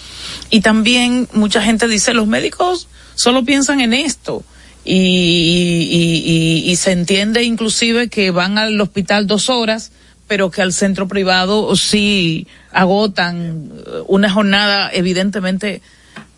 Y 0.51 0.61
también 0.61 1.29
mucha 1.35 1.63
gente 1.63 1.87
dice, 1.87 2.15
los 2.15 2.27
médicos 2.27 2.89
solo 3.15 3.45
piensan 3.45 3.81
en 3.81 3.93
esto. 3.93 4.45
Y, 4.85 4.95
y, 4.95 6.65
y, 6.67 6.71
y 6.71 6.77
se 6.77 6.91
entiende 6.91 7.45
inclusive 7.45 8.09
que 8.09 8.33
van 8.33 8.59
al 8.59 8.81
hospital 8.81 9.29
dos 9.29 9.49
horas, 9.49 9.93
pero 10.27 10.51
que 10.51 10.61
al 10.63 10.73
centro 10.73 11.07
privado 11.07 11.77
sí 11.77 12.47
agotan 12.73 13.71
una 14.09 14.31
jornada 14.31 14.91
evidentemente 14.93 15.83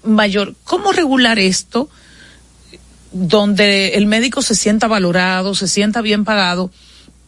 mayor. 0.03 0.55
¿Cómo 0.65 0.93
regular 0.93 1.39
esto 1.39 1.89
donde 3.13 3.95
el 3.95 4.07
médico 4.07 4.43
se 4.43 4.55
sienta 4.55 4.89
valorado, 4.89 5.55
se 5.55 5.69
sienta 5.69 6.03
bien 6.03 6.25
pagado, 6.25 6.71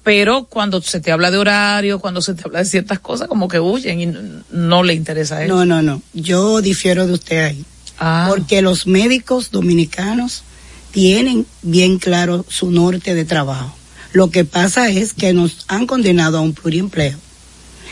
pero 0.02 0.44
cuando 0.44 0.82
se 0.82 1.00
te 1.00 1.12
habla 1.12 1.30
de 1.30 1.38
horario, 1.38 2.00
cuando 2.00 2.20
se 2.20 2.34
te 2.34 2.42
habla 2.44 2.58
de 2.58 2.64
ciertas 2.64 2.98
cosas, 2.98 3.28
como 3.28 3.48
que 3.48 3.60
huyen 3.60 4.00
y 4.00 4.12
no 4.50 4.82
le 4.82 4.94
interesa 4.94 5.42
eso? 5.42 5.54
No, 5.54 5.64
no, 5.64 5.82
no. 5.82 6.02
Yo 6.12 6.60
difiero 6.60 7.06
de 7.06 7.12
usted 7.12 7.44
ahí. 7.44 7.64
Ah. 7.98 8.26
Porque 8.28 8.62
los 8.62 8.86
médicos 8.86 9.50
dominicanos 9.50 10.42
tienen 10.90 11.46
bien 11.62 11.98
claro 11.98 12.44
su 12.48 12.70
norte 12.70 13.14
de 13.14 13.24
trabajo. 13.24 13.76
Lo 14.12 14.30
que 14.30 14.44
pasa 14.44 14.88
es 14.88 15.12
que 15.12 15.32
nos 15.32 15.64
han 15.68 15.86
condenado 15.86 16.38
a 16.38 16.40
un 16.40 16.54
pluriempleo. 16.54 17.18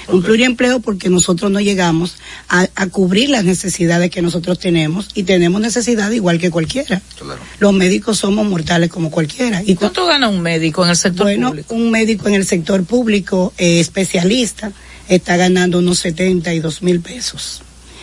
Un 0.08 0.22
pluriempleo 0.22 0.80
porque 0.80 1.08
nosotros 1.08 1.50
no 1.50 1.60
llegamos 1.60 2.16
a, 2.48 2.68
a, 2.74 2.86
cubrir 2.88 3.30
las 3.30 3.44
necesidades 3.44 4.10
que 4.10 4.22
nosotros 4.22 4.58
tenemos 4.58 5.08
y 5.14 5.22
tenemos 5.22 5.60
necesidad 5.60 6.10
igual 6.10 6.38
que 6.38 6.50
cualquiera. 6.50 7.00
Claro. 7.18 7.40
Los 7.58 7.72
médicos 7.72 8.18
somos 8.18 8.46
mortales 8.46 8.90
como 8.90 9.10
cualquiera. 9.10 9.62
¿Y 9.64 9.74
cuánto 9.76 10.06
gana 10.06 10.28
un 10.28 10.40
médico 10.40 10.84
en 10.84 10.90
el 10.90 10.96
sector 10.96 11.24
bueno, 11.24 11.50
público? 11.50 11.74
un 11.74 11.90
médico 11.90 12.28
en 12.28 12.34
el 12.34 12.46
sector 12.46 12.84
público 12.84 13.52
eh, 13.56 13.80
especialista 13.80 14.72
está 15.08 15.36
ganando 15.36 15.78
unos 15.78 15.98
72 16.00 16.82
mil 16.82 17.00
pesos. 17.00 17.62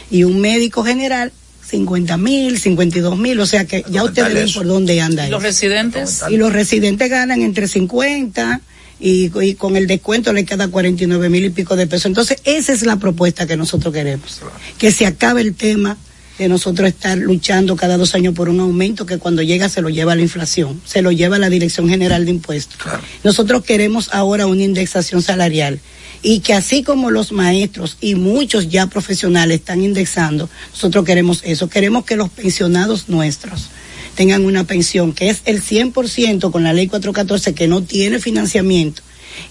Y 0.10 0.24
un 0.24 0.42
médico 0.42 0.84
general 0.84 1.32
50 1.72 2.18
mil, 2.18 2.60
52 2.60 3.18
mil, 3.18 3.40
o 3.40 3.46
sea 3.46 3.66
que 3.66 3.86
ya 3.90 4.04
ustedes 4.04 4.34
ven 4.34 4.52
por 4.54 4.68
dónde 4.68 5.00
anda. 5.00 5.26
¿Y 5.26 5.32
los 5.32 5.42
residentes? 5.42 6.22
Y 6.30 6.36
los 6.36 6.52
residentes 6.52 7.10
ganan 7.10 7.42
entre 7.42 7.68
50 7.68 8.60
y, 9.00 9.32
y, 9.42 9.56
con 9.56 9.78
el 9.78 9.88
descuento 9.88 10.34
le 10.34 10.44
queda 10.44 10.68
49 10.68 11.30
mil 11.30 11.46
y 11.46 11.50
pico 11.50 11.78
de 11.78 11.88
pesos. 11.88 12.08
Entonces, 12.08 12.38
esa 12.44 12.74
es 12.74 12.84
la 12.84 12.98
propuesta 12.98 13.48
que 13.48 13.56
nosotros 13.56 13.94
queremos. 13.94 14.40
Claro. 14.40 14.54
Que 14.78 14.92
se 14.92 15.06
acabe 15.06 15.42
el 15.42 15.56
tema 15.56 15.98
de 16.38 16.50
nosotros 16.50 16.90
estar 16.90 17.18
luchando 17.18 17.78
cada 17.78 17.98
dos 17.98 18.16
años 18.16 18.34
por 18.34 18.50
un 18.50 18.60
aumento 18.60 19.06
que 19.06 19.18
cuando 19.18 19.42
llega 19.42 19.70
se 19.70 19.82
lo 19.82 19.90
lleva 19.90 20.14
la 20.16 20.24
inflación, 20.24 20.82
se 20.86 21.02
lo 21.02 21.12
lleva 21.14 21.40
la 21.40 21.50
Dirección 21.50 21.88
General 21.88 22.26
de 22.26 22.32
Impuestos. 22.32 22.76
Claro. 22.78 23.02
Nosotros 23.24 23.64
queremos 23.64 24.10
ahora 24.12 24.46
una 24.46 24.64
indexación 24.64 25.22
salarial 25.22 25.80
y 26.24 26.40
que 26.40 26.54
así 26.54 26.84
como 26.84 27.10
los 27.10 27.32
maestros 27.32 27.98
y 28.02 28.16
muchos 28.16 28.70
ya 28.70 28.88
profesionales 28.88 29.60
están 29.60 29.84
indexando, 29.84 30.50
nosotros 30.72 31.06
queremos 31.06 31.42
eso, 31.44 31.70
queremos 31.70 32.06
que 32.06 32.16
los 32.16 32.30
pensionados 32.30 33.10
nuestros 33.10 33.70
tengan 34.16 34.46
una 34.46 34.66
pensión 34.66 35.14
que 35.14 35.30
es 35.30 35.42
el 35.46 35.62
100% 35.64 36.52
con 36.52 36.64
la 36.64 36.74
ley 36.74 36.88
414 36.88 37.54
que 37.54 37.68
no 37.68 37.82
tiene 37.82 38.20
financiamiento 38.20 39.02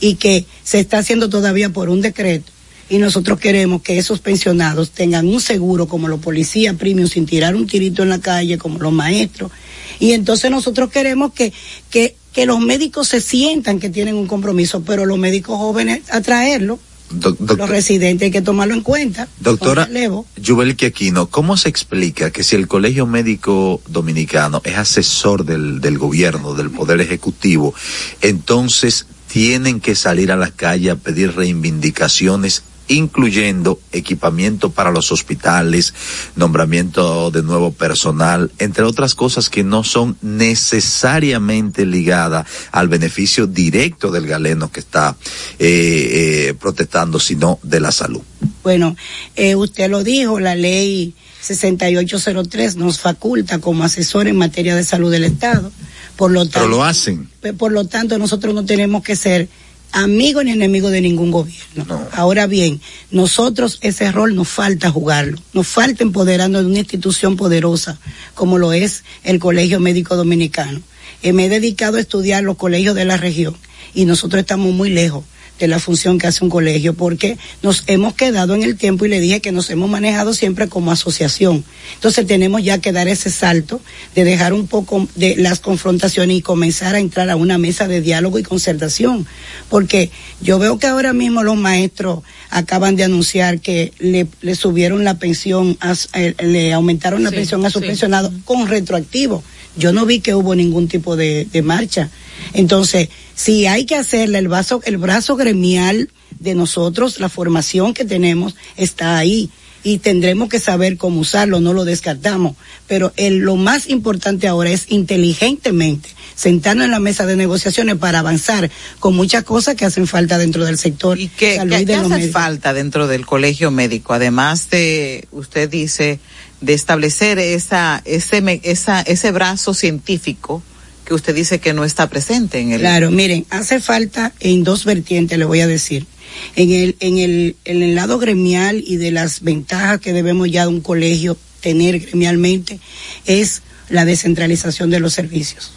y 0.01 0.15
que 0.15 0.47
se 0.63 0.81
está 0.81 0.99
haciendo 0.99 1.29
todavía 1.29 1.71
por 1.71 1.89
un 1.89 2.01
decreto. 2.01 2.53
Y 2.89 2.99
nosotros 2.99 3.39
queremos 3.39 3.83
que 3.83 3.99
esos 3.99 4.19
pensionados 4.19 4.91
tengan 4.91 5.29
un 5.29 5.41
seguro 5.41 5.87
como 5.87 6.09
los 6.09 6.21
policías 6.21 6.75
premium 6.75 7.09
sin 7.09 7.25
tirar 7.25 7.55
un 7.55 7.69
tirito 7.69 8.03
en 8.03 8.09
la 8.09 8.21
calle 8.21 8.59
como 8.59 8.79
los 8.81 8.93
maestros. 8.93 9.53
Y 10.01 10.13
entonces 10.13 10.51
nosotros 10.51 10.91
queremos 10.91 11.33
que 11.33 11.53
que 11.89 12.17
que 12.33 12.47
los 12.47 12.61
médicos 12.61 13.09
se 13.09 13.21
sientan 13.21 13.81
que 13.81 13.91
tienen 13.91 14.15
un 14.15 14.27
compromiso, 14.27 14.83
pero 14.83 15.07
los 15.07 15.19
médicos 15.19 15.59
jóvenes 15.59 16.03
atraerlo. 16.11 16.79
Do 17.11 17.33
doctor, 17.33 17.59
los 17.59 17.69
residentes 17.69 18.27
hay 18.27 18.31
que 18.31 18.41
tomarlo 18.41 18.73
en 18.73 18.83
cuenta. 18.83 19.27
Doctora 19.41 19.89
Yubel 20.37 20.77
Aquino, 20.87 21.29
¿cómo 21.29 21.57
se 21.57 21.69
explica 21.69 22.31
que 22.31 22.45
si 22.45 22.55
el 22.55 22.69
Colegio 22.69 23.05
Médico 23.05 23.83
Dominicano 23.89 24.63
es 24.65 24.79
asesor 24.79 25.45
del, 25.45 25.81
del 25.81 25.99
gobierno, 25.99 26.55
del 26.55 26.71
Poder 26.71 27.01
Ejecutivo, 27.01 27.75
entonces 28.21 29.07
tienen 29.27 29.81
que 29.81 29.97
salir 29.97 30.31
a 30.31 30.37
la 30.37 30.53
calle 30.53 30.91
a 30.91 30.97
pedir 30.97 31.35
reivindicaciones 31.35 32.63
incluyendo 32.91 33.81
equipamiento 33.93 34.71
para 34.71 34.91
los 34.91 35.13
hospitales, 35.13 35.95
nombramiento 36.35 37.31
de 37.31 37.43
nuevo 37.43 37.73
personal, 37.73 38.51
entre 38.59 38.85
otras 38.85 39.15
cosas 39.15 39.49
que 39.49 39.63
no 39.63 39.85
son 39.85 40.17
necesariamente 40.23 41.87
ligadas 41.87 42.47
al 42.73 42.89
beneficio 42.89 43.47
directo 43.47 44.11
del 44.11 44.27
galeno 44.27 44.73
que 44.73 44.81
está 44.81 45.17
eh, 45.59 46.49
eh, 46.49 46.55
protestando, 46.59 47.21
sino 47.21 47.61
de 47.63 47.79
la 47.79 47.93
salud. 47.93 48.23
Bueno, 48.65 48.97
eh, 49.37 49.55
usted 49.55 49.89
lo 49.89 50.03
dijo, 50.03 50.41
la 50.41 50.57
ley 50.57 51.15
6803 51.43 52.77
nos 52.77 52.99
faculta 52.99 53.61
como 53.61 53.85
asesor 53.85 54.27
en 54.27 54.37
materia 54.37 54.75
de 54.75 54.83
salud 54.83 55.13
del 55.13 55.25
Estado. 55.25 55.71
Por 56.17 56.33
lo 56.33 56.41
tanto, 56.41 56.59
Pero 56.59 56.69
lo 56.69 56.85
hacen. 56.85 57.31
Por 57.57 57.71
lo 57.71 57.87
tanto, 57.87 58.19
nosotros 58.19 58.53
no 58.53 58.65
tenemos 58.65 59.03
que 59.03 59.15
ser 59.15 59.49
amigo 59.93 60.43
ni 60.43 60.53
enemigo 60.53 60.91
de 60.91 61.01
ningún 61.01 61.31
gobierno. 61.31 61.85
No. 61.87 62.09
Ahora 62.13 62.47
bien, 62.47 62.81
nosotros 63.11 63.79
ese 63.83 64.11
rol 64.13 64.35
nos 64.35 64.49
falta 64.49 64.91
jugarlo, 64.91 65.39
nos 65.53 65.67
falta 65.67 66.03
empoderarnos 66.03 66.63
de 66.63 66.69
una 66.69 66.79
institución 66.79 67.37
poderosa 67.37 67.99
como 68.35 68.59
lo 68.59 68.73
es 68.73 69.05
el 69.25 69.39
Colegio 69.39 69.81
Médico 69.81 70.17
Dominicano. 70.17 70.81
Eh, 71.23 71.33
me 71.33 71.47
he 71.47 71.49
dedicado 71.49 71.97
a 71.97 72.01
estudiar 72.01 72.43
los 72.43 72.57
colegios 72.57 72.95
de 72.95 73.05
la 73.05 73.17
región 73.17 73.57
y 73.95 74.05
nosotros 74.05 74.41
estamos 74.41 74.73
muy 74.73 74.91
lejos 74.91 75.25
de 75.61 75.69
la 75.69 75.79
función 75.79 76.19
que 76.19 76.27
hace 76.27 76.43
un 76.43 76.51
colegio, 76.51 76.95
porque 76.95 77.37
nos 77.63 77.85
hemos 77.87 78.15
quedado 78.15 78.55
en 78.55 78.63
el 78.63 78.77
tiempo 78.77 79.05
y 79.05 79.11
le 79.11 79.21
dije 79.21 79.41
que 79.41 79.53
nos 79.53 79.69
hemos 79.71 79.89
manejado 79.91 80.33
siempre 80.35 80.69
como 80.69 80.91
asociación. 80.91 81.63
Entonces 81.95 82.27
tenemos 82.27 82.65
ya 82.65 82.79
que 82.79 82.93
dar 82.93 83.07
ese 83.09 83.31
salto 83.31 83.81
de 84.15 84.25
dejar 84.25 84.55
un 84.55 84.67
poco 84.67 85.07
de 85.15 85.37
las 85.37 85.61
confrontaciones 85.61 86.37
y 86.39 86.43
comenzar 86.43 86.95
a 86.95 86.99
entrar 86.99 87.29
a 87.31 87.37
una 87.37 87.59
mesa 87.59 87.87
de 87.87 88.01
diálogo 88.01 88.39
y 88.39 88.43
concertación, 88.43 89.27
porque 89.69 90.11
yo 90.41 90.59
veo 90.59 90.79
que 90.79 90.87
ahora 90.87 91.13
mismo 91.13 91.43
los 91.43 91.57
maestros 91.57 92.21
acaban 92.49 92.97
de 92.97 93.05
anunciar 93.05 93.61
que 93.61 93.93
le, 93.99 94.27
le 94.41 94.55
subieron 94.55 95.05
la 95.05 95.19
pensión, 95.19 95.77
a, 95.81 95.95
eh, 96.15 96.35
le 96.43 96.73
aumentaron 96.73 97.23
la 97.23 97.31
Sí, 97.31 97.37
pensión 97.37 97.65
a 97.67 97.71
sus 97.71 97.83
sí. 97.83 97.89
pensionados 97.89 98.33
con 98.45 98.67
retroactivo. 98.67 99.45
Yo 99.77 99.93
no 99.93 100.07
vi 100.07 100.21
que 100.21 100.35
hubo 100.35 100.55
ningún 100.55 100.89
tipo 100.89 101.17
de, 101.17 101.47
de 101.51 101.63
marcha. 101.63 102.11
Entonces, 102.53 103.09
si 103.35 103.67
hay 103.67 103.85
que 103.85 103.97
hacerle 103.97 104.39
el 104.39 104.49
brazo, 104.49 104.81
el 104.85 104.97
brazo 104.99 105.37
gremial 105.37 106.11
de 106.39 106.55
nosotros, 106.55 107.21
la 107.21 107.29
formación 107.29 107.95
que 107.95 108.05
tenemos 108.05 108.57
está 108.77 109.17
ahí 109.17 109.51
y 109.83 109.99
tendremos 109.99 110.49
que 110.49 110.59
saber 110.59 110.97
cómo 110.97 111.21
usarlo, 111.21 111.61
no 111.61 111.73
lo 111.73 111.85
descartamos. 111.85 112.57
Pero 112.87 113.13
el, 113.17 113.39
lo 113.39 113.57
más 113.57 113.89
importante 113.89 114.49
ahora 114.49 114.71
es 114.71 114.87
inteligentemente 114.89 116.11
sentarnos 116.35 116.87
en 116.87 116.91
la 116.91 117.01
mesa 117.01 117.27
de 117.27 117.37
negociaciones 117.37 117.97
para 117.97 118.21
avanzar 118.21 118.71
con 118.99 119.15
muchas 119.15 119.45
cosas 119.45 119.75
que 119.75 119.85
hacen 119.85 120.07
falta 120.07 120.39
dentro 120.39 120.65
del 120.65 120.79
sector 120.79 121.19
¿Y 121.19 121.29
qué, 121.29 121.59
hace 121.59 121.67
médicos. 121.67 122.31
falta 122.33 122.73
dentro 122.73 123.07
del 123.09 123.27
colegio 123.27 123.71
médico? 123.71 124.15
Además 124.15 124.71
de, 124.71 125.29
usted 125.33 125.69
dice, 125.69 126.19
de 126.61 126.75
establecer 126.75 127.39
esa, 127.39 128.03
ese, 128.05 128.61
esa, 128.63 129.01
ese 129.01 129.31
brazo 129.33 129.75
científico 129.75 130.63
que 131.05 131.15
usted 131.15 131.35
dice 131.35 131.59
que 131.59 131.73
no 131.73 131.85
está 131.85 132.09
presente 132.09 132.61
en 132.61 132.73
el. 132.73 132.81
Claro, 132.81 133.11
miren, 133.11 133.47
hace 133.51 133.81
falta 133.81 134.33
en 134.41 134.63
dos 134.63 134.85
vertientes, 134.85 135.39
le 135.39 135.45
voy 135.45 135.61
a 135.61 135.67
decir. 135.67 136.07
En 136.55 136.71
el, 136.71 136.97
en 137.01 137.19
el, 137.19 137.57
en 137.65 137.83
el 137.83 137.97
lado 137.97 138.19
gremial 138.19 138.83
y 138.87 138.97
de 138.97 139.11
las 139.11 139.41
ventajas 139.41 140.01
que 140.01 140.13
debemos 140.13 140.49
ya 140.51 140.63
de 140.63 140.69
un 140.69 140.81
colegio 140.81 141.37
tener 141.61 141.99
gremialmente 141.99 142.79
es 143.27 143.63
la 143.89 144.05
descentralización 144.05 144.91
de 144.91 145.01
los 145.01 145.13
servicios. 145.13 145.73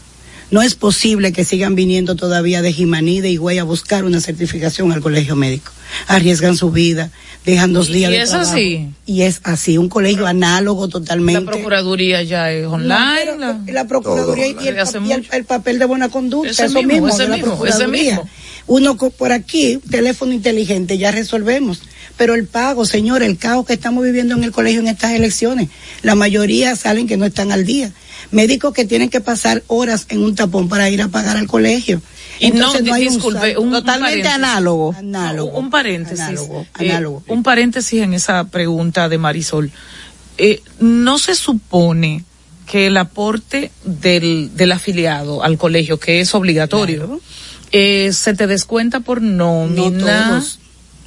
No 0.52 0.62
es 0.62 0.76
posible 0.76 1.32
que 1.32 1.46
sigan 1.46 1.74
viniendo 1.74 2.16
todavía 2.16 2.62
de 2.62 2.72
Jimaní, 2.72 3.22
de 3.22 3.32
Higüey 3.32 3.58
a 3.58 3.64
buscar 3.64 4.04
una 4.06 4.22
certificación 4.22 4.92
al 4.92 5.02
colegio 5.02 5.36
médico. 5.36 5.72
Arriesgan 6.06 6.56
su 6.56 6.70
vida, 6.70 7.12
dejan 7.46 7.74
dos 7.74 7.90
Y 7.90 7.94
días 7.94 8.12
de 8.12 8.22
es 8.22 8.30
trabajo. 8.30 8.52
así. 8.54 8.90
Y 9.06 9.22
es 9.24 9.42
así, 9.44 9.78
un 9.78 9.90
colegio 9.90 10.26
análogo 10.28 10.88
totalmente. 10.88 11.42
La 11.42 11.52
Procuraduría 11.52 12.24
ya 12.24 12.52
es 12.52 12.66
online. 12.66 13.38
la, 13.38 13.60
la 13.68 13.88
Procuraduría 13.88 14.48
y, 14.48 14.52
el, 14.68 14.76
y 15.06 15.12
el- 15.12 15.28
el 15.32 15.46
papel 15.46 15.80
de 15.80 15.86
buena 15.86 16.10
conducta, 16.10 16.50
Ese 16.52 16.66
eso 16.66 16.76
mismo, 16.76 16.94
mismo, 16.94 17.08
ese 17.10 17.24
de 17.24 17.30
la 17.30 17.36
mismo, 17.38 17.54
ese 17.54 17.58
Procuraduría. 17.78 18.16
mismo. 18.16 18.30
Uno 18.68 18.96
por 18.98 19.32
aquí, 19.34 19.80
teléfono 19.90 20.32
inteligente, 20.32 20.98
ya 20.98 21.12
resolvemos. 21.12 21.82
Pero 22.16 22.36
el 22.36 22.46
pago, 22.46 22.86
señor, 22.86 23.24
el 23.24 23.38
caos 23.38 23.66
que 23.66 23.74
estamos 23.74 24.04
viviendo 24.04 24.36
en 24.36 24.44
el 24.44 24.52
colegio 24.52 24.80
en 24.80 24.88
estas 24.88 25.14
elecciones, 25.14 25.68
la 26.04 26.14
mayoría 26.16 26.76
salen 26.76 27.08
que 27.08 27.18
no 27.18 27.26
están 27.26 27.52
al 27.52 27.66
día. 27.66 27.92
Médicos 28.32 28.72
que 28.74 28.86
tienen 28.86 29.10
que 29.10 29.20
pasar 29.20 29.64
horas 29.68 30.06
en 30.10 30.24
un 30.24 30.36
tapón 30.36 30.70
para 30.70 30.90
ir 30.90 31.02
a 31.02 31.08
pagar 31.10 31.38
al 31.38 31.48
colegio. 31.48 32.02
Y 32.44 32.52
no, 32.52 32.76
Entonces 32.76 32.94
hay 32.94 33.08
un 33.08 33.14
disculpe, 33.14 33.58
un, 33.58 33.68
un 33.68 33.74
Totalmente 33.74 34.28
análogo. 34.28 34.94
Análogo. 34.98 35.58
Un 35.58 35.70
paréntesis. 35.70 36.20
Análogo, 36.20 36.62
eh, 36.80 36.92
análogo. 36.92 37.24
un 37.28 37.44
paréntesis 37.44 38.02
en 38.02 38.14
esa 38.14 38.44
pregunta 38.46 39.08
de 39.10 39.18
Marisol. 39.18 39.72
Eh, 40.38 40.62
no 40.80 41.20
se 41.20 41.36
supone 41.36 42.24
que 42.66 42.88
el 42.88 42.98
aporte 42.98 43.72
del, 43.84 44.52
del 44.56 44.72
afiliado 44.72 45.44
al 45.44 45.58
colegio, 45.58 46.00
que 46.00 46.20
es 46.22 46.34
obligatorio, 46.34 47.20
eh, 47.72 48.12
se 48.14 48.34
te 48.34 48.48
descuenta 48.48 49.00
por 49.00 49.22
No 49.22 49.68
nómina. 49.68 50.30
todos, 50.30 50.60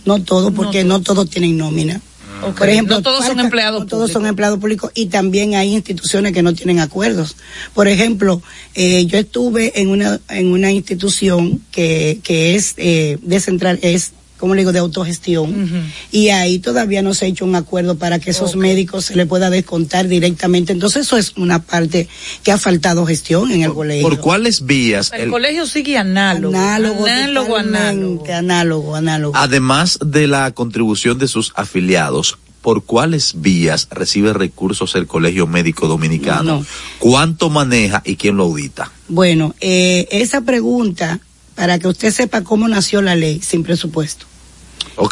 no 0.05 0.22
todos, 0.22 0.53
porque 0.53 0.85
no 0.85 1.01
todos 1.01 1.29
tienen 1.31 1.57
nómina. 1.57 2.01
Por 2.40 2.68
ejemplo, 2.68 2.96
no 2.96 3.03
todos 3.03 3.25
son 3.25 3.40
empleados 3.40 3.81
no 3.81 3.87
todos 3.87 4.11
son 4.11 4.22
públicos. 4.22 4.29
empleados 4.31 4.59
públicos 4.59 4.90
y 4.94 5.07
también 5.07 5.55
hay 5.55 5.75
instituciones 5.75 6.33
que 6.33 6.42
no 6.42 6.55
tienen 6.55 6.81
acuerdos. 6.81 7.37
Por 7.75 7.88
ejemplo, 7.88 8.42
eh, 8.75 9.07
yo 9.07 9.18
estuve 9.18 9.81
en 9.81 9.88
una 9.88 10.20
en 10.29 10.49
una 10.49 10.70
institución 10.70 11.62
que 11.70 12.20
que 12.22 12.55
es 12.55 12.75
eh, 12.77 13.18
de 13.22 13.40
central 13.40 13.79
es 13.83 14.12
como 14.38 14.55
le 14.55 14.61
digo 14.62 14.72
de 14.72 14.79
autogestión 14.81 15.90
y 16.12 16.29
ahí 16.29 16.59
todavía 16.59 17.03
no 17.03 17.14
se 17.14 17.25
ha 17.25 17.29
hecho 17.29 17.44
un 17.44 17.55
acuerdo 17.55 17.96
para 17.96 18.18
que 18.18 18.31
esos 18.31 18.57
médicos 18.57 19.07
se 19.07 19.16
le 19.16 19.27
pueda 19.27 19.51
descontar 19.51 20.09
directamente. 20.09 20.72
Entonces 20.72 21.07
eso 21.07 21.16
es 21.16 21.33
una 21.37 21.62
parte 21.62 22.09
que 22.42 22.53
ha 22.53 22.59
faltado 22.59 23.07
gestión 23.07 23.51
en 23.51 23.62
el 23.62 23.72
colegio. 23.72 24.09
¿Por 24.09 24.20
cuáles 24.20 24.66
vías? 24.66 25.12
El, 25.14 25.22
el- 25.22 25.31
colegio 25.31 25.66
sigue 25.66 25.96
análogo. 25.99 26.55
Análogo, 26.57 27.07
análogo, 27.07 27.57
análogo. 27.57 28.25
análogo, 28.33 28.94
análogo. 28.96 29.37
además 29.37 29.99
de 30.05 30.27
la 30.27 30.51
contribución 30.53 31.18
de 31.18 31.29
sus 31.29 31.53
afiliados, 31.57 32.38
¿por 32.62 32.85
cuáles 32.85 33.40
vías 33.40 33.87
recibe 33.90 34.33
recursos 34.33 34.94
el 34.96 35.07
Colegio 35.07 35.46
Médico 35.46 35.87
Dominicano? 35.87 36.61
No. 36.61 36.66
¿Cuánto 36.99 37.49
maneja 37.49 38.03
y 38.05 38.16
quién 38.16 38.37
lo 38.37 38.44
audita? 38.44 38.90
Bueno, 39.09 39.55
eh, 39.61 40.09
esa 40.11 40.40
pregunta, 40.40 41.20
para 41.57 41.81
que 41.81 41.88
usted 41.88 42.12
sepa 42.12 42.45
cómo 42.45 42.69
nació 42.69 43.03
la 43.03 43.16
ley, 43.16 43.40
sin 43.42 43.64
presupuesto. 43.64 44.27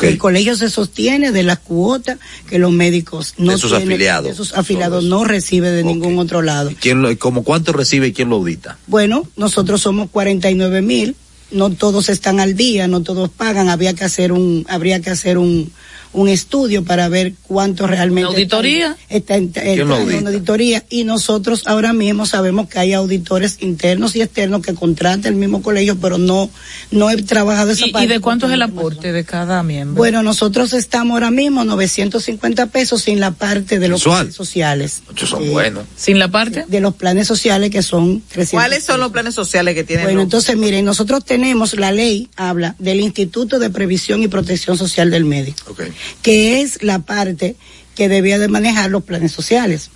El 0.03 0.19
colegio 0.19 0.57
se 0.57 0.71
sostiene 0.71 1.31
de 1.31 1.43
las 1.43 1.59
cuotas 1.59 2.19
que 2.49 2.59
los 2.59 2.73
médicos 2.73 3.35
no 3.37 3.53
De 3.53 3.59
sus 3.59 3.71
tienen, 3.71 3.89
afiliados. 3.89 4.31
de 4.31 4.35
sus 4.35 4.55
afiliados 4.55 5.05
no 5.05 5.25
recibe 5.25 5.71
de 5.71 5.85
ningún 5.85 6.19
otro 6.19 6.41
lado. 6.41 6.71
¿Quién 6.81 7.03
lo, 7.03 7.19
como 7.19 7.43
cuánto 7.45 7.73
recibe 7.73 8.07
y 8.07 8.13
quién 8.13 8.31
lo 8.31 8.37
audita? 8.37 8.79
Bueno, 8.87 9.29
nosotros 9.37 9.83
somos 9.83 10.09
49 10.11 10.81
mil, 10.81 11.17
no 11.51 11.71
todos 11.71 12.09
están 12.09 12.41
al 12.41 12.57
día, 12.57 12.89
no 12.89 13.03
todos 13.03 13.29
pagan, 13.29 13.69
había 13.69 13.93
que 13.93 14.05
hacer 14.05 14.33
un, 14.33 14.65
habría 14.71 15.01
que 15.01 15.11
hacer 15.11 15.37
un, 15.37 15.71
un 16.15 16.29
estudio 16.29 16.83
para 16.85 17.09
ver 17.09 17.35
cuánto 17.47 17.87
realmente 17.87 18.29
¿Una 18.29 18.37
auditoría? 18.37 18.97
está, 19.09 19.37
está, 19.37 19.61
¿Quién 19.63 19.73
está 19.81 19.85
lo 19.85 19.97
en 19.97 20.03
audita? 20.03 20.21
una 20.21 20.31
auditoría 20.31 20.85
y 20.89 21.05
nosotros 21.05 21.63
ahora 21.67 21.93
mismo 21.93 22.25
sabemos 22.27 22.69
que 22.69 22.79
hay 22.79 22.93
auditores 22.95 23.59
internos 23.61 24.17
y 24.17 24.23
externos 24.23 24.63
que 24.63 24.75
contrata 24.75 25.29
el 25.29 25.35
mismo 25.35 25.61
colegio, 25.63 25.97
pero 26.01 26.17
no 26.19 26.49
no 26.91 27.11
he 27.11 27.23
trabajado 27.23 27.73
esa 27.73 27.87
¿Y, 27.87 27.91
parte. 27.93 28.07
y 28.07 28.09
de 28.09 28.21
cuánto 28.21 28.47
es 28.47 28.53
el 28.53 28.63
aporte 28.63 29.13
de 29.13 29.25
cada 29.25 29.63
miembro? 29.63 29.97
bueno, 29.97 30.23
nosotros 30.23 30.73
estamos 30.73 31.15
ahora 31.15 31.31
mismo 31.31 31.65
950 31.65 32.67
pesos 32.67 33.03
sin 33.03 33.21
la 33.21 33.33
parte 33.33 33.79
de 33.79 33.89
los 33.89 34.03
planes 34.05 34.35
sociales. 34.35 35.03
Muchos 35.09 35.31
son 35.31 35.43
Eh, 35.45 35.51
buenos. 35.51 35.85
¿Sin 35.97 36.19
la 36.19 36.31
parte? 36.31 36.65
De 36.69 36.81
los 36.81 36.95
planes 36.95 37.27
sociales 37.27 37.71
que 37.71 37.83
son 37.83 38.23
300 38.29 38.51
¿Cuáles 38.51 38.85
son 38.85 39.01
los 39.01 39.11
planes 39.13 39.35
sociales 39.35 39.75
que 39.75 39.85
tienen? 39.85 40.05
bueno, 40.07 40.19
los- 40.19 40.25
entonces 40.25 40.57
miren, 40.57 40.85
nosotros 40.85 41.25
tenemos, 41.25 41.75
la 41.79 41.93
ley 41.93 42.29
habla 42.37 42.77
del 42.79 43.01
Instituto 43.01 43.59
de 43.59 43.71
Previsión 43.71 44.23
y 44.23 44.29
Protección 44.29 44.79
Social 44.79 45.11
del 45.11 45.25
Médico. 45.25 45.75
Que 46.23 46.61
es 46.63 46.83
la 46.83 47.01
parte 47.01 47.57
que 47.95 48.09
debía 48.09 48.39
de 48.39 48.49
manejar 48.49 48.91
los 48.91 49.05
planes 49.05 49.33
sociales. 49.33 49.91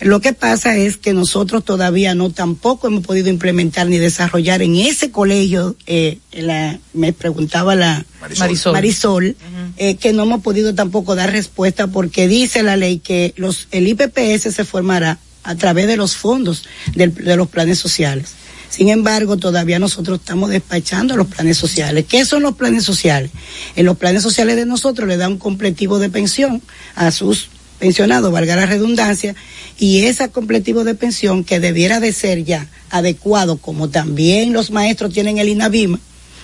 Lo 0.00 0.20
que 0.20 0.34
pasa 0.34 0.76
es 0.76 0.98
que 0.98 1.14
nosotros 1.14 1.64
todavía 1.64 2.14
no 2.14 2.28
tampoco 2.30 2.86
hemos 2.86 3.02
podido 3.06 3.30
implementar 3.30 3.86
ni 3.88 3.96
desarrollar 3.96 4.60
en 4.60 4.76
ese 4.76 5.10
colegio, 5.10 5.74
eh, 5.86 6.18
la, 6.32 6.78
me 6.92 7.14
preguntaba 7.14 7.74
la 7.74 8.04
Marisol. 8.20 8.72
Marisol, 8.74 9.36
eh, 9.78 9.96
que 9.96 10.12
no 10.12 10.24
hemos 10.24 10.42
podido 10.42 10.74
tampoco 10.74 11.14
dar 11.14 11.32
respuesta 11.32 11.86
porque 11.86 12.28
dice 12.28 12.62
la 12.62 12.76
ley 12.76 12.98
que 12.98 13.32
los, 13.36 13.68
el 13.70 13.88
IPPS 13.88 14.54
se 14.54 14.64
formará 14.66 15.18
a 15.44 15.54
través 15.54 15.86
de 15.86 15.96
los 15.96 16.14
fondos 16.14 16.64
del- 16.94 17.14
de 17.14 17.36
los 17.36 17.48
planes 17.48 17.78
sociales. 17.78 18.32
Sin 18.68 18.88
embargo, 18.88 19.36
todavía 19.36 19.78
nosotros 19.78 20.20
estamos 20.20 20.50
despachando 20.50 21.16
los 21.16 21.28
planes 21.28 21.56
sociales. 21.56 22.04
¿Qué 22.08 22.24
son 22.24 22.42
los 22.42 22.56
planes 22.56 22.84
sociales? 22.84 23.30
En 23.74 23.86
los 23.86 23.96
planes 23.96 24.22
sociales 24.22 24.56
de 24.56 24.66
nosotros 24.66 25.08
le 25.08 25.16
da 25.16 25.28
un 25.28 25.38
completivo 25.38 25.98
de 25.98 26.10
pensión 26.10 26.62
a 26.94 27.10
sus 27.10 27.48
pensionados, 27.78 28.32
valga 28.32 28.56
la 28.56 28.66
redundancia, 28.66 29.34
y 29.78 30.04
ese 30.04 30.28
completivo 30.30 30.84
de 30.84 30.94
pensión 30.94 31.44
que 31.44 31.60
debiera 31.60 32.00
de 32.00 32.12
ser 32.12 32.44
ya 32.44 32.68
adecuado, 32.90 33.58
como 33.58 33.88
también 33.88 34.52
los 34.52 34.70
maestros 34.70 35.12
tienen 35.12 35.38
el 35.38 35.48
INAVIMA, 35.48 36.00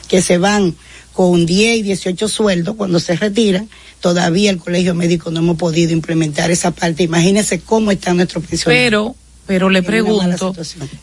que 0.08 0.20
se 0.22 0.38
van 0.38 0.74
con 1.12 1.46
10 1.46 1.78
y 1.78 1.82
18 1.82 2.28
sueldos 2.28 2.76
cuando 2.76 3.00
se 3.00 3.16
retiran, 3.16 3.68
todavía 4.00 4.50
el 4.50 4.58
colegio 4.58 4.94
médico 4.94 5.30
no 5.30 5.40
hemos 5.40 5.56
podido 5.56 5.92
implementar 5.92 6.50
esa 6.50 6.70
parte. 6.70 7.02
Imagínense 7.02 7.60
cómo 7.60 7.90
están 7.90 8.16
nuestros 8.16 8.44
pensionados. 8.44 9.16
Pero 9.46 9.68
le 9.70 9.82
pregunto, 9.82 10.54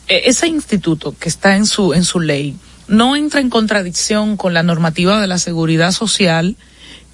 eh, 0.08 0.22
ese 0.24 0.48
instituto 0.48 1.14
que 1.18 1.28
está 1.28 1.56
en 1.56 1.66
su, 1.66 1.92
en 1.92 2.04
su 2.04 2.20
ley, 2.20 2.56
¿no 2.88 3.16
entra 3.16 3.40
en 3.40 3.50
contradicción 3.50 4.36
con 4.36 4.54
la 4.54 4.62
normativa 4.62 5.20
de 5.20 5.26
la 5.26 5.38
seguridad 5.38 5.92
social 5.92 6.56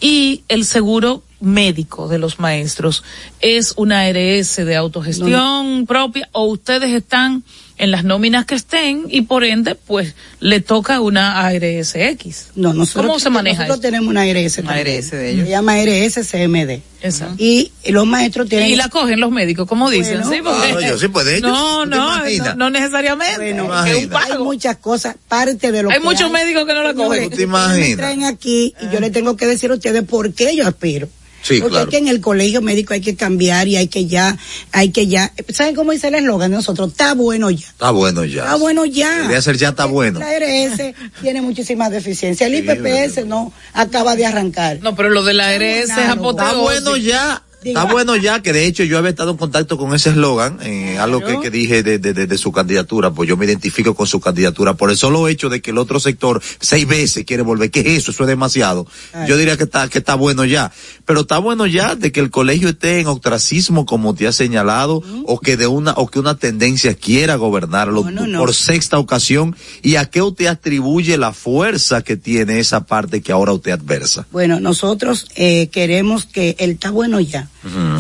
y 0.01 0.43
el 0.49 0.65
seguro 0.65 1.23
médico 1.41 2.09
de 2.09 2.19
los 2.19 2.39
maestros? 2.39 3.03
¿Es 3.41 3.75
una 3.77 4.03
ARS 4.03 4.57
de 4.57 4.77
autogestión 4.77 5.87
propia 5.87 6.29
o 6.33 6.45
ustedes 6.45 6.91
están 6.93 7.43
en 7.79 7.91
las 7.91 8.05
nóminas 8.05 8.47
que 8.47 8.55
estén 8.55 9.05
y 9.11 9.23
por 9.23 9.45
ende, 9.45 9.75
pues 9.75 10.15
le 10.41 10.61
toca 10.61 11.01
una 11.01 11.47
ARSX. 11.47 12.53
No, 12.55 12.73
nosotros, 12.73 13.07
¿Cómo 13.07 13.19
se 13.19 13.31
maneja 13.31 13.63
Nosotros 13.67 13.77
eso? 13.77 13.83
tenemos 13.83 14.09
una 14.09 14.23
ARS. 14.23 14.59
Una 14.59 14.69
también. 14.75 14.97
ARS 14.97 15.11
de 15.11 15.31
ellos. 15.31 15.45
Se 15.45 15.51
llama 15.51 15.73
ARS 15.75 16.15
CMD. 16.31 16.81
Exacto. 17.03 17.35
Y 17.39 17.71
los 17.89 18.07
maestros 18.07 18.49
tienen. 18.49 18.69
Y 18.71 18.77
la 18.77 18.89
cogen 18.89 19.21
los 19.21 19.31
médicos, 19.31 19.69
como 19.69 19.91
dicen, 19.91 20.23
Bueno, 20.23 20.33
sí, 20.33 20.41
porque- 20.43 20.71
Claro, 20.71 20.81
yo 20.81 20.99
sí, 20.99 21.09
pues, 21.09 21.27
de 21.27 21.37
ellos. 21.37 21.51
No, 21.51 21.85
¿Tú 21.85 21.91
te 21.91 21.97
no, 21.97 22.17
imaginas? 22.17 22.57
no, 22.57 22.65
no 22.65 22.71
necesariamente. 22.71 23.37
Bueno, 23.37 23.65
un 23.67 23.73
hay 23.73 24.39
muchas 24.39 24.77
cosas, 24.79 25.17
parte 25.29 25.71
de 25.71 25.83
lo 25.83 25.91
Hay 25.91 25.99
que 25.99 26.05
muchos 26.05 26.31
médicos 26.31 26.65
que 26.67 26.75
no 26.75 26.83
la 26.83 26.95
cogen. 26.95 27.25
¿Tú 27.25 27.37
te 27.37 27.45
ustedes 27.45 27.49
me 27.49 27.59
imaginas? 27.59 27.97
traen 27.99 28.25
aquí 28.25 28.75
y 28.81 28.93
yo 28.93 29.01
le 29.01 29.11
tengo 29.11 29.37
que 29.37 29.47
decir 29.47 29.71
a 29.71 29.75
ustedes 29.75 30.03
por 30.05 30.33
qué 30.33 30.57
yo 30.57 30.67
aspiro. 30.67 31.09
Sí, 31.47 31.61
Porque 31.61 31.75
claro. 31.75 31.85
es 31.85 31.91
que 31.91 31.99
en 31.99 32.09
el 32.09 32.21
colegio 32.21 32.61
médico 32.61 32.93
hay 32.93 33.01
que 33.01 33.15
cambiar 33.15 33.69
y 33.69 33.77
hay 33.77 33.87
que 33.87 34.07
ya, 34.07 34.37
hay 34.73 34.91
que 34.91 35.07
ya, 35.07 35.33
¿saben 35.51 35.77
cómo 35.77 35.93
dice 35.93 36.09
el 36.09 36.17
eslogan 36.17 36.51
de 36.51 36.57
nosotros? 36.57 36.91
Está 36.91 37.15
bueno 37.15 37.51
ya. 37.51 37.69
Está 37.69 37.93
bueno 37.93 38.25
ya. 38.25 38.43
Está 38.43 38.57
bueno 38.57 38.85
ya. 38.85 39.15
Debería 39.19 39.43
ser 39.43 39.57
ya 39.57 39.69
está 39.69 39.85
bueno. 39.85 40.19
La 40.19 40.29
ARS 40.29 40.95
tiene 41.23 41.43
muchísimas 41.43 41.93
deficiencias. 41.93 42.51
El 42.51 42.57
IPPS 42.57 43.27
no 43.27 43.53
acaba 43.75 44.17
de 44.17 44.27
arrancar. 44.27 44.81
No, 44.83 44.97
pero 44.97 45.09
lo 45.11 45.23
de 45.23 45.35
la 45.35 45.51
ARS 45.51 45.63
es 45.63 45.91
Está 45.91 46.13
apoteósico. 46.13 46.71
Está 46.73 46.81
bueno 46.83 46.97
ya. 46.97 47.43
Está 47.71 47.85
bueno 47.85 48.17
ya, 48.17 48.43
que 48.43 48.53
de 48.53 48.67
hecho 48.67 48.85
yo 48.85 48.99
había 48.99 49.11
estado 49.11 49.31
en 49.33 49.37
contacto 49.37 49.77
con 49.79 49.95
ese 49.95 50.11
eslogan, 50.11 50.59
eh, 50.63 50.99
algo 50.99 51.21
que, 51.21 51.41
que 51.41 51.51
dije 51.51 51.83
de, 51.83 51.99
de, 51.99 52.13
de- 52.13 52.27
de 52.27 52.39
su 52.39 52.53
candidatura, 52.53 53.11
pues 53.11 53.29
yo 53.29 53.37
me 53.37 53.45
identifico 53.47 53.95
con 53.95 54.07
su 54.07 54.21
candidatura 54.21 54.75
por 54.75 54.91
el 54.91 54.97
solo 54.97 55.29
hecho 55.29 55.49
de 55.49 55.61
que 55.61 55.71
el 55.73 55.79
otro 55.79 56.01
sector 56.01 56.43
seis 56.61 56.87
veces 56.87 57.25
quiere 57.25 57.43
volver. 57.43 57.71
¿Qué 57.71 57.81
es 57.81 57.87
eso? 58.03 58.11
Eso 58.11 58.23
es 58.25 58.29
demasiado. 58.29 58.87
Ay. 59.13 59.29
Yo 59.29 59.37
diría 59.37 59.57
que 59.57 59.65
está, 59.65 59.89
que 59.89 59.99
está 59.99 60.15
bueno 60.15 60.45
ya. 60.45 60.73
Pero 61.05 61.21
está 61.21 61.39
bueno 61.39 61.67
ya 61.67 61.95
de 61.97 62.13
que 62.13 62.21
el 62.21 62.31
colegio 62.31 62.69
esté 62.69 63.01
en 63.01 63.07
ostracismo, 63.07 63.87
como 63.87 64.15
te 64.15 64.27
ha 64.27 64.33
señalado, 64.33 65.03
o 65.25 65.41
que 65.41 65.57
de 65.57 65.67
una, 65.67 65.93
o 65.93 66.09
que 66.09 66.19
una 66.19 66.37
tendencia 66.37 66.95
quiera 66.95 67.37
gobernarlo 67.37 68.05
No, 68.05 68.11
no, 68.11 68.27
no. 68.27 68.39
por 68.39 68.55
sexta 68.55 68.99
ocasión. 68.99 69.57
¿Y 69.83 69.97
a 69.97 70.07
qué 70.07 70.23
usted 70.23 70.47
atribuye 70.47 71.17
la 71.19 71.33
fuerza 71.33 72.03
que 72.03 72.17
tiene 72.17 72.59
esa 72.59 72.85
parte 72.87 73.21
que 73.23 73.33
ahora 73.33 73.53
usted 73.53 73.73
adversa? 73.73 74.27
Bueno, 74.31 74.61
nosotros 74.61 75.27
eh, 75.37 75.69
queremos 75.69 76.25
que 76.27 76.55
el 76.59 76.71
está 76.77 76.91
bueno 76.91 77.21
ya 77.21 77.49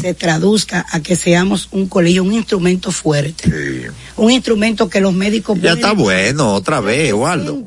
se 0.00 0.14
traduzca 0.14 0.86
a 0.92 1.00
que 1.00 1.16
seamos 1.16 1.68
un 1.72 1.88
colegio, 1.88 2.22
un 2.22 2.32
instrumento 2.32 2.92
fuerte, 2.92 3.50
un 4.16 4.30
instrumento 4.30 4.88
que 4.88 5.00
los 5.00 5.12
médicos 5.12 5.56
Ya 5.56 5.62
pueden- 5.72 5.76
está 5.78 5.92
bueno, 5.92 6.54
otra 6.54 6.80
vez, 6.80 7.12
Waldo. 7.12 7.64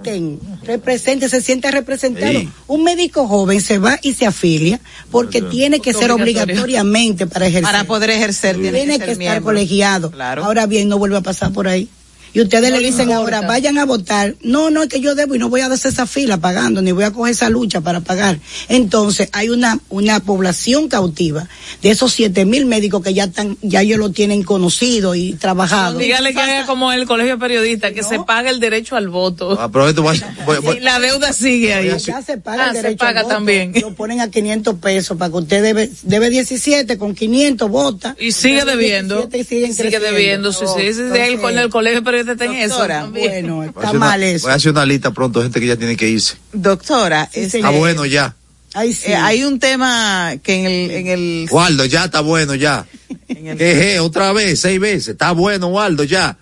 represente, 0.64 1.30
se 1.30 1.42
sienta 1.42 1.72
representado. 1.72 2.32
Sí. 2.40 2.50
Un 2.68 2.84
médico 2.84 3.28
joven 3.28 3.62
se 3.62 3.80
va 3.80 4.00
y 4.02 4.14
se 4.14 4.26
afilia 4.26 4.80
porque 5.12 5.42
tiene 5.42 5.80
que 5.80 5.94
ser 5.94 6.12
obligatoriamente 6.12 7.28
para 7.28 7.48
ejercer. 7.48 7.64
Para 7.64 7.84
poder 7.86 8.12
ejercer 8.12 8.56
tiene, 8.56 8.78
tiene 8.80 8.94
que, 8.94 9.00
que, 9.00 9.06
ser 9.06 9.10
estar 9.12 9.18
miembro. 9.18 9.44
colegiado. 9.46 10.12
Claro. 10.12 10.46
Ahora 10.46 10.66
bien, 10.68 10.88
no 10.90 10.98
vuelve 10.98 11.18
a 11.18 11.22
pasar 11.22 11.52
por 11.52 11.68
ahí. 11.68 11.90
Y 12.34 12.42
ustedes 12.42 12.70
No 12.72 12.78
le 12.78 12.86
dicen 12.86 13.10
importa. 13.10 13.38
ahora, 13.38 13.48
vayan 13.48 13.78
a 13.78 13.86
votar. 13.86 14.36
No, 14.42 14.70
no, 14.70 14.84
es 14.84 14.90
que 14.90 15.00
yo 15.00 15.16
debo 15.16 15.36
y 15.36 15.40
no 15.40 15.50
voy 15.50 15.62
a 15.62 15.68
hacer 15.68 15.92
esa 15.92 16.06
fila 16.06 16.38
pagando, 16.38 16.82
ni 16.82 16.92
voy 16.92 17.04
a 17.04 17.12
coger 17.12 17.32
esa 17.34 17.50
lucha 17.50 17.82
para 17.82 18.02
pagar. 18.02 18.40
Entonces, 18.68 19.30
hay 19.34 19.50
una, 19.50 19.80
una 19.90 20.20
población 20.20 20.88
cautiva 20.90 21.48
de 21.82 21.90
esos 21.90 22.14
siete 22.14 22.46
mil 22.46 22.66
médicos 22.66 23.04
que 23.04 23.14
ya 23.14 23.26
están, 23.26 23.58
ya 23.62 23.82
ellos 23.82 23.98
lo 24.00 24.12
tienen 24.12 24.44
conocido 24.44 25.16
y 25.16 25.34
trabajado. 25.34 25.98
Dígale 26.00 26.34
que 26.34 26.40
haga 26.40 26.66
como 26.66 26.92
el 26.92 27.06
colegio 27.08 27.40
periodista, 27.40 27.92
que 27.94 28.04
se 28.04 28.20
paga 28.20 28.50
el 28.50 28.60
derecho 28.60 28.96
al 28.96 29.10
voto. 29.10 29.58
Ah, 29.60 29.70
pero 29.72 29.90
esto 29.90 30.04
voy 30.04 30.20
voy- 30.62 30.80
la 30.80 31.00
deuda 31.00 31.34
sigue 31.34 31.74
ahí. 31.74 31.92
Ya 32.00 32.22
se 32.22 32.38
paga 32.38 32.66
Ah, 32.66 32.70
el 32.70 32.76
se 32.76 32.82
derecho 32.84 32.98
paga 33.00 33.20
al 33.22 33.26
voto. 33.26 33.36
también. 33.36 33.74
Lo 33.82 33.94
ponen 33.96 34.22
a 34.22 34.30
500 34.30 34.76
pesos 34.76 35.18
para 35.18 35.32
que 35.32 35.38
usted 35.38 35.64
debe, 35.64 35.90
debe 36.04 36.30
17 36.30 36.98
con 36.98 37.16
500 37.16 37.70
vota. 37.70 38.16
Y 38.20 38.32
sigue 38.32 38.66
debiendo. 38.66 39.26
17 39.28 39.38
y 39.38 39.44
sigue 39.44 39.74
creciendo. 39.76 40.06
debiendo, 40.08 40.54
sí, 40.54 40.66
sí, 40.78 40.94
sí, 40.94 41.02
de 41.04 41.22
ahí 41.22 41.38
con 41.38 41.58
el 41.58 41.70
colegio 41.70 42.04
periodista 42.04 42.19
eso. 42.22 42.88
También. 42.88 43.30
Bueno, 43.46 43.56
voy 43.58 43.66
a 43.66 43.70
está 43.70 43.80
hacer 43.82 43.98
una- 43.98 44.06
mal 44.06 44.24
eso. 44.24 44.46
Voy 44.48 44.52
a 44.52 44.56
hacer 44.56 44.72
una 44.72 44.86
lista 44.86 45.12
pronto, 45.12 45.42
gente 45.42 45.60
que 45.60 45.68
ya 45.68 45.76
tiene 45.76 45.96
que 45.98 46.08
irse. 46.08 46.36
Doctora, 46.54 47.30
Sí, 47.34 47.42
este, 47.42 47.58
Está 47.60 47.70
bueno 47.72 48.06
ya. 48.06 48.36
Ay, 48.74 48.94
sí. 48.94 49.12
eh, 49.12 49.16
hay 49.16 49.44
un 49.44 49.60
tema 49.60 50.34
que 50.44 50.54
en 50.56 50.66
el, 50.66 50.92
en 50.92 51.08
el, 51.08 51.48
Waldo, 51.52 51.86
ya 51.86 52.06
está 52.06 52.22
bueno 52.22 52.54
ya. 52.56 52.86
en 53.28 53.48
el- 53.48 53.58
¿Qué 53.58 53.96
es? 53.96 54.00
Otra 54.02 54.32
vez, 54.34 54.60
seis 54.60 54.80
veces. 54.80 55.08
Está 55.10 55.32
bueno, 55.32 55.68
Waldo, 55.68 56.04
ya. 56.04 56.38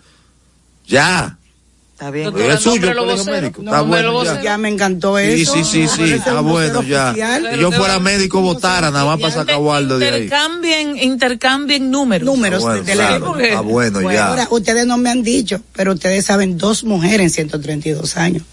Ya. 0.88 1.38
Está 1.98 2.12
bien. 2.12 2.26
Doctora, 2.26 2.54
Es 2.54 2.60
suyo 2.62 2.90
el 2.92 2.96
colegio 2.98 3.26
médico. 3.26 3.62
No, 3.64 3.72
Está 3.72 3.82
bueno 3.82 4.24
ya. 4.24 4.42
Ya 4.44 4.58
me 4.60 4.70
encantó 4.70 5.18
Sí, 5.18 5.42
eso. 5.42 5.54
sí, 5.54 5.64
sí, 5.64 5.88
sí, 5.88 6.04
es 6.04 6.12
está 6.12 6.42
bueno 6.42 6.84
ya. 6.84 7.14
Si 7.14 7.60
yo 7.60 7.72
fuera 7.72 8.00
médico, 8.00 8.42
votara 8.42 8.92
nada 8.92 9.06
más 9.06 9.20
para 9.20 9.34
sacar 9.34 9.56
a 9.56 9.58
Waldo 9.58 9.98
de 9.98 10.08
ahí. 10.08 10.24
Intercambien, 10.24 10.98
intercambien 10.98 11.90
números. 11.90 12.26
Números 12.26 12.62
Bueno, 12.62 12.84
de 12.84 12.96
la 12.96 13.08
claro, 13.08 13.40
está 13.40 13.62
bueno 13.62 14.02
Bueno, 14.02 14.12
ya. 14.12 14.28
Ahora, 14.28 14.48
ustedes 14.52 14.86
no 14.86 14.98
me 14.98 15.10
han 15.10 15.24
dicho, 15.24 15.60
pero 15.74 15.94
ustedes 15.94 16.24
saben 16.26 16.58
dos 16.60 16.84
mujeres 16.84 17.22
en 17.22 17.30
132 17.32 18.16
años. 18.18 18.44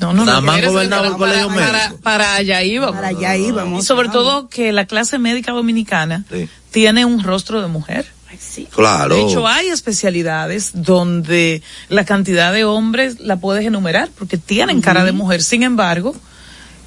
No, 0.00 0.12
no, 0.14 0.24
Nada 0.24 0.40
no. 0.40 0.46
más 0.46 0.64
gobernaba 0.64 1.06
el 1.06 1.12
para- 1.12 1.18
colegio 1.18 1.48
para, 1.48 1.78
médico. 1.88 2.00
para 2.02 2.34
allá 2.34 2.62
íbamos. 2.64 2.94
Para 2.96 3.08
allá 3.08 3.36
íbamos. 3.36 3.84
Y 3.84 3.86
sobre 3.86 4.08
todo 4.08 4.48
que 4.48 4.72
la 4.72 4.86
clase 4.86 5.18
médica 5.18 5.52
dominicana 5.52 6.24
Sí. 6.30 6.48
tiene 6.70 7.04
un 7.04 7.22
rostro 7.22 7.60
de 7.62 7.68
mujer. 7.68 8.06
Sí. 8.38 8.66
Claro. 8.70 9.14
De 9.16 9.22
hecho, 9.22 9.46
hay 9.46 9.68
especialidades 9.68 10.70
donde 10.74 11.62
la 11.88 12.04
cantidad 12.04 12.52
de 12.52 12.64
hombres 12.64 13.20
la 13.20 13.36
puedes 13.36 13.64
enumerar 13.66 14.08
porque 14.18 14.36
tienen 14.38 14.80
cara 14.80 15.04
de 15.04 15.12
mujer. 15.12 15.42
Sin 15.42 15.62
embargo, 15.62 16.14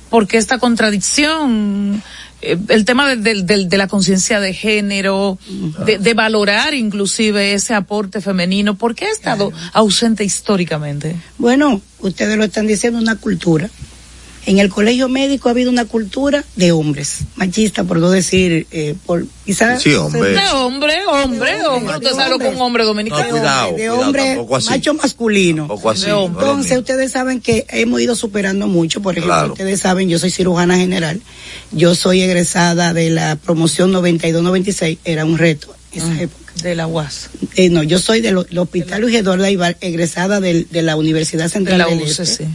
porque 0.09 0.37
esta 0.37 0.57
contradicción, 0.59 2.01
eh, 2.41 2.57
el 2.69 2.85
tema 2.85 3.07
de, 3.09 3.15
de- 3.17 3.43
de- 3.43 3.65
de 3.65 3.77
la 3.77 3.87
conciencia 3.87 4.39
de 4.39 4.53
género, 4.53 5.37
de, 5.85 5.97
de 5.97 6.13
valorar 6.13 6.73
inclusive 6.73 7.53
ese 7.53 7.73
aporte 7.73 8.21
femenino, 8.21 8.75
¿por 8.75 8.95
qué 8.95 9.05
ha 9.05 9.11
estado 9.11 9.51
ausente 9.73 10.23
históricamente? 10.23 11.15
Bueno, 11.37 11.81
ustedes 11.99 12.37
lo 12.37 12.43
están 12.45 12.67
diciendo, 12.67 12.99
una 12.99 13.15
cultura. 13.17 13.69
En 14.45 14.59
el 14.59 14.69
colegio 14.69 15.07
médico 15.07 15.47
ha 15.47 15.51
habido 15.51 15.71
una 15.71 15.85
cultura 15.85 16.43
de 16.57 16.71
hombres, 16.73 17.19
machista, 17.35 17.85
por 17.85 17.99
no 17.99 18.09
decir, 18.11 18.67
eh, 18.71 18.93
por 19.05 19.25
quizás. 19.45 19.81
Sí, 19.81 19.93
hombre. 19.93 20.31
De 20.31 20.49
hombre, 20.49 21.05
hombre, 21.05 21.65
hombre. 21.65 21.95
Usted 21.95 22.11
sabe 22.11 22.39
que 22.39 22.47
un 22.49 22.61
hombre 22.61 22.83
dominicano. 22.83 23.23
No, 23.23 23.29
cuidado. 23.29 23.67
de 23.69 23.73
cuidado, 23.75 23.99
hombre 24.01 24.45
así. 24.55 24.69
macho 24.69 24.93
masculino. 24.95 25.67
Así. 25.89 26.09
Entonces, 26.09 26.77
ustedes 26.77 27.11
saben 27.11 27.39
que 27.39 27.65
hemos 27.69 28.01
ido 28.01 28.15
superando 28.15 28.67
mucho. 28.67 29.01
Por 29.01 29.13
ejemplo, 29.13 29.33
Claro. 29.33 29.53
ustedes 29.53 29.79
saben, 29.79 30.09
yo 30.09 30.19
soy 30.19 30.29
cirujana 30.29 30.75
general. 30.77 31.21
Yo 31.71 31.95
soy 31.95 32.21
egresada 32.21 32.93
de 32.93 33.09
la 33.11 33.37
promoción 33.37 33.91
92-96. 33.93 34.97
Era 35.05 35.23
un 35.23 35.37
reto 35.37 35.73
en 35.93 36.01
esa 36.01 36.21
época. 36.21 36.42
De 36.61 36.75
la 36.75 36.87
UAS. 36.87 37.29
Eh, 37.55 37.69
no, 37.69 37.83
yo 37.83 37.99
soy 37.99 38.21
del 38.21 38.35
del 38.49 38.57
Hospital 38.59 39.01
Luis 39.01 39.15
Eduardo 39.15 39.43
Aibar, 39.43 39.77
egresada 39.81 40.39
del- 40.39 40.67
de, 40.69 40.81
la 40.81 40.95
Universidad 40.95 41.45
De 41.45 41.49
Central 41.49 41.77
la 41.79 41.85
del 41.87 42.01
UCC. 42.01 42.19
Este. 42.21 42.47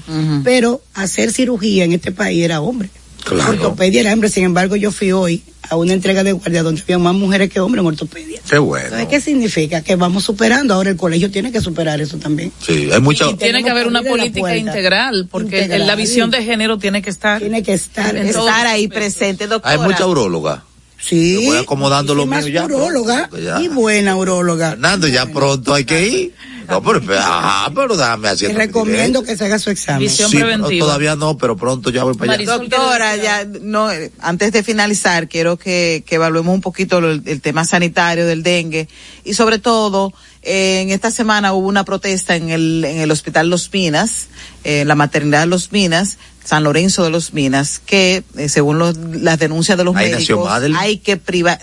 Pero 0.45 0.81
hacer 0.95 1.33
cirugía 1.33 1.85
en 1.85 1.93
este 1.93 2.13
país 2.13 2.43
era 2.45 2.61
hombre. 2.61 2.89
Claro. 3.25 3.51
Ortopedia 3.51 4.01
era 4.01 4.13
hombre. 4.13 4.29
Sin 4.31 4.45
embargo, 4.45 4.77
yo 4.77 4.91
fui 4.93 5.13
hoy 5.13 5.43
a 5.69 5.77
una 5.77 5.93
entrega 5.93 6.25
de 6.25 6.33
guardia 6.33 6.63
donde 6.63 6.81
había 6.81 6.97
más 6.99 7.15
mujeres 7.15 7.51
que 7.51 7.61
hombres 7.61 7.83
en 7.83 7.89
ortopedia. 7.89 8.41
Qué 8.49 8.57
bueno. 8.59 8.85
Entonces, 8.87 9.09
¿qué 9.09 9.21
significa? 9.21 9.83
Que 9.83 9.97
vamos 9.97 10.25
superando. 10.25 10.73
Ahora 10.73 10.89
el 10.91 10.97
colegio 10.97 11.31
tiene 11.31 11.53
que 11.53 11.61
superar 11.61 12.01
eso 12.01 12.17
también. 12.17 12.53
Sí, 12.65 12.89
hay 12.91 13.01
mucha. 13.01 13.29
Y 13.29 13.35
tiene 13.35 13.63
que 13.63 13.69
haber 13.71 13.87
una 13.87 14.01
la 14.01 14.09
política 14.09 14.57
integral, 14.57 15.29
porque 15.31 15.65
Integral. 15.65 15.87
la 15.87 15.95
visión 15.97 16.31
de 16.31 16.43
género 16.43 16.79
tiene 16.79 17.03
que 17.03 17.11
estar. 17.11 17.41
Tiene 17.41 17.63
que 17.63 17.75
estar. 17.75 18.17
Estar 18.17 18.67
ahí 18.67 18.89
presente, 18.89 19.47
doctora. 19.47 19.75
Hay 19.75 19.81
mucha 19.81 20.07
uróloga. 20.07 20.65
Sí. 21.01 21.35
Yo 21.35 21.43
voy 21.43 21.59
acomodando 21.59 22.15
lo 22.15 22.27
mío 22.27 22.47
ya, 22.49 22.65
uróloga 22.65 23.31
ya- 23.41 23.61
y 23.63 23.69
buena 23.69 24.17
uróloga. 24.17 24.71
Fernando, 24.71 25.07
ya 25.09 25.27
pronto 25.27 25.75
hay 25.75 25.85
que 25.85 26.09
ir. 26.09 26.35
No, 26.69 26.83
pero, 26.83 27.01
ajá, 27.19 27.73
pero 27.75 27.97
déjame 27.97 28.37
Te 28.37 28.53
recomiendo 28.53 29.23
que 29.23 29.39
se 29.39 29.47
haga 29.47 29.59
su 29.59 29.71
examen. 29.71 30.03
Visión 30.03 30.31
Sí, 30.31 30.37
preventiva. 30.37 30.71
no, 30.81 30.85
todavía 30.85 31.17
no, 31.17 31.39
pero 31.39 31.57
pronto 31.57 31.89
ya 31.89 32.05
voy 32.05 32.13
para 32.13 32.35
allá. 32.35 32.45
Marisol, 32.45 32.69
Doctora, 32.69 33.17
ya 33.17 33.47
no, 33.63 33.89
antes 34.21 34.53
de 34.53 34.63
finalizar, 34.63 35.29
quiero 35.31 35.57
que, 35.57 36.05
que 36.07 36.17
evaluemos 36.17 36.53
un 36.55 36.61
poquito 36.61 37.01
lo- 37.01 37.13
el, 37.13 37.41
tema 37.41 37.65
sanitario 37.65 38.27
del 38.27 38.43
dengue 38.43 38.87
y 39.25 39.33
sobre 39.33 39.59
todo, 39.59 40.13
eh, 40.43 40.81
en 40.83 40.91
esta 40.91 41.11
semana 41.11 41.55
hubo 41.55 41.69
una 41.69 41.85
protesta 41.85 42.37
en 42.37 42.51
el, 42.51 42.85
en 42.85 42.99
el 42.99 43.11
hospital 43.11 43.49
Los 43.49 43.73
Minas, 43.73 44.27
eh, 44.63 44.85
la 44.85 44.95
maternidad 44.95 45.41
de 45.41 45.47
Los 45.47 45.73
Minas, 45.73 46.19
San 46.49 46.65
Lorenzo 46.65 47.05
de 47.05 47.11
Los 47.11 47.35
Minas, 47.35 47.79
que 47.85 48.23
eh, 48.39 48.49
según 48.49 48.79
los- 48.79 48.97
las 48.97 49.39
denuncias 49.39 49.77
de 49.77 49.85
los 49.85 49.95
Ahí 49.95 50.05
médicos, 50.13 50.49
hay 50.79 50.97
que 50.97 51.19
priva 51.19 51.59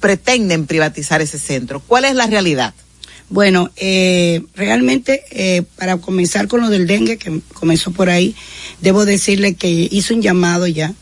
pretenden 0.00 0.66
privatizar 0.66 1.20
ese 1.22 1.38
centro. 1.38 1.80
¿Cuál 1.86 2.06
es 2.06 2.14
la 2.16 2.26
realidad? 2.26 2.74
Bueno, 3.28 3.70
eh, 3.76 4.42
realmente, 4.56 5.22
eh, 5.30 5.62
para 5.76 5.96
comenzar 5.98 6.48
con 6.48 6.60
lo 6.60 6.70
del 6.70 6.88
dengue, 6.88 7.18
que 7.18 7.40
comenzó 7.54 7.92
por 7.92 8.10
ahí, 8.10 8.34
debo 8.80 9.04
decirle 9.04 9.54
que 9.54 9.88
hizo 9.90 10.12
un 10.14 10.22
llamado 10.22 10.66
ya 10.66 10.92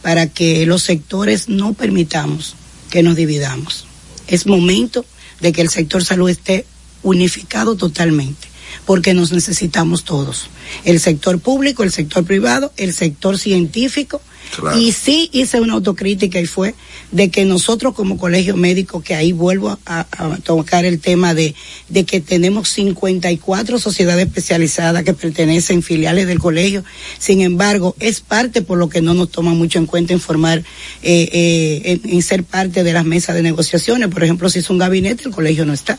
para 0.00 0.26
que 0.26 0.64
los 0.64 0.82
sectores 0.82 1.48
no 1.50 1.74
permitamos 1.74 2.54
que 2.90 3.02
nos 3.02 3.14
dividamos. 3.14 3.86
Es 4.26 4.46
momento 4.46 5.04
de 5.40 5.52
que 5.52 5.60
el 5.60 5.68
sector 5.68 6.02
salud 6.02 6.30
esté 6.30 6.64
unificado 7.02 7.76
totalmente. 7.76 8.48
Porque 8.86 9.14
nos 9.14 9.32
necesitamos 9.32 10.04
todos. 10.04 10.48
El 10.84 11.00
sector 11.00 11.38
público, 11.40 11.82
el 11.82 11.92
sector 11.92 12.24
privado, 12.24 12.72
el 12.76 12.92
sector 12.92 13.38
científico. 13.38 14.20
Claro. 14.56 14.76
Y 14.76 14.90
sí 14.90 15.30
hice 15.32 15.60
una 15.60 15.74
autocrítica 15.74 16.40
y 16.40 16.46
fue 16.46 16.74
de 17.12 17.30
que 17.30 17.44
nosotros 17.44 17.94
como 17.94 18.18
colegio 18.18 18.56
médico, 18.56 19.00
que 19.00 19.14
ahí 19.14 19.30
vuelvo 19.30 19.78
a, 19.86 20.06
a 20.10 20.36
tocar 20.38 20.84
el 20.84 20.98
tema 20.98 21.34
de, 21.34 21.54
de 21.88 22.04
que 22.04 22.20
tenemos 22.20 22.68
54 22.70 23.78
sociedades 23.78 24.26
especializadas 24.26 25.04
que 25.04 25.14
pertenecen 25.14 25.84
filiales 25.84 26.26
del 26.26 26.40
colegio, 26.40 26.82
sin 27.18 27.42
embargo, 27.42 27.94
es 28.00 28.20
parte 28.20 28.60
por 28.60 28.76
lo 28.78 28.88
que 28.88 29.02
no 29.02 29.14
nos 29.14 29.30
toma 29.30 29.52
mucho 29.52 29.78
en 29.78 29.86
cuenta 29.86 30.12
informar, 30.14 30.58
eh, 30.58 31.28
eh, 31.32 32.00
en, 32.02 32.10
en 32.10 32.22
ser 32.22 32.42
parte 32.42 32.82
de 32.82 32.92
las 32.92 33.04
mesas 33.04 33.36
de 33.36 33.42
negociaciones. 33.42 34.08
Por 34.08 34.24
ejemplo, 34.24 34.50
si 34.50 34.58
es 34.58 34.68
un 34.68 34.78
gabinete, 34.78 35.24
el 35.26 35.30
colegio 35.30 35.64
no 35.64 35.74
está. 35.74 35.98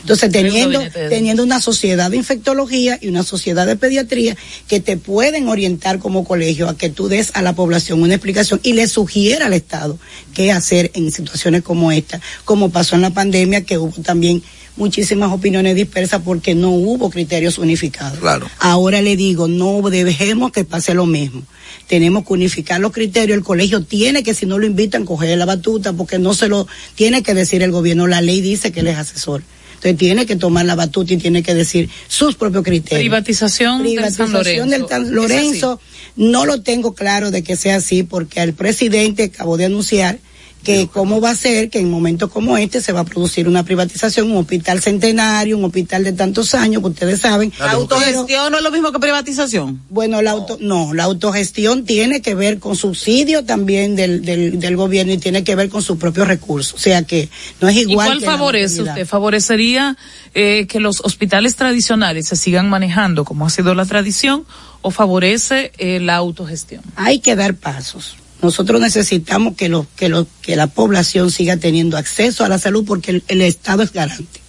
Entonces, 0.00 0.30
teniendo, 0.30 0.80
teniendo 1.08 1.42
una 1.42 1.60
sociedad 1.60 2.10
de 2.10 2.16
infectología 2.16 2.98
y 3.00 3.08
una 3.08 3.22
sociedad 3.22 3.66
de 3.66 3.76
pediatría 3.76 4.36
que 4.68 4.80
te 4.80 4.96
pueden 4.96 5.48
orientar 5.48 5.98
como 5.98 6.24
colegio 6.24 6.68
a 6.68 6.76
que 6.76 6.90
tú 6.90 7.08
des 7.08 7.30
a 7.34 7.42
la 7.42 7.54
población 7.54 8.02
una 8.02 8.14
explicación 8.14 8.60
y 8.62 8.72
le 8.72 8.88
sugiera 8.88 9.46
al 9.46 9.52
Estado 9.52 9.98
qué 10.34 10.52
hacer 10.52 10.90
en 10.94 11.12
situaciones 11.12 11.62
como 11.62 11.92
esta, 11.92 12.20
como 12.44 12.70
pasó 12.70 12.96
en 12.96 13.02
la 13.02 13.10
pandemia, 13.10 13.62
que 13.62 13.78
hubo 13.78 14.02
también 14.02 14.42
muchísimas 14.76 15.32
opiniones 15.32 15.76
dispersas 15.76 16.22
porque 16.24 16.54
no 16.54 16.70
hubo 16.70 17.10
criterios 17.10 17.58
unificados. 17.58 18.18
Claro. 18.18 18.48
Ahora 18.58 19.02
le 19.02 19.16
digo, 19.16 19.48
no 19.48 19.82
dejemos 19.90 20.52
que 20.52 20.64
pase 20.64 20.94
lo 20.94 21.06
mismo. 21.06 21.42
Tenemos 21.86 22.26
que 22.26 22.32
unificar 22.32 22.80
los 22.80 22.92
criterios. 22.92 23.36
El 23.36 23.44
colegio 23.44 23.82
tiene 23.84 24.22
que, 24.22 24.34
si 24.34 24.46
no 24.46 24.58
lo 24.58 24.66
invitan, 24.66 25.04
coger 25.04 25.36
la 25.36 25.44
batuta 25.44 25.92
porque 25.92 26.18
no 26.18 26.34
se 26.34 26.48
lo 26.48 26.66
tiene 26.94 27.22
que 27.22 27.34
decir 27.34 27.62
el 27.62 27.70
gobierno. 27.70 28.06
La 28.06 28.20
ley 28.20 28.40
dice 28.40 28.72
que 28.72 28.80
él 28.80 28.88
es 28.88 28.98
asesor. 28.98 29.42
Entonces 29.82 29.98
tiene 29.98 30.26
que 30.26 30.36
tomar 30.36 30.64
la 30.64 30.76
batuta 30.76 31.12
y 31.12 31.16
tiene 31.16 31.42
que 31.42 31.54
decir 31.54 31.90
sus 32.06 32.36
propios 32.36 32.62
criterios. 32.62 33.00
Privatización, 33.00 33.82
del 33.82 33.96
San 34.12 34.30
Privatización 34.30 34.70
Lorenzo. 34.70 34.78
del 34.78 34.88
San 34.88 35.02
¿Es 35.06 35.10
Lorenzo, 35.10 35.80
no 36.14 36.46
lo 36.46 36.62
tengo 36.62 36.94
claro 36.94 37.32
de 37.32 37.42
que 37.42 37.56
sea 37.56 37.76
así 37.76 38.04
porque 38.04 38.40
el 38.40 38.52
presidente 38.52 39.24
acabó 39.24 39.56
de 39.56 39.64
anunciar 39.64 40.20
que 40.62 40.88
cómo 40.88 41.20
va 41.20 41.30
a 41.30 41.34
ser 41.34 41.70
que 41.70 41.80
en 41.80 41.90
momentos 41.90 42.30
como 42.30 42.56
este 42.56 42.80
se 42.80 42.92
va 42.92 43.00
a 43.00 43.04
producir 43.04 43.48
una 43.48 43.64
privatización, 43.64 44.30
un 44.30 44.38
hospital 44.38 44.80
centenario, 44.80 45.58
un 45.58 45.64
hospital 45.64 46.04
de 46.04 46.12
tantos 46.12 46.54
años, 46.54 46.82
que 46.82 46.88
ustedes 46.88 47.20
saben. 47.20 47.52
¿La 47.58 47.72
autogestión 47.72 48.52
no 48.52 48.58
es 48.58 48.64
lo 48.64 48.70
mismo 48.70 48.92
que 48.92 48.98
privatización? 48.98 49.80
Bueno, 49.90 50.22
la 50.22 50.32
auto, 50.32 50.58
no, 50.60 50.94
la 50.94 51.04
autogestión 51.04 51.84
tiene 51.84 52.22
que 52.22 52.34
ver 52.34 52.58
con 52.58 52.76
subsidio 52.76 53.44
también 53.44 53.96
del, 53.96 54.24
del, 54.24 54.60
del 54.60 54.76
gobierno 54.76 55.12
y 55.12 55.18
tiene 55.18 55.44
que 55.44 55.54
ver 55.54 55.68
con 55.68 55.82
sus 55.82 55.98
propios 55.98 56.28
recursos. 56.28 56.74
O 56.74 56.78
sea 56.78 57.02
que 57.02 57.28
no 57.60 57.68
es 57.68 57.76
¿Y 57.76 57.80
igual. 57.80 58.08
cuál 58.08 58.18
que 58.20 58.26
la 58.26 58.32
favorece 58.32 58.82
usted? 58.82 59.06
¿Favorecería 59.06 59.96
eh, 60.34 60.66
que 60.66 60.80
los 60.80 61.00
hospitales 61.00 61.56
tradicionales 61.56 62.28
se 62.28 62.36
sigan 62.36 62.68
manejando 62.68 63.24
como 63.24 63.46
ha 63.46 63.50
sido 63.50 63.74
la 63.74 63.84
tradición 63.84 64.44
o 64.80 64.90
favorece 64.90 65.72
eh, 65.78 66.00
la 66.00 66.16
autogestión? 66.16 66.82
Hay 66.96 67.20
que 67.20 67.36
dar 67.36 67.54
pasos. 67.54 68.16
Nosotros 68.42 68.80
necesitamos 68.80 69.54
que, 69.54 69.68
lo, 69.68 69.86
que, 69.96 70.08
lo, 70.08 70.26
que 70.42 70.56
la 70.56 70.66
población 70.66 71.30
siga 71.30 71.56
teniendo 71.56 71.96
acceso 71.96 72.44
a 72.44 72.48
la 72.48 72.58
salud 72.58 72.84
porque 72.84 73.12
el, 73.12 73.24
el 73.28 73.40
Estado 73.40 73.82
es 73.82 73.92
garante 73.92 74.40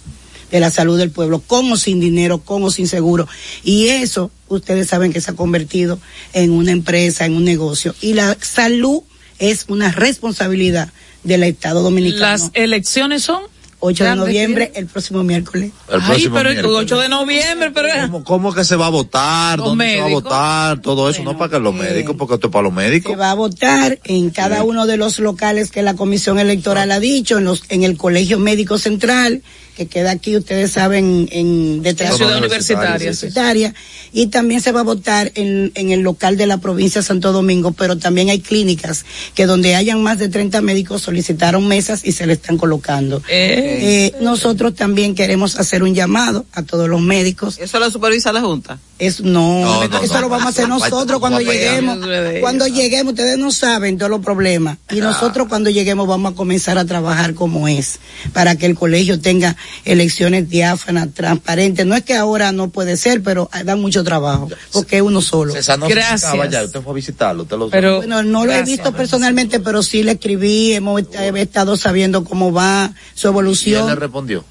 de 0.50 0.60
la 0.60 0.70
salud 0.70 0.96
del 0.96 1.10
pueblo, 1.10 1.40
con 1.40 1.70
o 1.72 1.76
sin 1.76 1.98
dinero, 1.98 2.38
con 2.38 2.62
o 2.62 2.70
sin 2.70 2.86
seguro. 2.86 3.26
Y 3.64 3.88
eso, 3.88 4.30
ustedes 4.48 4.86
saben 4.86 5.12
que 5.12 5.20
se 5.20 5.32
ha 5.32 5.34
convertido 5.34 5.98
en 6.32 6.52
una 6.52 6.70
empresa, 6.70 7.24
en 7.26 7.34
un 7.34 7.44
negocio. 7.44 7.94
Y 8.00 8.12
la 8.12 8.36
salud 8.40 9.02
es 9.40 9.64
una 9.68 9.90
responsabilidad 9.90 10.92
del 11.24 11.42
Estado 11.42 11.82
dominicano. 11.82 12.20
Las 12.20 12.50
elecciones 12.54 13.22
son 13.24 13.42
8 13.86 14.04
de 14.04 14.10
¿Ya 14.10 14.16
noviembre, 14.16 14.72
el 14.74 14.86
próximo 14.86 15.22
miércoles. 15.22 15.72
El 15.88 16.00
Ay, 16.00 16.06
próximo 16.06 16.34
pero 16.36 16.48
el 16.48 16.54
miércoles. 16.56 16.78
8 16.84 17.00
de 17.00 17.08
noviembre, 17.10 17.70
pero 17.70 17.88
¿Cómo, 18.02 18.24
cómo 18.24 18.54
que 18.54 18.64
se 18.64 18.76
va 18.76 18.86
a 18.86 18.90
votar? 18.90 19.58
¿Dónde 19.58 19.84
se 19.90 19.96
va 19.98 20.04
a 20.04 20.08
médicos. 20.08 20.22
votar? 20.24 20.80
Todo 20.80 21.10
eso, 21.10 21.22
no 21.22 21.36
para 21.36 21.50
que 21.50 21.58
los 21.58 21.74
médicos, 21.74 22.16
porque 22.18 22.34
esto 22.34 22.46
es 22.46 22.52
para 22.52 22.62
los 22.62 22.72
Se 22.72 22.76
médicos. 22.76 23.20
va 23.20 23.30
a 23.30 23.34
votar 23.34 23.98
en 24.04 24.30
cada 24.30 24.62
uno 24.64 24.86
de 24.86 24.96
los 24.96 25.18
locales 25.18 25.70
que 25.70 25.82
la 25.82 25.94
Comisión 25.94 26.38
Electoral 26.38 26.90
ha 26.92 27.00
dicho, 27.00 27.38
en 27.38 27.44
los 27.44 27.62
en 27.68 27.84
el 27.84 27.96
Colegio 27.98 28.38
Médico 28.38 28.78
Central, 28.78 29.42
que 29.74 29.86
queda 29.86 30.12
aquí, 30.12 30.36
ustedes 30.36 30.72
saben, 30.72 31.28
en 31.32 31.82
detrás 31.82 32.16
Ciudad 32.16 32.30
de 32.30 32.34
la 32.34 32.38
Universitaria, 32.40 33.12
sí. 33.12 33.26
Universitaria. 33.26 33.74
y 34.12 34.28
también 34.28 34.60
se 34.60 34.72
va 34.72 34.80
a 34.80 34.84
votar 34.84 35.32
en, 35.34 35.72
en 35.74 35.90
el 35.90 36.00
local 36.00 36.36
de 36.36 36.46
la 36.46 36.58
provincia 36.58 37.00
de 37.00 37.06
Santo 37.06 37.32
Domingo, 37.32 37.72
pero 37.72 37.98
también 37.98 38.30
hay 38.30 38.40
clínicas 38.40 39.04
que 39.34 39.46
donde 39.46 39.74
hayan 39.74 40.02
más 40.02 40.18
de 40.18 40.28
30 40.28 40.60
médicos 40.62 41.02
solicitaron 41.02 41.66
mesas 41.66 42.02
y 42.04 42.12
se 42.12 42.26
le 42.26 42.34
están 42.34 42.56
colocando. 42.56 43.22
Eh. 43.28 44.12
Eh, 44.14 44.16
nosotros 44.20 44.74
también 44.74 45.14
queremos 45.14 45.58
hacer 45.58 45.82
un 45.82 45.94
llamado 45.94 46.46
a 46.52 46.62
todos 46.62 46.88
los 46.88 47.00
médicos. 47.00 47.58
¿Eso 47.58 47.78
lo 47.78 47.90
supervisa 47.90 48.32
la 48.32 48.40
Junta? 48.40 48.78
Es, 48.98 49.20
no, 49.20 49.60
No, 49.60 49.88
no, 49.88 50.02
eso 50.02 50.14
no, 50.14 50.20
lo 50.20 50.28
vamos 50.28 50.46
a 50.46 50.48
hacer 50.50 50.68
no, 50.68 50.78
nosotros 50.78 51.08
no, 51.08 51.20
cuando 51.20 51.40
lleguemos. 51.40 51.98
Cuando 52.40 52.66
lleguemos, 52.66 53.12
ustedes 53.12 53.38
no 53.38 53.50
saben 53.50 53.98
todos 53.98 54.10
los 54.10 54.20
problemas. 54.20 54.78
Y 54.90 55.00
nosotros 55.00 55.48
cuando 55.48 55.70
lleguemos 55.70 56.06
vamos 56.06 56.32
a 56.32 56.36
comenzar 56.36 56.78
a 56.78 56.84
trabajar 56.84 57.34
como 57.34 57.66
es, 57.66 57.98
para 58.32 58.56
que 58.56 58.66
el 58.66 58.76
colegio 58.76 59.20
tenga 59.20 59.56
elecciones 59.84 60.48
diáfanas, 60.48 61.08
transparentes. 61.14 61.84
No 61.86 61.94
es 61.94 62.02
que 62.02 62.14
ahora 62.14 62.52
no 62.52 62.68
puede 62.70 62.96
ser, 62.96 63.22
pero 63.22 63.50
da 63.64 63.76
mucho 63.76 64.04
trabajo, 64.04 64.48
porque 64.72 64.96
es 64.96 65.02
uno 65.02 65.20
solo. 65.20 65.52
César 65.52 65.78
no 65.78 65.88
Gracias. 65.88 66.50
ya, 66.50 66.64
usted 66.64 66.80
fue 66.82 66.92
a 66.92 66.94
visitarlo, 66.94 67.42
usted 67.44 67.56
lo 67.56 67.70
Pero- 67.70 67.96
Bueno, 67.98 68.22
no 68.22 68.44
lo 68.44 68.52
he 68.52 68.56
Gracias. 68.56 68.78
visto 68.78 68.92
personalmente, 68.92 69.60
pero 69.60 69.82
sí 69.82 70.02
le 70.02 70.12
escribí, 70.12 70.72
hemos 70.72 71.02
he 71.12 71.40
estado 71.40 71.76
sabiendo 71.76 72.24
cómo 72.24 72.52
va 72.52 72.92
su 73.14 73.26
¿Y 73.26 73.30
él 73.30 73.34
le 73.34 73.38
evolución. 73.40 73.96
respondió? 73.96 74.44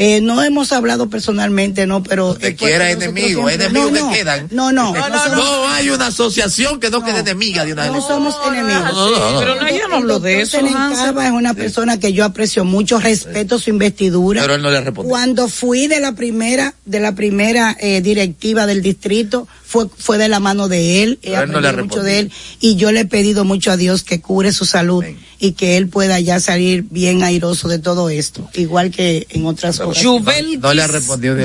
Eh, 0.00 0.20
no 0.20 0.44
hemos 0.44 0.70
hablado 0.70 1.10
personalmente, 1.10 1.84
no, 1.84 2.04
pero... 2.04 2.28
Usted 2.28 2.50
eh, 2.50 2.56
pues, 2.56 2.70
quiera 2.70 2.86
siempre- 2.86 3.06
enemigos 3.08 3.72
no, 3.72 3.90
no, 3.90 4.10
que 4.12 4.18
quedan. 4.18 4.48
No, 4.52 4.70
no, 4.70 4.94
No, 4.94 5.08
no, 5.08 5.34
no 5.34 5.68
hay 5.70 5.90
una 5.90 6.06
asociación 6.06 6.78
que 6.78 6.88
no, 6.88 7.04
quede 7.04 7.18
enemiga 7.18 7.64
de 7.64 7.72
una 7.72 7.88
no 7.88 8.00
somos 8.00 8.36
enemigos. 8.46 8.92
No, 8.94 9.10
no, 9.10 9.32
no. 9.32 9.40
Pero 9.40 9.54
no, 9.56 9.88
no 9.88 9.96
hablo 9.96 10.20
de 10.20 10.42
eso. 10.42 10.58
Senencaba 10.58 11.26
es 11.26 11.32
una 11.32 11.52
persona 11.54 11.98
que 11.98 12.12
yo 12.12 12.24
aprecio 12.24 12.64
mucho, 12.64 13.00
respeto 13.00 13.58
su 13.58 13.70
investidura. 13.70 14.40
Pero 14.42 14.54
él 14.54 14.62
no 14.62 14.70
le 14.70 14.80
respondió. 14.82 15.10
Cuando 15.10 15.48
fui 15.48 15.88
de 15.88 15.98
la 15.98 16.12
primera, 16.12 16.74
de 16.84 17.00
la 17.00 17.16
primera 17.16 17.76
eh, 17.80 18.00
directiva 18.00 18.66
del 18.66 18.82
distrito, 18.82 19.48
fue, 19.68 19.86
fue 19.98 20.16
de 20.16 20.28
la 20.28 20.40
mano 20.40 20.66
de 20.66 21.02
él, 21.02 21.18
he 21.22 21.32
no 21.32 21.58
aprendido 21.58 21.84
mucho 21.84 22.02
de 22.02 22.20
él, 22.20 22.32
y 22.58 22.76
yo 22.76 22.90
le 22.90 23.00
he 23.00 23.04
pedido 23.04 23.44
mucho 23.44 23.70
a 23.70 23.76
Dios 23.76 24.02
que 24.02 24.18
cure 24.18 24.50
su 24.50 24.64
salud 24.64 25.04
Amén. 25.04 25.18
y 25.38 25.52
que 25.52 25.76
él 25.76 25.88
pueda 25.88 26.18
ya 26.20 26.40
salir 26.40 26.86
bien 26.88 27.22
airoso 27.22 27.68
de 27.68 27.78
todo 27.78 28.08
esto, 28.08 28.48
igual 28.54 28.90
que 28.90 29.26
en 29.28 29.44
otras 29.44 29.78
cosas. 29.78 30.02
No 30.02 30.72
le 30.72 30.82
ha 30.82 30.86
respondido 30.86 31.36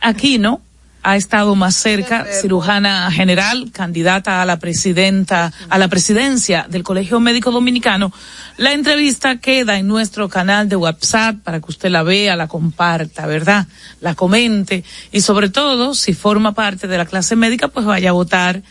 Aquino 0.00 0.60
ha 1.06 1.14
estado 1.14 1.54
más 1.54 1.76
cerca, 1.76 2.26
cirujana 2.40 3.08
general, 3.12 3.70
candidata 3.70 4.42
a 4.42 4.44
la 4.44 4.58
presidenta, 4.58 5.52
a 5.68 5.78
la 5.78 5.86
presidencia 5.86 6.66
del 6.68 6.82
Colegio 6.82 7.20
Médico 7.20 7.52
Dominicano. 7.52 8.12
La 8.56 8.72
entrevista 8.72 9.36
queda 9.36 9.78
en 9.78 9.86
nuestro 9.86 10.28
canal 10.28 10.68
de 10.68 10.74
WhatsApp 10.74 11.36
para 11.44 11.60
que 11.60 11.66
usted 11.68 11.90
la 11.90 12.02
vea, 12.02 12.34
la 12.34 12.48
comparta, 12.48 13.24
¿verdad? 13.26 13.68
La 14.00 14.16
comente 14.16 14.82
y 15.12 15.20
sobre 15.20 15.48
todo, 15.48 15.94
si 15.94 16.12
forma 16.12 16.54
parte 16.54 16.88
de 16.88 16.98
la 16.98 17.06
clase 17.06 17.36
médica, 17.36 17.68
pues 17.68 17.86
vaya 17.86 18.10
a 18.10 18.12
votar 18.12 18.62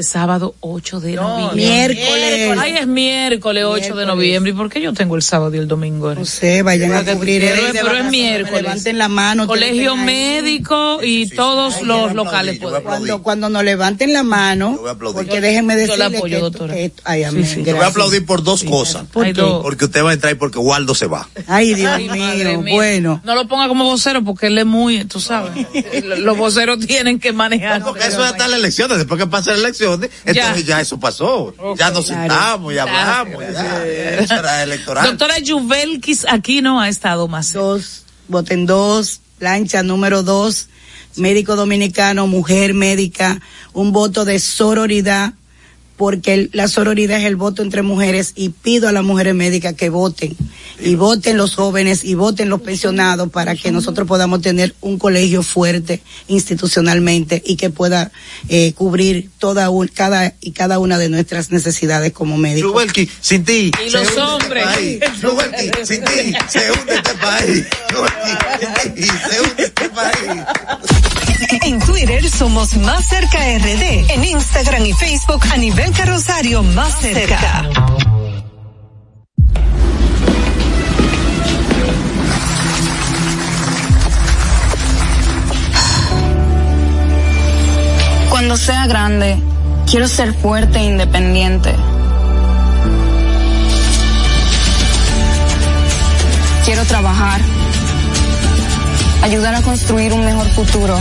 este 0.00 0.12
sábado 0.12 0.54
8 0.60 1.00
de 1.00 1.14
noviembre. 1.16 1.56
miércoles. 1.56 2.58
Ay, 2.58 2.76
es 2.78 2.86
miércoles 2.86 3.64
8 3.66 3.94
de 3.94 4.06
noviembre. 4.06 4.50
¿Y 4.52 4.54
por 4.54 4.70
qué 4.70 4.80
yo 4.80 4.92
tengo 4.92 5.16
el 5.16 5.22
sábado 5.22 5.54
y 5.54 5.58
el 5.58 5.68
domingo? 5.68 6.14
No 6.14 6.24
sé, 6.24 6.62
vayan 6.62 6.92
a 6.92 7.04
cubrir 7.04 7.40
Pero, 7.42 7.62
pero 7.72 7.96
es 7.96 8.10
miércoles. 8.10 8.62
Levanten 8.62 8.98
la 8.98 9.08
mano. 9.08 9.46
Colegio 9.46 9.96
médico 9.96 11.00
y 11.02 11.28
todos 11.28 11.82
los 11.82 12.14
locales 12.14 12.58
pueden. 12.58 12.78
aplaudir. 12.78 13.08
Cuando, 13.08 13.22
cuando 13.22 13.48
nos 13.50 13.64
levanten 13.64 14.12
la 14.12 14.22
mano, 14.22 14.78
Yo 14.84 15.12
porque 15.12 15.40
déjenme 15.40 15.74
Yo 15.86 15.96
la 15.96 16.08
decirle 16.08 16.16
apoyo, 16.18 16.36
que 16.36 16.42
doctora. 16.42 16.74
que 16.74 16.84
esto- 16.86 17.02
ay, 17.04 17.20
Sí, 17.20 17.24
amén, 17.24 17.46
sí. 17.46 17.62
Yo 17.64 17.76
voy 17.76 17.84
a 17.84 17.88
aplaudir 17.88 18.24
por 18.26 18.42
dos 18.42 18.64
cosas. 18.64 19.04
Porque 19.12 19.84
usted 19.84 20.04
va 20.04 20.10
a 20.10 20.14
entrar 20.14 20.32
y 20.32 20.36
porque 20.36 20.58
Waldo 20.58 20.94
se 20.94 21.06
va. 21.06 21.28
Ay, 21.46 21.74
Dios 21.74 21.92
Ay, 21.92 22.08
mío, 22.08 22.60
bueno. 22.72 23.20
No 23.24 23.34
lo 23.34 23.46
ponga 23.46 23.68
como 23.68 23.84
vocero 23.84 24.24
porque 24.24 24.46
él 24.46 24.58
es 24.58 24.66
muy, 24.66 25.04
tú 25.04 25.20
sabes. 25.20 25.52
los 26.18 26.36
voceros 26.36 26.78
tienen 26.86 27.18
que 27.18 27.32
manejar. 27.32 27.82
Porque 27.82 28.06
eso 28.06 28.24
es 28.24 28.30
hasta 28.30 28.48
las 28.48 28.58
elecciones. 28.58 28.98
Después 28.98 29.20
que 29.20 29.26
pasan 29.26 29.54
las 29.54 29.60
elecciones, 29.94 30.10
entonces 30.24 30.66
ya, 30.66 30.80
eso 30.80 30.98
pasó. 31.00 31.54
ya 31.76 31.90
nos 31.90 32.06
Claro. 32.06 32.20
sentamos 32.22 32.72
y 32.74 32.78
hablamos. 32.78 33.42
Ya, 33.52 33.86
eso 33.86 34.34
era 34.34 34.62
electoral. 34.62 35.06
Doctora 35.06 35.38
Yubelkis 35.38 36.26
Aquino 36.28 36.80
ha 36.80 36.88
estado 36.88 37.28
más. 37.28 37.52
Dos, 37.52 38.04
voten 38.28 38.66
dos, 38.66 39.20
plancha 39.38 39.82
número 39.82 40.22
dos, 40.22 40.68
médico 41.16 41.56
dominicano, 41.56 42.26
mujer 42.26 42.74
médica, 42.74 43.40
un 43.72 43.92
voto 43.92 44.24
de 44.24 44.38
sororidad 44.38 45.32
porque 46.00 46.32
el- 46.32 46.50
la 46.54 46.66
sororidad 46.66 47.18
es 47.20 47.26
el 47.26 47.36
voto 47.36 47.60
entre 47.62 47.82
mujeres 47.82 48.32
y 48.34 48.48
pido 48.48 48.88
a 48.88 48.92
las 48.92 49.04
mujeres 49.04 49.34
médicas 49.34 49.74
que 49.74 49.90
voten 49.90 50.34
y 50.82 50.94
voten 50.94 51.36
los 51.36 51.54
jóvenes 51.56 52.04
y 52.04 52.14
voten 52.14 52.48
los 52.48 52.62
pensionados 52.62 53.28
para 53.28 53.54
que 53.54 53.70
nosotros 53.70 54.08
podamos 54.08 54.40
tener 54.40 54.74
un 54.80 54.98
colegio 54.98 55.42
fuerte 55.42 56.00
institucionalmente 56.28 57.42
y 57.44 57.56
que 57.56 57.68
pueda 57.68 58.10
eh, 58.48 58.72
cubrir 58.72 59.28
toda 59.38 59.68
un- 59.68 59.88
cada 59.88 60.32
y 60.40 60.52
cada 60.52 60.78
una 60.78 60.96
de 60.96 61.10
nuestras 61.10 61.50
necesidades 61.50 62.12
como 62.14 62.38
médicos. 62.38 62.72
Rubelki, 62.72 63.06
sin 63.20 63.44
ti. 63.44 63.70
Y 63.86 63.90
los 63.90 64.16
hombres. 64.16 64.64
Este 64.64 65.00
país. 65.06 65.22
Rubelki, 65.22 65.70
sin 65.84 66.02
ti, 66.04 66.34
se 66.48 66.70
hunde 66.72 66.94
este 66.94 67.14
país. 67.20 67.66
Rubelki, 67.90 68.32
sin 68.58 68.94
ti, 68.94 69.02
se 69.28 69.40
hunde 69.42 69.64
este 69.64 69.88
país. 69.90 70.44
En 71.62 71.78
Twitter 71.80 72.28
somos 72.30 72.76
Más 72.76 73.06
Cerca 73.08 73.38
RD. 73.58 74.12
En 74.14 74.24
Instagram 74.24 74.86
y 74.86 74.92
Facebook 74.92 75.40
a 75.52 75.56
nivel 75.56 75.89
carrosario 75.92 76.62
Más 76.62 77.00
Cerca. 77.00 77.68
Cuando 88.30 88.56
sea 88.56 88.86
grande, 88.86 89.38
quiero 89.90 90.08
ser 90.08 90.32
fuerte 90.34 90.78
e 90.78 90.84
independiente. 90.84 91.74
Quiero 96.64 96.84
trabajar, 96.84 97.40
ayudar 99.22 99.54
a 99.54 99.62
construir 99.62 100.12
un 100.12 100.24
mejor 100.24 100.46
futuro 100.48 100.98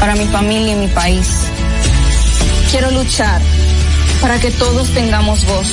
para 0.00 0.14
mi 0.16 0.26
familia 0.26 0.72
y 0.72 0.76
mi 0.76 0.88
país. 0.88 1.46
Quiero 2.70 2.90
luchar 2.90 3.40
para 4.20 4.38
que 4.38 4.50
todos 4.50 4.90
tengamos 4.90 5.44
voz 5.44 5.68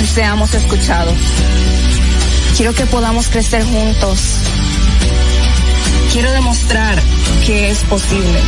y 0.00 0.06
seamos 0.06 0.54
escuchados. 0.54 1.16
Quiero 2.56 2.74
que 2.74 2.86
podamos 2.86 3.28
crecer 3.28 3.64
juntos. 3.64 4.20
Quiero 6.12 6.30
demostrar 6.32 7.00
que 7.46 7.70
es 7.70 7.84
posible. 7.84 8.40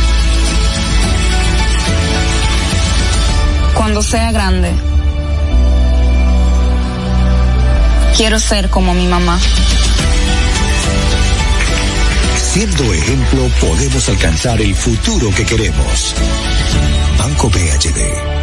Cuando 3.73 4.01
sea 4.01 4.31
grande, 4.31 4.71
quiero 8.15 8.39
ser 8.39 8.69
como 8.69 8.93
mi 8.93 9.07
mamá. 9.07 9.39
Siendo 12.37 12.93
ejemplo, 12.93 13.47
podemos 13.59 14.09
alcanzar 14.09 14.61
el 14.61 14.75
futuro 14.75 15.31
que 15.31 15.43
queremos. 15.43 16.13
Banco 17.17 17.49
BHD. 17.49 18.42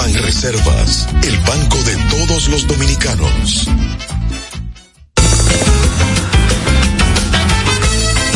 Ban 0.00 0.14
Reservas, 0.14 1.06
el 1.22 1.38
banco 1.40 1.76
de 1.82 1.94
todos 2.08 2.48
los 2.48 2.66
dominicanos. 2.66 3.68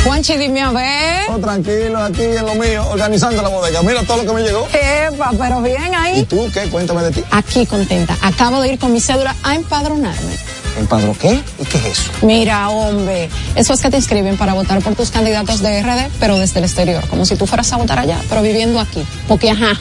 Juanchi, 0.05 0.37
dime 0.37 0.61
a 0.61 0.73
ver. 0.73 1.23
Oh, 1.31 1.39
tranquilo, 1.39 2.05
aquí 2.05 2.23
en 2.23 2.45
lo 2.45 2.55
mío, 2.57 2.87
organizando 2.91 3.41
la 3.41 3.49
bodega. 3.49 3.81
Mira 3.81 4.03
todo 4.03 4.19
lo 4.19 4.27
que 4.27 4.33
me 4.35 4.43
llegó. 4.43 4.69
Epa, 4.75 5.31
pero 5.39 5.63
bien 5.63 5.95
ahí. 5.95 6.21
¿Y 6.21 6.25
tú 6.25 6.51
qué? 6.53 6.69
Cuéntame 6.69 7.03
de 7.05 7.13
ti. 7.13 7.25
Aquí 7.31 7.65
contenta. 7.65 8.15
Acabo 8.21 8.61
de 8.61 8.75
ir 8.75 8.79
con 8.79 8.93
mi 8.93 9.01
cédula 9.01 9.35
a 9.43 9.55
empadronarme. 9.55 10.37
¿Empadro 10.79 11.17
qué? 11.19 11.41
¿Y 11.59 11.65
qué 11.65 11.79
es 11.79 11.87
eso? 11.87 12.11
Mira, 12.21 12.69
hombre, 12.69 13.31
eso 13.55 13.73
es 13.73 13.81
que 13.81 13.89
te 13.89 13.97
inscriben 13.97 14.37
para 14.37 14.53
votar 14.53 14.83
por 14.83 14.95
tus 14.97 15.11
candidatos 15.11 15.63
de 15.63 15.83
RD, 15.83 16.11
pero 16.21 16.37
desde 16.39 16.59
el 16.59 16.67
exterior, 16.67 17.09
como 17.09 17.25
si 17.25 17.37
tú 17.37 17.47
fueras 17.47 17.73
a 17.73 17.79
votar 17.79 18.01
allá, 18.01 18.21
pero 18.29 18.43
viviendo 18.43 18.81
aquí. 18.81 19.03
Porque, 19.27 19.51
ajá, 19.51 19.81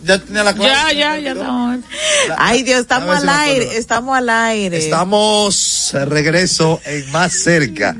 ya 0.03 0.19
tenía 0.19 0.43
la 0.43 0.53
Ya, 0.53 0.91
ya, 0.93 1.19
ya 1.19 1.31
estamos. 1.31 1.79
Ay, 2.37 2.63
Dios, 2.63 2.81
estamos 2.81 3.17
si 3.17 3.23
al 3.23 3.29
aire, 3.29 3.77
estamos 3.77 4.17
al 4.17 4.29
aire. 4.29 4.77
Estamos 4.77 5.91
regreso 6.05 6.79
en 6.85 7.11
Más 7.11 7.33
Cerca. 7.33 7.95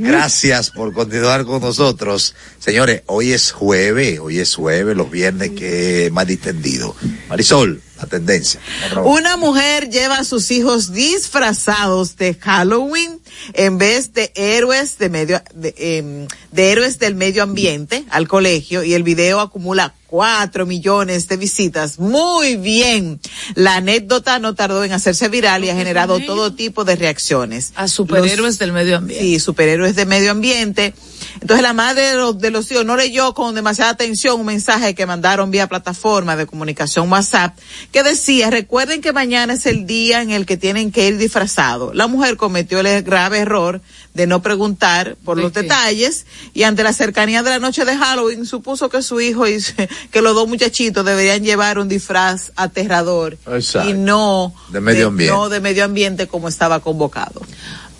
Gracias 0.00 0.70
por 0.70 0.92
continuar 0.92 1.44
con 1.44 1.60
nosotros. 1.60 2.34
Señores, 2.58 3.02
hoy 3.06 3.32
es 3.32 3.50
jueves, 3.50 4.20
hoy 4.20 4.38
es 4.38 4.54
jueves, 4.54 4.96
los 4.96 5.10
viernes 5.10 5.50
que 5.50 6.10
más 6.12 6.26
distendido. 6.26 6.94
Marisol, 7.28 7.82
la 7.98 8.06
tendencia. 8.06 8.60
Una 9.04 9.36
mujer 9.36 9.90
lleva 9.90 10.18
a 10.18 10.24
sus 10.24 10.50
hijos 10.50 10.92
disfrazados 10.92 12.16
de 12.16 12.34
Halloween 12.34 13.20
en 13.54 13.78
vez 13.78 14.12
de 14.12 14.30
héroes 14.36 14.98
de 14.98 15.08
medio 15.08 15.42
de, 15.54 15.74
em, 15.76 16.28
de 16.52 16.70
héroes 16.70 16.98
del 16.98 17.16
medio 17.16 17.42
ambiente 17.42 18.04
al 18.10 18.28
colegio 18.28 18.84
y 18.84 18.94
el 18.94 19.02
video 19.02 19.40
acumula 19.40 19.94
cuatro 20.06 20.64
millones 20.64 21.26
de 21.28 21.37
visitas. 21.38 21.98
Muy 21.98 22.56
bien. 22.56 23.20
La 23.54 23.76
anécdota 23.76 24.38
no 24.38 24.54
tardó 24.54 24.84
en 24.84 24.92
hacerse 24.92 25.28
viral 25.28 25.64
y 25.64 25.70
ha 25.70 25.74
generado 25.74 26.20
todo 26.20 26.52
tipo 26.52 26.84
de 26.84 26.96
reacciones. 26.96 27.72
A 27.76 27.88
superhéroes 27.88 28.58
del 28.58 28.72
medio 28.72 28.96
ambiente. 28.98 29.24
Sí, 29.24 29.40
superhéroes 29.40 29.96
de 29.96 30.06
medio 30.06 30.30
ambiente. 30.30 30.94
Entonces 31.40 31.62
la 31.62 31.72
madre 31.72 32.02
de 32.02 32.14
los, 32.14 32.38
de 32.38 32.50
los 32.50 32.70
hijos 32.70 32.84
no 32.84 32.96
leyó 32.96 33.34
con 33.34 33.54
demasiada 33.54 33.90
atención 33.90 34.40
un 34.40 34.46
mensaje 34.46 34.94
que 34.94 35.06
mandaron 35.06 35.50
vía 35.50 35.68
plataforma 35.68 36.36
de 36.36 36.46
comunicación 36.46 37.10
WhatsApp 37.10 37.56
que 37.92 38.02
decía, 38.02 38.50
recuerden 38.50 39.00
que 39.00 39.12
mañana 39.12 39.54
es 39.54 39.66
el 39.66 39.86
día 39.86 40.22
en 40.22 40.30
el 40.30 40.46
que 40.46 40.56
tienen 40.56 40.90
que 40.90 41.08
ir 41.08 41.18
disfrazados. 41.18 41.94
La 41.94 42.06
mujer 42.06 42.36
cometió 42.36 42.80
el 42.80 43.02
grave 43.02 43.38
error 43.38 43.80
de 44.18 44.26
no 44.26 44.42
preguntar 44.42 45.16
por 45.24 45.38
los 45.38 45.52
detalles 45.52 46.26
y 46.52 46.64
ante 46.64 46.82
la 46.82 46.92
cercanía 46.92 47.44
de 47.44 47.50
la 47.50 47.60
noche 47.60 47.84
de 47.84 47.96
Halloween 47.96 48.46
supuso 48.46 48.88
que 48.88 49.00
su 49.00 49.20
hijo 49.20 49.46
y 49.46 49.62
que 50.10 50.20
los 50.22 50.34
dos 50.34 50.48
muchachitos 50.48 51.04
deberían 51.04 51.44
llevar 51.44 51.78
un 51.78 51.88
disfraz 51.88 52.50
aterrador 52.56 53.38
Exacto. 53.46 53.88
y 53.88 53.92
no 53.92 54.52
De 54.70 54.80
medio 54.80 55.06
ambiente. 55.06 55.32
no 55.32 55.48
de 55.48 55.60
medio 55.60 55.84
ambiente 55.84 56.26
como 56.26 56.48
estaba 56.48 56.80
convocado. 56.80 57.42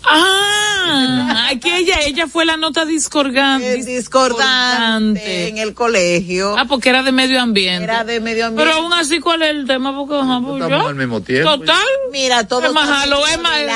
Ah, 0.04 1.50
que 1.60 1.78
ella, 1.78 2.00
ella 2.06 2.26
fue 2.26 2.44
la 2.44 2.56
nota 2.56 2.84
discordante. 2.84 3.76
discordante 3.84 5.48
en 5.48 5.58
el 5.58 5.74
colegio. 5.74 6.56
Ah, 6.58 6.64
porque 6.66 6.88
era 6.88 7.02
de 7.02 7.12
medio 7.12 7.40
ambiente. 7.40 7.84
Era 7.84 8.04
de 8.04 8.20
medio 8.20 8.46
ambiente. 8.46 8.70
Pero 8.72 8.82
aún 8.82 8.92
así, 8.92 9.20
¿cuál 9.20 9.42
es 9.42 9.50
el 9.50 9.66
tema? 9.66 9.94
Porque, 9.94 10.14
ajá, 10.16 10.40
pues, 10.44 10.54
Estamos 10.62 10.82
yo- 10.82 10.88
al 10.88 10.94
mismo 10.94 11.20
tiempo. 11.20 11.58
Total. 11.58 11.76
Mira, 12.12 12.46
todos 12.48 12.64
Es 12.64 12.72
más 12.72 12.88
jalo, 12.88 13.26
es 13.26 13.34
el 13.34 13.68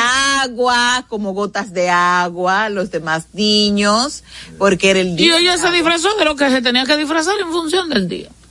agua, 0.43 1.05
como 1.09 1.33
gotas 1.33 1.73
de 1.73 1.91
agua, 1.91 2.69
los 2.69 2.91
demás 2.91 3.27
niños, 3.33 4.23
porque 4.59 4.91
era 4.91 5.01
el 5.01 5.09
Y 5.11 5.17
día. 5.17 5.39
ella 5.39 5.59
se 5.59 5.71
disfrazó 5.71 6.15
de 6.17 6.25
lo 6.25 6.37
que 6.37 6.49
se 6.51 6.63
tenía 6.63 6.85
que 6.85 6.97
disfrazar 6.97 7.35
en 7.41 7.51
función 7.51 7.89
del 7.89 8.09
día. 8.09 8.29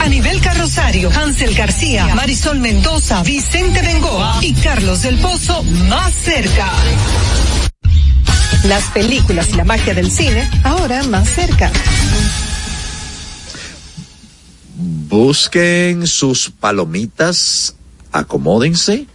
A 0.00 0.08
nivel 0.08 0.40
carrosario, 0.40 1.10
Hansel 1.10 1.54
García, 1.54 2.14
Marisol 2.14 2.58
Mendoza, 2.58 3.22
Vicente 3.22 3.82
Bengoa 3.82 4.38
y 4.40 4.54
Carlos 4.54 5.02
del 5.02 5.18
Pozo 5.18 5.62
más 5.62 6.14
cerca. 6.14 6.70
Las 8.64 8.84
películas 8.92 9.50
y 9.50 9.56
la 9.56 9.64
magia 9.64 9.92
del 9.92 10.10
cine 10.10 10.48
ahora 10.64 11.02
más 11.02 11.28
cerca. 11.28 11.70
Busquen 14.76 16.06
sus 16.06 16.50
palomitas, 16.50 17.74
acomódense 18.10 19.06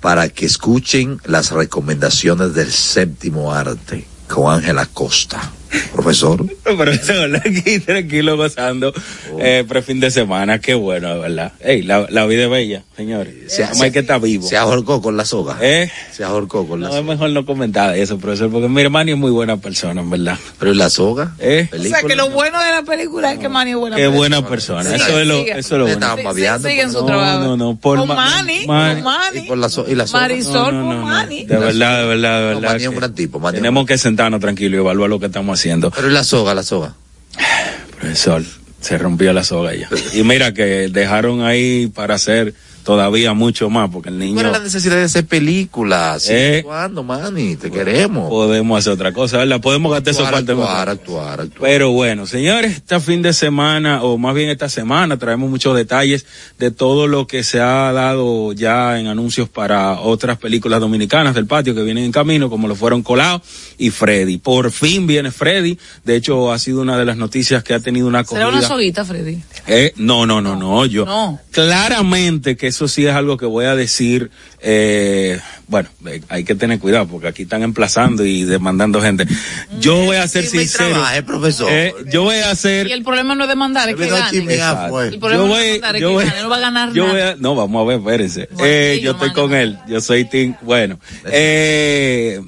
para 0.00 0.30
que 0.30 0.46
escuchen 0.46 1.20
las 1.24 1.50
recomendaciones 1.50 2.54
del 2.54 2.72
séptimo 2.72 3.52
arte 3.52 4.06
con 4.28 4.52
Ángela 4.52 4.86
Costa. 4.86 5.52
Profesor. 5.92 6.44
Profesor, 6.62 7.36
aquí 7.36 7.80
tranquilo 7.80 8.36
gozando, 8.36 8.92
eh, 9.38 9.64
prefin 9.68 10.00
de 10.00 10.10
semana, 10.10 10.58
qué 10.58 10.74
bueno, 10.74 11.14
de 11.14 11.20
verdad. 11.20 11.52
Ey, 11.60 11.82
la, 11.82 12.06
la 12.10 12.26
vida 12.26 12.44
es 12.44 12.50
bella, 12.50 12.82
señores. 12.96 13.34
Se- 13.52 13.66
Como 13.68 13.82
hay 13.84 13.90
que 13.90 14.00
estar 14.00 14.20
vivo. 14.20 14.46
Se 14.46 14.56
ahorcó 14.56 15.00
con 15.02 15.16
la 15.16 15.24
soga. 15.24 15.58
¿Eh? 15.60 15.90
Se 16.12 16.24
ahorcó 16.24 16.66
con 16.66 16.80
la 16.80 16.88
No, 16.88 16.96
es 16.98 17.04
mejor 17.04 17.30
no 17.30 17.44
comentar 17.44 17.96
eso, 17.96 18.18
profesor, 18.18 18.50
porque 18.50 18.68
mi 18.68 18.80
hermano 18.82 19.10
es 19.12 19.16
muy 19.18 19.30
buena 19.30 19.56
persona, 19.58 20.00
en 20.00 20.10
verdad. 20.10 20.38
Pero 20.58 20.72
¿y 20.72 20.76
la 20.76 20.90
soga? 20.90 21.34
¿Eh? 21.38 21.68
O 21.72 21.82
sea, 21.82 22.02
que 22.02 22.16
lo 22.16 22.30
bueno 22.30 22.58
de 22.62 22.70
la 22.70 22.82
película 22.82 23.32
es 23.32 23.38
que 23.38 23.48
Manny 23.48 23.70
es 23.72 23.76
buena 23.76 23.96
Qué 23.96 24.02
persona. 24.02 24.16
buena 24.18 24.48
persona. 24.48 24.84
Sigue, 24.84 24.96
eso 24.96 25.18
es 25.20 25.26
lo, 25.26 25.38
sigue. 25.38 25.50
eso 25.52 25.58
es 25.60 25.70
lo 25.70 25.78
bueno. 25.84 25.92
Estamos 26.00 26.24
babeando. 26.24 26.68
Sigue 26.68 26.82
en 26.82 26.92
su 26.92 27.00
No, 27.00 27.06
trabajo. 27.06 27.40
no, 27.40 27.56
no, 27.56 27.76
por 27.76 27.98
Con 27.98 28.08
ma- 28.08 28.14
Manny, 28.14 28.66
Manny. 28.66 28.94
con 29.02 29.04
Manny. 29.12 29.38
Y, 29.38 29.42
por 29.48 29.58
la 29.58 29.68
so- 29.68 29.86
y 29.88 29.94
la 29.94 30.06
soga. 30.06 30.22
Marisol 30.22 30.52
No, 30.74 30.82
no, 30.82 30.86
con 30.88 30.96
no, 31.00 31.06
Manny. 31.06 31.44
De 31.44 31.56
verdad, 31.56 32.00
de 32.02 32.06
verdad, 32.08 32.38
de 32.40 32.46
verdad. 32.46 32.62
Manny 32.70 32.82
es 32.82 32.88
un 32.88 32.96
gran 32.96 33.14
tipo. 33.14 33.52
Tenemos 33.52 33.86
que 33.86 33.98
sentarnos 33.98 34.40
tranquilos 34.40 34.74
y 34.78 34.80
evaluar 34.80 35.10
lo 35.10 35.18
que 35.20 35.26
estamos 35.26 35.58
haciendo. 35.58 35.61
Pero 35.90 36.08
¿y 36.08 36.12
la 36.12 36.24
soga, 36.24 36.54
la 36.54 36.62
soga? 36.62 36.94
Profesor, 38.00 38.42
se 38.80 38.98
rompió 38.98 39.32
la 39.32 39.44
soga 39.44 39.74
ya. 39.74 39.88
Y 40.12 40.24
mira 40.24 40.52
que 40.52 40.88
dejaron 40.88 41.42
ahí 41.42 41.86
para 41.86 42.14
hacer 42.14 42.54
todavía 42.84 43.32
mucho 43.34 43.70
más, 43.70 43.90
porque 43.90 44.08
el 44.08 44.18
niño... 44.18 44.34
¿Cuál 44.34 44.46
es 44.46 44.52
la 44.52 44.58
necesidad 44.60 44.96
de 44.96 45.04
hacer 45.04 45.26
películas? 45.26 46.28
Eh. 46.30 46.62
¿Cuándo, 46.64 47.02
Manny? 47.02 47.56
Te 47.56 47.70
queremos. 47.70 48.28
Podemos 48.28 48.78
hacer 48.78 48.92
otra 48.92 49.12
cosa, 49.12 49.38
¿verdad? 49.38 49.60
Podemos 49.60 49.92
gastar 49.92 50.12
esos 50.14 50.26
Actuar, 50.26 50.44
cuartos 50.44 50.64
actuar, 50.64 50.90
actuar, 50.90 51.40
actuar. 51.40 51.70
Pero 51.70 51.90
bueno, 51.92 52.26
señores, 52.26 52.76
este 52.76 52.98
fin 53.00 53.22
de 53.22 53.32
semana, 53.32 54.02
o 54.02 54.18
más 54.18 54.34
bien 54.34 54.50
esta 54.50 54.68
semana, 54.68 55.18
traemos 55.18 55.48
muchos 55.48 55.76
detalles 55.76 56.26
de 56.58 56.70
todo 56.70 57.06
lo 57.06 57.26
que 57.26 57.44
se 57.44 57.60
ha 57.60 57.92
dado 57.92 58.52
ya 58.52 58.98
en 58.98 59.06
anuncios 59.06 59.48
para 59.48 60.00
otras 60.00 60.38
películas 60.38 60.80
dominicanas 60.80 61.34
del 61.34 61.46
patio 61.46 61.74
que 61.74 61.82
vienen 61.82 62.04
en 62.04 62.12
camino, 62.12 62.50
como 62.50 62.68
lo 62.68 62.74
fueron 62.74 63.02
Colao 63.02 63.40
y 63.78 63.90
Freddy. 63.90 64.38
Por 64.38 64.70
fin 64.70 65.06
viene 65.06 65.30
Freddy. 65.30 65.78
De 66.04 66.16
hecho, 66.16 66.52
ha 66.52 66.58
sido 66.58 66.80
una 66.80 66.98
de 66.98 67.04
las 67.04 67.16
noticias 67.16 67.62
que 67.62 67.74
ha 67.74 67.80
tenido 67.80 68.06
una 68.08 68.24
¿Será 68.24 68.46
acogida. 68.46 68.58
una 68.58 68.68
soguita, 68.68 69.04
Freddy? 69.04 69.42
Eh, 69.66 69.92
no, 69.96 70.26
no, 70.26 70.40
no, 70.40 70.56
no, 70.56 70.86
yo. 70.86 71.04
No. 71.04 71.38
Claramente 71.50 72.56
que 72.56 72.71
eso 72.72 72.88
sí 72.88 73.06
es 73.06 73.14
algo 73.14 73.36
que 73.36 73.44
voy 73.46 73.66
a 73.66 73.76
decir, 73.76 74.30
eh, 74.60 75.38
bueno, 75.68 75.88
eh, 76.06 76.22
hay 76.28 76.42
que 76.44 76.54
tener 76.54 76.78
cuidado 76.78 77.06
porque 77.06 77.28
aquí 77.28 77.42
están 77.42 77.62
emplazando 77.62 78.24
y 78.24 78.44
demandando 78.44 79.00
gente. 79.02 79.26
Yo 79.78 79.96
voy 80.04 80.16
a 80.16 80.26
ser 80.26 80.44
Sí, 80.46 80.58
sincero. 80.60 80.90
trabaje, 80.90 81.22
profesor. 81.22 81.68
eh, 81.70 81.92
yo 82.10 82.22
voy 82.22 82.36
a 82.36 82.50
hacer 82.50 82.86
Y 82.86 82.92
el 82.92 83.04
problema 83.04 83.34
no 83.34 83.44
es 83.44 83.48
demandar, 83.50 83.88
es 83.90 83.96
que 83.96 84.06
gane. 84.08 84.88
fue. 84.88 85.08
El 85.08 85.18
problema 85.18 85.42
Yo 85.42 85.48
no 85.48 85.58
es 85.58 85.80
ganar, 85.80 85.96
es 85.96 86.00
que 86.00 86.06
voy- 86.06 86.24
gane, 86.24 86.42
no 86.42 86.48
va 86.48 86.56
a 86.56 86.60
ganar 86.60 86.92
yo 86.92 87.02
nada. 87.06 87.12
voy 87.12 87.22
a, 87.22 87.36
no, 87.36 87.54
vamos 87.54 87.82
a 87.84 87.88
ver, 87.88 87.98
espérense. 87.98 88.48
Bueno, 88.52 88.66
Eh, 88.66 88.94
sí, 88.96 89.00
yo 89.02 89.10
estoy 89.12 89.32
con 89.32 89.54
él, 89.54 89.78
yo 89.86 90.00
soy 90.00 90.24
Tim, 90.24 90.54
bueno, 90.62 90.98
eh, 91.26 92.40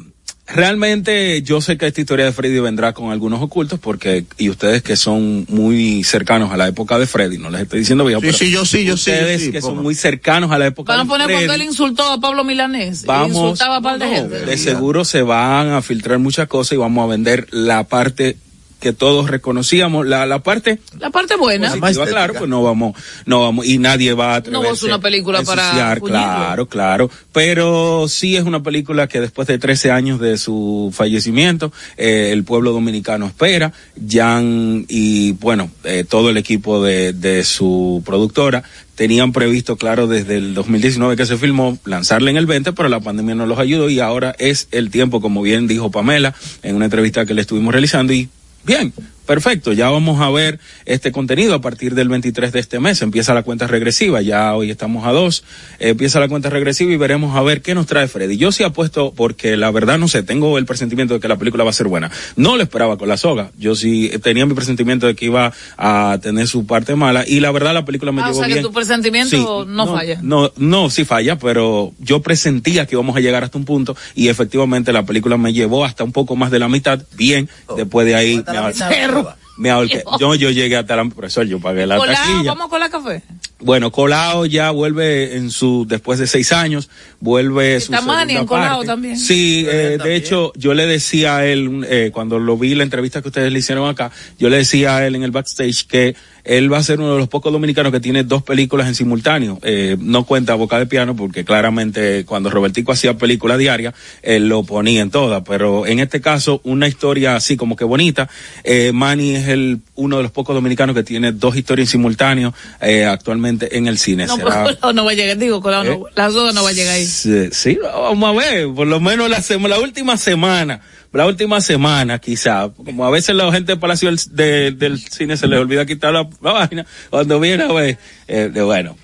realmente 0.47 1.43
yo 1.43 1.61
sé 1.61 1.79
que 1.79 1.87
esta 1.87 2.01
historia 2.01 2.25
de 2.27 2.33
Freddy 2.33 2.61
vendrá 2.61 2.93
con 2.93 3.11
algunos 3.11 3.41
ocultos 3.41 3.79
porque, 3.81 4.25
y 4.39 4.51
ustedes 4.51 4.83
que 4.83 4.97
son 4.97 5.47
muy 5.49 6.05
cercanos 6.05 6.53
a 6.53 6.57
la 6.57 6.69
época 6.69 6.99
de 6.99 7.07
Freddy, 7.07 7.39
no 7.39 7.51
les 7.51 7.63
estoy 7.63 7.81
diciendo 7.81 8.05
viejo, 8.05 8.21
Sí, 8.21 8.27
pero 8.27 8.39
sí, 8.39 8.51
yo 8.51 8.65
sí, 8.65 8.79
yo 8.79 8.81
sí, 8.81 8.85
yo 8.87 8.95
ustedes 8.95 9.43
sí, 9.43 9.53
que 9.53 9.61
son 9.61 9.83
muy 9.83 9.95
cercanos 9.95 10.51
a 10.51 10.59
la 10.59 10.67
época 10.67 10.93
Van 10.93 11.01
a 11.01 11.05
de 11.05 11.09
poner 11.09 11.27
Freddy, 11.27 11.39
cuando 11.47 11.55
él 11.55 11.63
insultó 11.63 12.13
a 12.13 12.21
Pablo 12.21 12.45
Milanés. 12.45 13.05
Vamos, 13.05 13.31
insultaba 13.31 13.77
a 13.77 13.81
par 13.81 13.99
de 13.99 14.07
no, 14.07 14.13
gente. 14.13 14.41
de 14.47 14.59
seguro 14.59 15.05
se 15.05 15.23
van 15.23 15.71
a 15.71 15.83
filtrar 15.83 16.19
muchas 16.19 16.49
cosas 16.49 16.73
y 16.73 16.77
vamos 16.77 17.05
a 17.05 17.11
vender 17.11 17.47
la 17.51 17.85
parte 17.85 18.37
que 18.85 18.93
todos 18.93 19.31
reconocíamos, 19.31 20.07
la, 20.07 20.27
la 20.27 20.41
parte 20.41 20.79
La 21.01 21.09
parte 21.09 21.37
buena. 21.37 21.75
positiva, 21.75 22.05
claro, 22.07 22.35
pues 22.35 22.51
no 22.51 22.63
vamos, 22.63 22.95
no 23.25 23.41
vamos, 23.41 23.65
y 23.65 23.79
nadie 23.79 24.13
va 24.13 24.37
a 24.37 24.41
No 24.41 24.63
es 24.63 24.83
una 24.83 25.01
película 25.01 25.39
a 25.39 25.43
para 25.43 25.99
claro, 26.01 26.67
claro, 26.67 27.11
pero 27.33 28.09
sí 28.09 28.37
es 28.37 28.45
una 28.45 28.63
película 28.63 29.09
que 29.09 29.23
después 29.23 29.49
de 29.49 29.57
13 29.59 29.91
años 29.91 30.21
de 30.21 30.37
su 30.37 30.93
fallecimiento, 30.95 31.73
eh, 31.97 32.29
el 32.33 32.45
pueblo 32.45 32.73
dominicano 32.73 33.25
espera, 33.25 33.73
Jan 34.07 34.85
y 34.87 35.33
bueno, 35.33 35.71
eh, 35.85 36.05
todo 36.07 36.29
el 36.29 36.37
equipo 36.37 36.85
de, 36.85 37.15
de 37.15 37.43
su 37.43 38.03
productora 38.05 38.65
tenían 38.97 39.33
previsto, 39.33 39.77
claro, 39.77 40.07
desde 40.07 40.37
el 40.37 40.53
2019 40.53 41.17
que 41.17 41.25
se 41.25 41.39
filmó, 41.39 41.79
lanzarla 41.87 42.31
en 42.31 42.37
el 42.37 42.45
20, 42.45 42.75
pero 42.75 42.91
la 42.91 43.01
pandemia 43.01 43.35
no 43.35 43.47
los 43.47 43.59
ayudó 43.59 43.89
y 43.89 44.01
ahora 44.01 44.37
es 44.39 44.69
el 44.73 44.91
tiempo, 44.91 45.23
como 45.23 45.41
bien 45.41 45.67
dijo 45.67 45.91
Pamela 45.91 46.35
en 46.63 46.77
una 46.77 46.85
entrevista 46.85 47.25
que 47.25 47.33
le 47.33 47.41
estuvimos 47.41 47.73
realizando 47.73 48.13
y 48.13 48.29
Bien, 48.65 48.93
perfecto, 49.27 49.73
ya 49.73 49.91
vamos 49.91 50.21
a 50.21 50.31
ver 50.31 50.59
este 50.85 51.13
contenido 51.13 51.55
a 51.55 51.61
partir 51.61 51.95
del 51.95 52.09
23 52.09 52.53
de 52.53 52.61
este 52.61 52.81
mes. 52.81 53.03
Empieza 53.03 53.35
la 53.35 53.43
cuenta 53.43 53.67
regresiva, 53.67 54.23
ya 54.23 54.55
hoy 54.55 54.71
estamos 54.71 55.07
a 55.07 55.13
dos. 55.13 55.45
Eh, 55.81 55.91
empieza 55.91 56.21
la 56.21 56.29
cuenta 56.29 56.51
regresiva 56.51 56.93
y 56.93 56.97
veremos 56.97 57.37
a 57.37 57.43
ver 57.43 57.63
qué 57.63 57.75
nos 57.75 57.87
trae 57.87 58.09
Freddy. 58.09 58.37
Yo 58.37 58.53
sí 58.53 58.63
apuesto 58.65 59.13
porque 59.17 59.57
la 59.57 59.71
verdad 59.71 59.99
no 59.99 60.09
sé, 60.09 60.23
tengo 60.23 60.59
el 60.59 60.67
presentimiento 60.67 61.15
de 61.15 61.21
que 61.21 61.29
la 61.29 61.37
película 61.37 61.65
va 61.65 61.71
a 61.71 61.75
ser 61.75 61.89
buena. 61.89 62.11
No 62.37 62.57
lo 62.57 62.63
esperaba 62.63 62.97
con 62.99 63.09
la 63.09 63.17
soga. 63.17 63.51
Yo 63.59 63.75
sí 63.75 64.11
tenía 64.23 64.47
mi 64.47 64.55
presentimiento 64.55 65.07
de 65.07 65.15
que 65.15 65.27
iba 65.27 65.53
a 65.77 66.19
tener 66.23 66.47
su 66.49 66.67
parte 66.67 66.95
mala 66.95 67.25
y 67.27 67.41
la 67.41 67.51
verdad 67.51 67.75
la 67.75 67.85
película 67.85 68.13
me 68.13 68.23
Ah, 68.23 68.27
o 68.27 68.29
llevó 68.29 68.39
sea 68.41 68.47
que 68.49 68.55
bien. 68.55 68.65
tu 68.65 68.73
presentimiento 68.73 69.65
Sí, 69.65 69.69
no, 69.69 69.87
falla. 69.87 70.19
No, 70.23 70.53
no, 70.57 70.91
sí 70.91 71.05
falla, 71.05 71.39
pero 71.39 71.93
yo 71.99 72.23
presentía 72.23 72.87
que 72.87 72.95
íbamos 72.95 73.17
a 73.17 73.21
llegar 73.21 73.45
hasta 73.45 73.59
un 73.59 73.65
punto 73.65 73.97
y 74.15 74.29
efectivamente 74.29 74.93
la 74.93 75.05
película 75.05 75.37
me 75.37 75.53
llevó 75.53 75.85
hasta 75.85 76.05
un 76.05 76.13
poco 76.13 76.37
más 76.37 76.51
de 76.51 76.59
la 76.59 76.69
mitad. 76.69 77.01
Bien, 77.17 77.49
después 77.77 78.07
de 78.07 78.15
ahí 78.15 78.43
me, 78.91 79.07
ahor- 79.15 79.35
me 79.57 79.71
ahorqué. 79.71 80.03
Yo, 80.19 80.35
yo 80.35 80.51
llegué 80.51 80.77
hasta 80.77 80.97
la, 80.97 81.05
profesor, 81.05 81.47
yo 81.47 81.61
pagué 81.61 81.87
la 81.87 81.97
Colado, 81.97 82.17
taquilla. 82.33 82.55
vamos 82.55 82.69
con 82.69 82.81
la 82.81 82.89
café. 82.91 83.23
Bueno, 83.61 83.91
Colao 83.93 84.45
ya 84.47 84.71
vuelve 84.73 85.37
en 85.37 85.51
su, 85.51 85.87
después 85.89 86.19
de 86.19 86.27
seis 86.27 86.53
años, 86.53 86.91
vuelve 87.21 87.81
su 87.81 87.93
Manny 87.93 88.03
segunda 88.05 88.33
en 88.41 88.47
Colao 88.47 88.71
parte. 88.79 88.87
también. 88.89 89.17
Sí, 89.17 89.65
eh, 89.69 89.97
de 90.03 90.17
hecho, 90.17 90.53
yo 90.57 90.75
le 90.75 90.87
decía 90.87 91.37
a 91.39 91.47
él, 91.47 91.87
eh, 91.89 92.11
cuando 92.13 92.39
lo 92.39 92.59
vi 92.59 92.75
la 92.75 92.83
entrevista 92.83 93.23
que 93.23 93.29
ustedes 93.29 93.53
le 93.53 93.59
hicieron 93.61 93.89
acá, 93.89 94.11
yo 94.39 94.51
le 94.51 94.59
decía 94.59 94.97
a 94.97 95.07
él 95.07 95.15
en 95.15 95.23
el 95.23 95.31
backstage 95.31 95.87
que 95.87 96.15
él 96.45 96.73
va 96.73 96.79
a 96.79 96.83
ser 96.83 97.01
uno 97.01 97.13
de 97.15 97.19
los 97.19 97.29
pocos 97.29 97.53
dominicanos 97.53 97.91
que 97.93 98.01
tiene 98.01 98.23
dos 98.25 98.43
películas 98.43 98.87
en 98.89 98.95
simultáneo. 98.95 99.59
Eh, 99.63 99.97
no 99.99 100.25
cuenta 100.25 100.55
Boca 100.55 100.79
de 100.79 100.87
Piano 100.87 101.17
porque 101.17 101.45
claramente 101.45 102.25
cuando 102.25 102.51
Robertico 102.51 102.93
hacía 102.93 103.17
película 103.17 103.57
diaria, 103.57 103.95
él 104.23 104.49
lo 104.49 104.63
ponía 104.65 105.01
en 105.03 105.11
todas, 105.11 105.43
pero 105.47 105.87
en 105.87 106.01
este 106.01 106.21
caso 106.21 106.61
una 106.65 106.87
historia 106.89 107.37
así 107.37 107.57
como 107.57 107.77
que 107.77 107.85
bonita. 107.85 108.29
Eh, 108.63 108.93
Manny 108.93 109.37
es 109.37 109.49
el, 109.49 109.81
uno 109.95 110.19
de 110.19 110.23
los 110.23 110.33
pocos 110.33 110.55
dominicanos 110.55 110.95
que 110.95 111.03
tiene 111.03 111.33
dos 111.33 111.57
historias 111.57 111.89
en 111.89 111.93
simultáneo 111.93 112.55
eh, 112.81 113.05
actualmente 113.05 113.77
en 113.77 113.87
el 113.87 113.99
cine. 113.99 114.27
No, 114.27 114.37
Será- 114.37 114.65
pero 114.65 114.93
no 114.93 115.05
va 115.05 115.13
a 115.13 115.15
llegar, 115.15 115.39
digo, 115.39 115.61
Colado 115.61 115.85
¿Eh? 115.85 115.99
no, 115.99 116.07
la 116.15 116.31
soga 116.31 116.53
no 116.53 116.63
va 116.63 116.71
a 116.71 116.73
llegar 116.73 116.95
ahí. 116.95 117.07
Sí, 117.07 117.49
sí, 117.53 117.79
vamos 117.83 118.31
a 118.31 118.33
ver, 118.39 118.69
por 118.75 118.87
lo 118.87 119.01
menos 119.01 119.29
la, 119.31 119.43
la 119.69 119.79
última 119.81 120.17
semana, 120.17 120.81
la 121.15 121.27
última 121.27 121.61
semana 121.61 122.19
quizá, 122.19 122.71
como 122.75 123.05
a 123.05 123.11
veces 123.11 123.35
la 123.35 123.51
gente 123.53 123.73
del 123.73 123.79
Palacio 123.81 124.09
del, 124.11 124.19
de- 124.31 124.71
del 124.73 124.99
Cine 124.99 125.37
se 125.37 125.47
les 125.47 125.59
olvida 125.59 125.87
quitar 125.87 126.13
la, 126.13 126.29
la 126.43 126.53
vaina, 126.53 126.87
cuando 127.11 127.39
viene 127.41 127.65
a 127.65 127.73
ver, 127.73 127.99
eh, 128.29 128.51
de 128.53 128.63
bueno. 128.63 128.97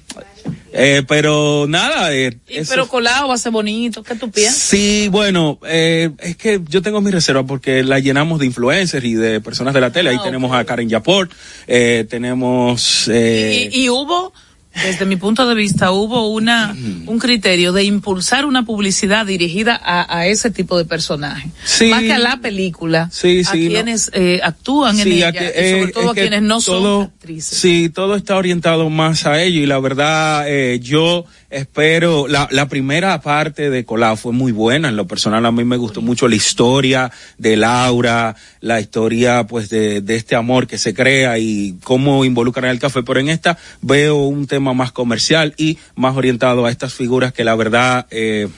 Eh, 0.72 1.02
pero 1.06 1.66
nada, 1.68 2.14
eh, 2.14 2.36
Y, 2.48 2.58
eso- 2.58 2.70
pero 2.70 2.86
Colado 2.88 3.28
va 3.28 3.34
a 3.34 3.38
ser 3.38 3.50
bonito, 3.52 4.02
¿qué 4.04 4.14
tú 4.14 4.30
piensas? 4.30 4.56
Sí, 4.56 5.08
bueno, 5.10 5.58
eh, 5.66 6.10
es 6.20 6.36
que 6.36 6.60
yo 6.68 6.80
tengo 6.80 7.00
mi 7.00 7.10
reserva 7.10 7.44
porque 7.44 7.82
la 7.82 7.98
llenamos 7.98 8.38
de 8.38 8.46
influencers 8.46 9.04
y 9.04 9.14
de 9.14 9.40
personas 9.40 9.74
de 9.74 9.80
la 9.80 9.90
tele. 9.90 10.10
Ahí 10.10 10.16
Ah, 10.20 10.24
tenemos 10.24 10.52
a 10.54 10.64
Karen 10.64 10.88
Yapor, 10.88 11.28
eh, 11.66 12.06
tenemos... 12.08 13.08
Eh, 13.12 13.68
Y, 13.72 13.82
y 13.84 13.88
hubo, 13.88 14.32
desde 14.74 15.04
mi 15.04 15.16
punto 15.16 15.46
de 15.48 15.54
vista, 15.54 15.90
hubo 15.90 16.28
una 16.28 16.74
un 17.06 17.18
criterio 17.18 17.72
de 17.72 17.84
impulsar 17.84 18.44
una 18.46 18.64
publicidad 18.64 19.26
dirigida 19.26 19.78
a, 19.82 20.16
a 20.18 20.26
ese 20.28 20.50
tipo 20.50 20.78
de 20.78 20.84
personaje. 20.84 21.50
Sí. 21.64 21.86
Más 21.90 22.02
que 22.02 22.12
a 22.12 22.18
la 22.18 22.36
película, 22.40 23.08
Sí, 23.12 23.40
a 23.40 23.50
sí, 23.50 23.64
no. 23.64 23.70
quienes 23.70 24.10
eh, 24.14 24.40
actúan 24.42 24.98
en 25.00 25.08
ella, 25.12 25.28
a 25.28 25.32
que- 25.32 25.44
y 25.46 25.70
sobre 25.70 25.90
eh, 25.90 25.92
todo 25.92 26.10
a 26.10 26.14
quienes 26.14 26.42
no 26.42 26.60
todo- 26.60 27.00
son 27.00 27.02
actrices. 27.06 27.58
Sí, 27.58 27.88
todo 27.92 28.14
está 28.14 28.36
orientado 28.36 28.88
más 28.90 29.26
a 29.26 29.42
ello 29.42 29.60
y 29.60 29.66
la 29.66 29.80
verdad 29.80 30.44
eh, 30.48 30.78
yo 30.80 31.24
espero, 31.50 32.28
la, 32.28 32.48
la 32.50 32.68
primera 32.68 33.20
parte 33.20 33.70
de 33.70 33.84
Colau 33.84 34.16
fue 34.16 34.32
muy 34.32 34.52
buena, 34.52 34.88
en 34.88 34.96
lo 34.96 35.06
personal 35.06 35.44
a 35.44 35.52
mí 35.52 35.64
me 35.64 35.76
gustó 35.76 36.00
mucho 36.00 36.28
la 36.28 36.36
historia 36.36 37.10
de 37.38 37.56
Laura, 37.56 38.36
la 38.60 38.80
historia 38.80 39.44
pues 39.44 39.68
de, 39.68 40.00
de 40.00 40.16
este 40.16 40.36
amor 40.36 40.66
que 40.66 40.78
se 40.78 40.94
crea 40.94 41.38
y 41.38 41.76
cómo 41.82 42.24
involucran 42.24 42.70
el 42.70 42.78
café, 42.78 43.02
pero 43.02 43.20
en 43.20 43.28
esta 43.28 43.58
veo 43.82 44.16
un 44.16 44.46
tema 44.46 44.72
más 44.74 44.92
comercial 44.92 45.54
y 45.56 45.78
más 45.96 46.16
orientado 46.16 46.66
a 46.66 46.70
estas 46.70 46.94
figuras 46.94 47.32
que 47.32 47.44
la 47.44 47.56
verdad 47.56 48.06
eh, 48.10 48.48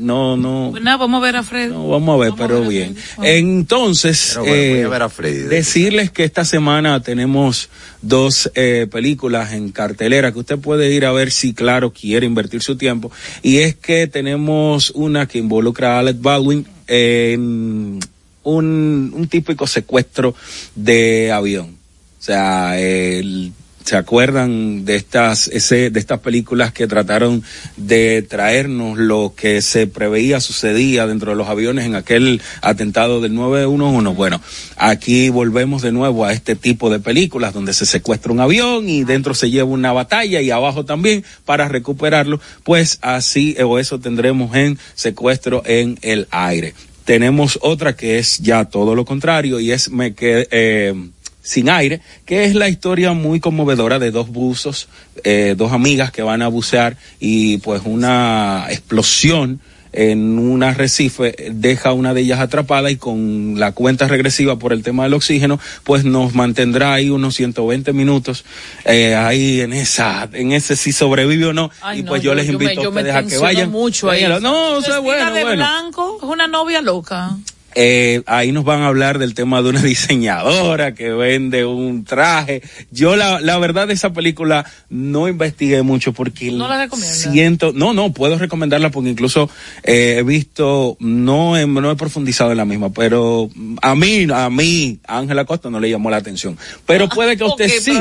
no, 0.00 0.36
no, 0.36 0.68
Pues 0.72 0.82
nada, 0.82 0.96
vamos 0.96 1.20
a 1.22 1.24
ver 1.26 1.36
a 1.36 1.42
Fred. 1.42 1.70
no, 1.70 1.88
vamos 1.88 2.14
a 2.14 2.24
ver, 2.24 2.32
pero 2.36 2.62
bien. 2.68 2.96
Entonces, 3.22 4.30
Pero 4.34 4.44
bueno, 4.46 4.56
voy 4.56 4.78
eh, 4.80 4.84
a 4.84 4.88
ver 4.88 5.02
a 5.02 5.08
Freddy. 5.08 5.42
decirles 5.48 6.10
que 6.10 6.24
esta 6.24 6.44
semana 6.44 7.02
tenemos 7.02 7.68
dos 8.02 8.50
eh, 8.54 8.86
películas 8.90 9.52
en 9.52 9.70
cartelera 9.70 10.32
que 10.32 10.38
usted 10.40 10.58
puede 10.58 10.90
ir 10.92 11.04
a 11.06 11.12
ver 11.12 11.30
si, 11.30 11.52
claro, 11.54 11.92
quiere 11.92 12.26
invertir 12.26 12.62
su 12.62 12.76
tiempo. 12.76 13.10
Y 13.42 13.58
es 13.58 13.74
que 13.76 14.06
tenemos 14.06 14.90
una 14.94 15.26
que 15.26 15.38
involucra 15.38 15.96
a 15.96 15.98
Alec 16.00 16.16
Baldwin 16.20 16.66
en 16.86 18.00
un, 18.42 19.12
un 19.14 19.28
típico 19.28 19.66
secuestro 19.66 20.34
de 20.74 21.30
avión. 21.32 21.76
O 22.18 22.22
sea, 22.22 22.78
el- 22.80 23.52
¿se 23.90 23.96
acuerdan 23.96 24.84
de 24.84 24.94
estas, 24.94 25.48
ese, 25.48 25.90
de 25.90 25.98
estas 25.98 26.20
películas 26.20 26.72
que 26.72 26.86
trataron 26.86 27.42
de 27.76 28.22
traernos 28.22 28.96
lo 28.96 29.34
que 29.36 29.62
se 29.62 29.88
preveía 29.88 30.38
sucedía 30.38 31.08
dentro 31.08 31.32
de 31.32 31.36
los 31.36 31.48
aviones 31.48 31.86
en 31.86 31.96
aquel 31.96 32.40
atentado 32.62 33.20
del 33.20 33.34
911? 33.34 34.14
Bueno, 34.14 34.40
aquí 34.76 35.28
volvemos 35.30 35.82
de 35.82 35.90
nuevo 35.90 36.24
a 36.24 36.32
este 36.32 36.54
tipo 36.54 36.88
de 36.88 37.00
películas 37.00 37.52
donde 37.52 37.72
se 37.72 37.84
secuestra 37.84 38.30
un 38.30 38.38
avión 38.38 38.88
y 38.88 39.02
dentro 39.02 39.34
se 39.34 39.50
lleva 39.50 39.68
una 39.68 39.92
batalla 39.92 40.40
y 40.40 40.52
abajo 40.52 40.84
también 40.84 41.24
para 41.44 41.66
recuperarlo. 41.66 42.40
Pues 42.62 43.00
así 43.02 43.56
o 43.60 43.80
eso 43.80 43.98
tendremos 43.98 44.54
en 44.54 44.78
secuestro 44.94 45.64
en 45.66 45.98
el 46.02 46.28
aire. 46.30 46.74
Tenemos 47.04 47.58
otra 47.60 47.96
que 47.96 48.20
es 48.20 48.38
ya 48.38 48.66
todo 48.66 48.94
lo 48.94 49.04
contrario 49.04 49.58
y 49.58 49.72
es 49.72 49.90
me 49.90 50.14
que 50.14 50.46
eh, 50.52 50.94
sin 51.42 51.70
aire, 51.70 52.00
que 52.26 52.44
es 52.44 52.54
la 52.54 52.68
historia 52.68 53.12
muy 53.12 53.40
conmovedora 53.40 53.98
de 53.98 54.10
dos 54.10 54.28
buzos, 54.28 54.88
eh, 55.24 55.54
dos 55.56 55.72
amigas 55.72 56.12
que 56.12 56.22
van 56.22 56.42
a 56.42 56.48
bucear 56.48 56.96
y 57.18 57.58
pues 57.58 57.82
una 57.84 58.66
explosión 58.70 59.60
en 59.92 60.38
un 60.38 60.62
arrecife 60.62 61.34
deja 61.52 61.90
a 61.90 61.92
una 61.92 62.14
de 62.14 62.20
ellas 62.20 62.40
atrapada 62.40 62.90
y 62.90 62.96
con 62.96 63.58
la 63.58 63.72
cuenta 63.72 64.06
regresiva 64.06 64.56
por 64.56 64.72
el 64.72 64.82
tema 64.82 65.04
del 65.04 65.14
oxígeno, 65.14 65.58
pues 65.84 66.04
nos 66.04 66.34
mantendrá 66.34 66.94
ahí 66.94 67.10
unos 67.10 67.34
120 67.34 67.92
minutos 67.92 68.44
eh, 68.84 69.14
ahí 69.14 69.60
en 69.60 69.72
esa, 69.72 70.28
en 70.32 70.52
ese 70.52 70.76
si 70.76 70.92
sobrevive 70.92 71.46
o 71.46 71.52
no. 71.52 71.70
Ay, 71.80 72.00
y 72.00 72.02
no, 72.02 72.08
pues 72.10 72.22
yo, 72.22 72.34
les 72.34 72.48
invito 72.48 72.74
yo 72.74 72.82
a 72.84 72.88
ustedes 72.90 73.14
a 73.14 73.22
que 73.24 73.38
vayan. 73.38 73.70
mucho 73.70 74.10
ahí. 74.10 74.22
Váyanlo. 74.22 74.40
No, 74.40 74.76
o 74.76 74.82
sea, 74.82 74.98
bueno, 75.00 75.32
de 75.32 75.42
bueno. 75.42 75.56
blanco, 75.56 76.18
es 76.22 76.28
una 76.28 76.46
novia 76.46 76.80
loca. 76.80 77.36
Eh, 77.74 78.22
ahí 78.26 78.52
nos 78.52 78.64
van 78.64 78.82
a 78.82 78.88
hablar 78.88 79.18
del 79.18 79.34
tema 79.34 79.62
de 79.62 79.70
una 79.70 79.82
diseñadora 79.82 80.94
que 80.94 81.10
vende 81.10 81.64
un 81.64 82.04
traje. 82.04 82.62
Yo 82.90 83.16
la, 83.16 83.40
la 83.40 83.58
verdad 83.58 83.88
de 83.88 83.94
esa 83.94 84.12
película 84.12 84.64
no 84.88 85.28
investigué 85.28 85.82
mucho 85.82 86.12
porque 86.12 86.50
¿No 86.52 86.68
la 86.68 86.88
siento, 86.88 87.72
no, 87.74 87.92
no, 87.92 88.12
puedo 88.12 88.38
recomendarla 88.38 88.90
porque 88.90 89.10
incluso 89.10 89.50
eh, 89.82 90.16
he 90.18 90.22
visto, 90.22 90.96
no 91.00 91.56
he, 91.56 91.66
no 91.66 91.90
he 91.90 91.96
profundizado 91.96 92.50
en 92.50 92.56
la 92.56 92.64
misma, 92.64 92.90
pero 92.90 93.50
a 93.82 93.94
mí, 93.94 94.26
a 94.32 94.50
mí, 94.50 94.98
a 95.06 95.18
Ángela 95.18 95.44
Costa 95.44 95.70
no 95.70 95.80
le 95.80 95.90
llamó 95.90 96.10
la 96.10 96.16
atención. 96.16 96.58
Pero 96.86 97.08
puede 97.08 97.36
que 97.36 97.44
usted 97.44 97.68
sí. 97.80 97.92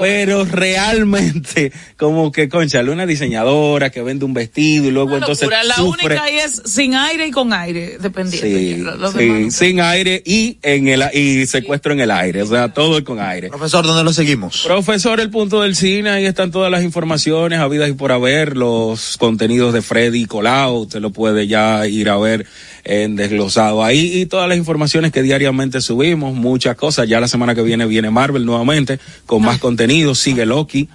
pero 0.00 0.44
realmente, 0.44 1.72
como 1.96 2.32
que, 2.32 2.48
concha, 2.48 2.82
una 2.82 3.06
diseñadora 3.06 3.90
que 3.90 4.02
vende 4.02 4.24
un 4.24 4.34
vestido 4.34 4.86
y 4.86 4.90
luego 4.90 5.08
Una 5.08 5.18
entonces 5.18 5.48
locura. 5.48 5.64
La 5.64 5.74
sufre. 5.76 6.06
única 6.06 6.24
ahí 6.24 6.36
es 6.36 6.62
sin 6.64 6.94
aire 6.94 7.26
y 7.26 7.30
con 7.30 7.52
aire, 7.52 7.98
dependiendo. 8.00 8.46
Sí, 8.46 8.84
Demás- 9.14 9.54
sin 9.54 9.80
aire 9.80 10.22
y 10.24 10.58
en 10.62 10.88
el 10.88 11.04
y 11.14 11.46
secuestro 11.46 11.92
en 11.92 12.00
el 12.00 12.10
aire, 12.10 12.42
o 12.42 12.46
sea, 12.46 12.72
todo 12.72 12.98
es 12.98 13.04
con 13.04 13.20
aire. 13.20 13.48
Profesor, 13.48 13.86
¿dónde 13.86 14.04
lo 14.04 14.12
seguimos? 14.12 14.62
Profesor, 14.66 15.20
el 15.20 15.30
punto 15.30 15.62
del 15.62 15.76
cine, 15.76 16.10
ahí 16.10 16.26
están 16.26 16.50
todas 16.50 16.70
las 16.70 16.82
informaciones, 16.82 17.58
habidas 17.60 17.88
y 17.88 17.92
por 17.92 18.12
haber, 18.12 18.56
los 18.56 19.16
contenidos 19.18 19.72
de 19.72 19.82
Freddy 19.82 20.26
Colau, 20.26 20.82
usted 20.82 21.00
lo 21.00 21.10
puede 21.10 21.46
ya 21.46 21.86
ir 21.86 22.08
a 22.08 22.16
ver 22.18 22.46
en 22.84 23.16
desglosado 23.16 23.82
ahí 23.82 24.20
y 24.20 24.26
todas 24.26 24.48
las 24.48 24.56
informaciones 24.56 25.10
que 25.10 25.22
diariamente 25.22 25.80
subimos, 25.80 26.34
muchas 26.34 26.76
cosas, 26.76 27.08
ya 27.08 27.18
la 27.20 27.28
semana 27.28 27.54
que 27.54 27.62
viene 27.62 27.84
viene 27.86 28.10
Marvel 28.10 28.44
nuevamente 28.44 28.98
con 29.26 29.42
más 29.42 29.58
contenido, 29.58 30.14
sigue 30.14 30.46
Loki 30.46 30.88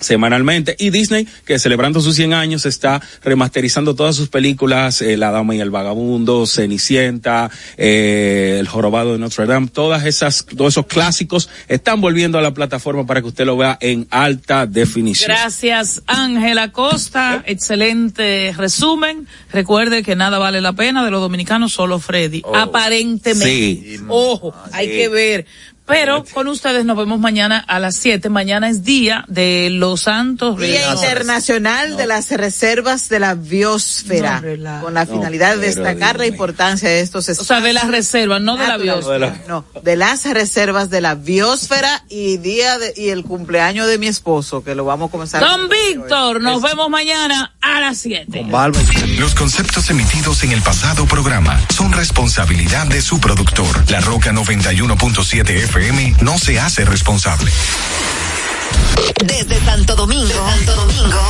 semanalmente 0.00 0.76
y 0.78 0.90
Disney 0.90 1.26
que 1.44 1.58
celebrando 1.58 2.00
sus 2.00 2.14
100 2.16 2.32
años 2.34 2.66
está 2.66 3.00
remasterizando 3.22 3.94
todas 3.94 4.16
sus 4.16 4.28
películas 4.28 5.02
eh, 5.02 5.16
La 5.16 5.30
Dama 5.30 5.54
y 5.54 5.60
el 5.60 5.70
Vagabundo 5.70 6.46
Cenicienta 6.46 7.50
eh, 7.76 8.56
El 8.60 8.68
Jorobado 8.68 9.12
de 9.12 9.18
Notre 9.18 9.46
Dame 9.46 9.68
todas 9.68 10.04
esas 10.04 10.44
todos 10.44 10.74
esos 10.74 10.86
clásicos 10.86 11.48
están 11.68 12.00
volviendo 12.00 12.38
a 12.38 12.42
la 12.42 12.54
plataforma 12.54 13.06
para 13.06 13.20
que 13.20 13.28
usted 13.28 13.44
lo 13.46 13.56
vea 13.56 13.76
en 13.80 14.06
alta 14.10 14.66
definición 14.66 15.28
Gracias, 15.28 16.02
Ángela 16.06 16.72
Costa. 16.72 17.42
Excelente 17.46 18.52
resumen. 18.56 19.26
Recuerde 19.52 20.02
que 20.02 20.16
nada 20.16 20.38
vale 20.38 20.60
la 20.60 20.72
pena 20.72 21.04
de 21.04 21.10
los 21.10 21.20
dominicanos, 21.20 21.72
solo 21.72 21.98
Freddy. 21.98 22.42
Aparentemente. 22.54 23.46
Sí. 23.98 24.00
Ojo, 24.08 24.54
hay 24.72 24.86
Sí. 24.86 24.92
que 24.92 25.08
ver. 25.08 25.46
Pero 25.88 26.24
con 26.34 26.48
ustedes 26.48 26.84
nos 26.84 26.96
vemos 26.96 27.18
mañana 27.18 27.58
a 27.58 27.78
las 27.78 27.96
7. 27.96 28.28
Mañana 28.28 28.68
es 28.68 28.84
día 28.84 29.24
de 29.26 29.70
los 29.70 30.02
santos. 30.02 30.58
Día. 30.58 30.92
Internacional 30.92 31.96
de 31.96 32.06
las 32.06 32.30
Reservas 32.30 33.08
de 33.08 33.18
la 33.18 33.34
Biosfera, 33.34 34.42
con 34.82 34.94
la 34.94 35.06
finalidad 35.06 35.56
de 35.56 35.66
destacar 35.66 36.18
la 36.18 36.26
importancia 36.26 36.88
de 36.88 37.00
estos 37.00 37.28
O 37.28 37.44
sea, 37.44 37.60
de 37.60 37.72
las 37.72 37.88
reservas, 37.88 38.40
no 38.40 38.56
de 38.56 38.66
la 38.66 38.76
biosfera. 38.76 39.42
No, 39.48 39.64
de 39.82 39.96
las 39.96 40.24
reservas 40.24 40.90
de 40.90 41.00
la 41.00 41.14
biosfera 41.14 42.04
y 42.08 42.36
día 42.36 42.78
de, 42.78 42.92
y 42.96 43.08
el 43.08 43.24
cumpleaños 43.24 43.86
de 43.86 43.98
mi 43.98 44.06
esposo, 44.06 44.62
que 44.62 44.74
lo 44.74 44.84
vamos 44.84 45.08
a 45.08 45.10
comenzar. 45.10 45.40
Don 45.40 45.68
Víctor, 45.68 46.40
nos 46.42 46.60
vemos 46.62 46.90
mañana 46.90 47.54
a 47.60 47.80
las 47.80 47.98
7. 47.98 48.46
Los 49.18 49.34
conceptos 49.34 49.88
emitidos 49.90 50.42
en 50.44 50.52
el 50.52 50.60
pasado 50.62 51.06
programa 51.06 51.58
son 51.70 51.92
responsabilidad 51.92 52.86
de 52.86 53.00
su 53.00 53.18
productor. 53.20 53.90
La 53.90 54.00
Roca 54.00 54.32
91.7 54.32 55.77
FM 55.78 56.16
no 56.22 56.36
se 56.36 56.58
hace 56.58 56.84
responsable. 56.84 57.52
Desde 59.24 59.64
Santo 59.64 59.94
Domingo, 59.94 60.28
Santo 60.28 60.74
Domingo, 60.74 61.20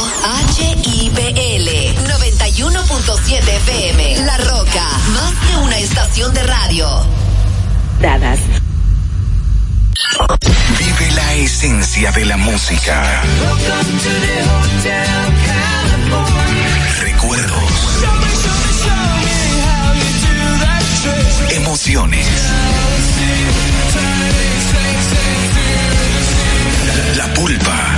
HIPL 0.57 1.69
91.7 2.09 3.47
FM. 3.47 4.17
La 4.25 4.39
Roca, 4.39 4.89
más 5.13 5.35
que 5.35 5.57
una 5.59 5.77
estación 5.77 6.33
de 6.33 6.43
radio. 6.45 6.89
Dadas. 8.01 8.39
Vive 10.79 11.11
la 11.15 11.35
esencia 11.35 12.11
de 12.13 12.25
la 12.25 12.39
música. 12.39 13.23
Recuerdos. 17.03 17.73
Emociones. 21.51 22.27
La 27.15 27.27
pulpa, 27.29 27.98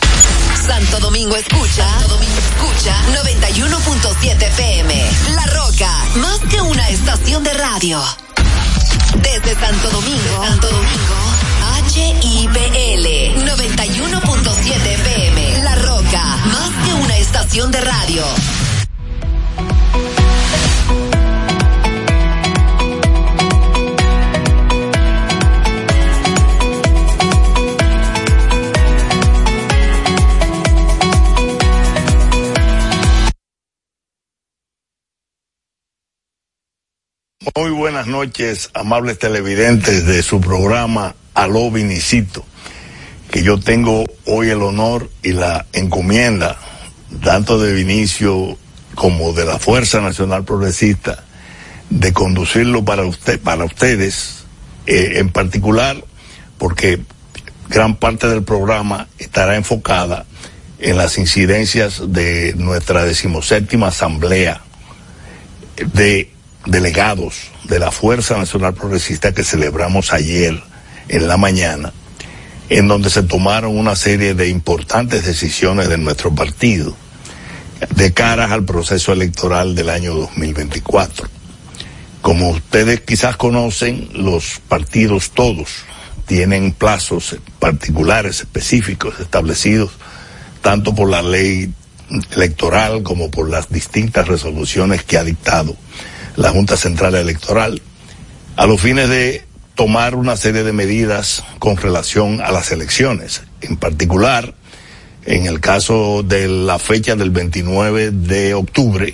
Santo 0.65 0.99
Domingo 0.99 1.35
escucha, 1.35 1.87
Santo 1.99 2.19
escucha 2.21 2.95
91.7 3.23 4.43
FM. 4.43 5.11
La 5.35 5.45
Roca, 5.47 5.91
más 6.15 6.39
que 6.49 6.61
una 6.61 6.87
estación 6.89 7.43
de 7.43 7.53
radio. 7.53 8.01
Desde 9.15 9.59
Santo 9.59 9.89
Domingo, 9.89 10.45
Santo 10.45 10.67
Domingo, 10.67 11.15
HIPL 11.93 13.43
91.7 13.43 14.85
FM. 14.85 15.63
La 15.63 15.75
Roca, 15.75 16.23
más 16.45 16.85
que 16.85 16.93
una 16.93 17.17
estación 17.17 17.71
de 17.71 17.81
radio. 17.81 18.23
Muy 37.55 37.71
buenas 37.71 38.05
noches, 38.05 38.69
amables 38.75 39.17
televidentes 39.17 40.05
de 40.05 40.21
su 40.21 40.39
programa 40.39 41.15
Aló 41.33 41.71
Vinicito, 41.71 42.45
que 43.31 43.41
yo 43.41 43.59
tengo 43.59 44.05
hoy 44.27 44.51
el 44.51 44.61
honor 44.61 45.09
y 45.23 45.31
la 45.31 45.65
encomienda, 45.73 46.59
tanto 47.23 47.57
de 47.57 47.73
Vinicio 47.73 48.59
como 48.93 49.33
de 49.33 49.45
la 49.45 49.57
Fuerza 49.57 50.01
Nacional 50.01 50.45
Progresista, 50.45 51.23
de 51.89 52.13
conducirlo 52.13 52.85
para 52.85 53.05
usted, 53.05 53.39
para 53.39 53.65
ustedes, 53.65 54.43
eh, 54.85 55.13
en 55.15 55.31
particular, 55.31 55.97
porque 56.59 57.01
gran 57.69 57.95
parte 57.95 58.27
del 58.27 58.43
programa 58.43 59.07
estará 59.17 59.55
enfocada 59.55 60.27
en 60.77 60.95
las 60.95 61.17
incidencias 61.17 62.03
de 62.13 62.53
nuestra 62.55 63.03
decimoséptima 63.03 63.87
asamblea 63.87 64.61
de 65.95 66.29
delegados 66.65 67.51
de 67.63 67.79
la 67.79 67.91
Fuerza 67.91 68.37
Nacional 68.37 68.73
Progresista 68.73 69.33
que 69.33 69.43
celebramos 69.43 70.13
ayer 70.13 70.61
en 71.07 71.27
la 71.27 71.37
mañana, 71.37 71.93
en 72.69 72.87
donde 72.87 73.09
se 73.09 73.23
tomaron 73.23 73.77
una 73.77 73.95
serie 73.95 74.33
de 74.33 74.49
importantes 74.49 75.25
decisiones 75.25 75.89
de 75.89 75.97
nuestro 75.97 76.33
partido 76.33 76.95
de 77.95 78.13
cara 78.13 78.53
al 78.53 78.63
proceso 78.63 79.11
electoral 79.11 79.75
del 79.75 79.89
año 79.89 80.13
2024. 80.13 81.27
Como 82.21 82.49
ustedes 82.49 83.01
quizás 83.01 83.35
conocen, 83.35 84.09
los 84.13 84.61
partidos 84.67 85.31
todos 85.31 85.69
tienen 86.27 86.71
plazos 86.71 87.37
particulares, 87.59 88.41
específicos, 88.41 89.19
establecidos 89.19 89.91
tanto 90.61 90.93
por 90.93 91.09
la 91.09 91.21
ley 91.21 91.73
electoral 92.35 93.03
como 93.03 93.31
por 93.31 93.49
las 93.49 93.69
distintas 93.69 94.27
resoluciones 94.27 95.03
que 95.03 95.17
ha 95.17 95.23
dictado 95.23 95.75
la 96.41 96.49
Junta 96.49 96.75
Central 96.75 97.13
Electoral, 97.13 97.83
a 98.55 98.65
los 98.65 98.81
fines 98.81 99.07
de 99.09 99.43
tomar 99.75 100.15
una 100.15 100.35
serie 100.35 100.63
de 100.63 100.73
medidas 100.73 101.43
con 101.59 101.77
relación 101.77 102.41
a 102.41 102.51
las 102.51 102.71
elecciones. 102.71 103.43
En 103.61 103.77
particular, 103.77 104.55
en 105.25 105.45
el 105.45 105.59
caso 105.59 106.23
de 106.23 106.47
la 106.47 106.79
fecha 106.79 107.15
del 107.15 107.29
29 107.29 108.09
de 108.09 108.55
octubre, 108.55 109.13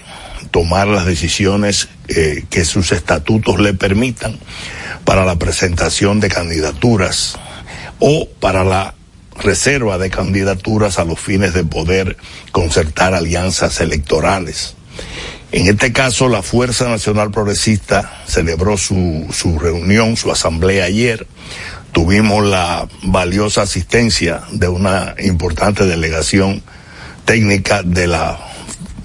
tomar 0.52 0.88
las 0.88 1.06
decisiones 1.06 1.90
eh, 2.08 2.46
que 2.50 2.64
sus 2.64 2.94
estatutos 2.94 3.60
le 3.60 3.74
permitan 3.74 4.40
para 5.04 5.26
la 5.26 5.36
presentación 5.36 6.22
de 6.22 6.30
candidaturas 6.30 7.38
o 8.00 8.30
para 8.40 8.64
la 8.64 8.96
reserva 9.38 9.98
de 9.98 10.10
candidaturas 10.10 10.98
a 10.98 11.04
los 11.04 11.20
fines 11.20 11.54
de 11.54 11.66
poder 11.66 12.16
concertar 12.54 13.14
alianzas 13.14 13.82
electorales. 13.82 14.78
En 15.52 15.68
este 15.68 15.94
caso, 15.94 16.28
la 16.28 16.42
Fuerza 16.42 16.90
Nacional 16.90 17.32
Progresista 17.32 18.22
celebró 18.28 18.78
su, 18.78 19.28
su 19.32 19.58
reunión, 19.58 20.18
su 20.18 20.30
asamblea 20.30 20.86
ayer. 20.86 21.26
Tuvimos 21.94 22.46
la 22.46 22.88
valiosa 23.04 23.62
asistencia 23.62 24.42
de 24.52 24.68
una 24.68 25.16
importante 25.20 25.86
delegación 25.86 26.62
técnica 27.24 27.82
de 27.82 28.08
la, 28.08 28.38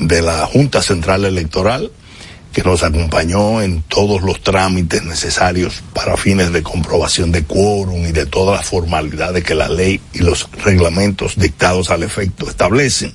de 0.00 0.20
la 0.20 0.46
Junta 0.46 0.82
Central 0.82 1.24
Electoral, 1.24 1.92
que 2.52 2.64
nos 2.64 2.82
acompañó 2.82 3.62
en 3.62 3.82
todos 3.82 4.22
los 4.22 4.42
trámites 4.42 5.04
necesarios 5.04 5.82
para 5.94 6.16
fines 6.16 6.52
de 6.52 6.62
comprobación 6.62 7.30
de 7.30 7.44
quórum 7.44 8.04
y 8.04 8.12
de 8.12 8.26
todas 8.26 8.58
las 8.58 8.68
formalidades 8.68 9.44
que 9.44 9.54
la 9.54 9.68
ley 9.68 10.00
y 10.12 10.18
los 10.18 10.48
reglamentos 10.64 11.36
dictados 11.36 11.90
al 11.90 12.02
efecto 12.02 12.50
establecen. 12.50 13.14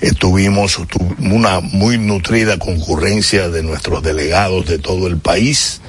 Eh, 0.00 0.12
tuvimos 0.18 0.80
tu, 0.88 0.98
una 1.18 1.60
muy 1.60 1.98
nutrida 1.98 2.58
concurrencia 2.58 3.48
de 3.48 3.62
nuestros 3.62 4.02
delegados 4.02 4.66
de 4.66 4.78
todo 4.78 5.06
el 5.06 5.18
país. 5.18 5.80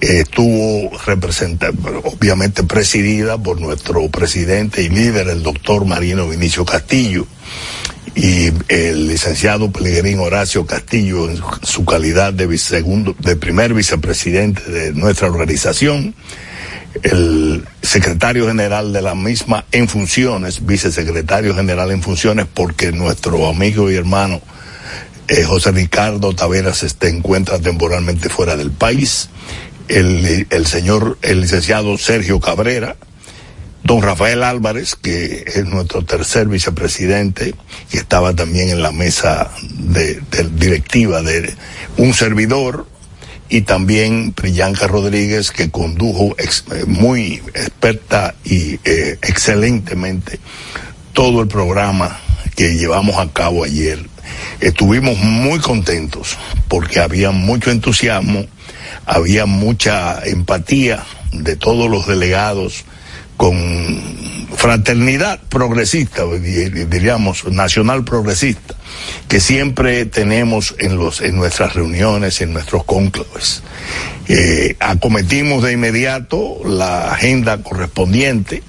estuvo 0.00 0.90
representada, 1.04 1.74
obviamente 2.04 2.62
presidida 2.62 3.36
por 3.36 3.60
nuestro 3.60 4.08
presidente 4.08 4.82
y 4.82 4.88
líder, 4.88 5.28
el 5.28 5.42
doctor 5.42 5.84
Marino 5.84 6.28
Vinicio 6.28 6.64
Castillo, 6.64 7.26
y 8.14 8.52
el 8.68 9.08
licenciado 9.08 9.70
Pellegrín 9.70 10.18
Horacio 10.20 10.66
Castillo 10.66 11.30
en 11.30 11.40
su 11.62 11.84
calidad 11.84 12.32
de, 12.32 12.58
segundo, 12.58 13.16
de 13.18 13.36
primer 13.36 13.72
vicepresidente 13.74 14.62
de 14.70 14.92
nuestra 14.92 15.28
organización, 15.28 16.14
el 17.02 17.66
secretario 17.82 18.46
general 18.46 18.92
de 18.92 19.02
la 19.02 19.14
misma 19.14 19.64
en 19.72 19.88
funciones, 19.88 20.64
vicesecretario 20.64 21.54
general 21.54 21.90
en 21.90 22.02
funciones, 22.02 22.46
porque 22.52 22.92
nuestro 22.92 23.48
amigo 23.48 23.90
y 23.90 23.96
hermano 23.96 24.40
eh, 25.28 25.44
José 25.44 25.72
Ricardo 25.72 26.34
Taveras 26.34 26.78
se 26.78 27.08
encuentra 27.08 27.58
temporalmente 27.58 28.28
fuera 28.28 28.56
del 28.56 28.70
país, 28.70 29.30
el, 29.88 30.66
señor, 30.66 31.18
el 31.22 31.40
licenciado 31.40 31.96
Sergio 31.98 32.40
Cabrera, 32.40 32.96
don 33.84 34.02
Rafael 34.02 34.42
Álvarez, 34.42 34.94
que 34.94 35.44
es 35.46 35.64
nuestro 35.64 36.04
tercer 36.04 36.48
vicepresidente, 36.48 37.54
que 37.90 37.98
estaba 37.98 38.34
también 38.34 38.70
en 38.70 38.82
la 38.82 38.92
mesa 38.92 39.50
de 39.62 40.20
directiva 40.54 41.22
de 41.22 41.54
un 41.96 42.14
servidor, 42.14 42.86
y 43.52 43.60
también 43.60 44.32
Priyanka 44.32 44.86
Rodríguez, 44.86 45.50
que 45.50 45.70
condujo 45.70 46.34
eh, 46.38 46.84
muy 46.86 47.42
experta 47.52 48.34
y 48.44 48.80
eh, 48.82 49.18
excelentemente 49.20 50.40
todo 51.12 51.42
el 51.42 51.48
programa 51.48 52.18
que 52.56 52.72
llevamos 52.78 53.18
a 53.18 53.30
cabo 53.30 53.64
ayer. 53.64 53.98
Estuvimos 54.60 55.18
muy 55.18 55.58
contentos 55.58 56.38
porque 56.68 57.00
había 57.00 57.30
mucho 57.30 57.70
entusiasmo, 57.70 58.46
había 59.04 59.44
mucha 59.44 60.24
empatía 60.24 61.04
de 61.32 61.54
todos 61.54 61.90
los 61.90 62.06
delegados 62.06 62.86
con 63.42 63.56
fraternidad 64.54 65.40
progresista, 65.48 66.22
diríamos, 66.26 67.44
nacional 67.50 68.04
progresista, 68.04 68.76
que 69.26 69.40
siempre 69.40 70.06
tenemos 70.06 70.76
en, 70.78 70.96
los, 70.96 71.20
en 71.20 71.34
nuestras 71.34 71.74
reuniones, 71.74 72.40
en 72.40 72.52
nuestros 72.52 72.84
cónclaves. 72.84 73.64
Eh, 74.28 74.76
acometimos 74.78 75.64
de 75.64 75.72
inmediato 75.72 76.60
la 76.64 77.10
agenda 77.12 77.60
correspondiente, 77.64 78.62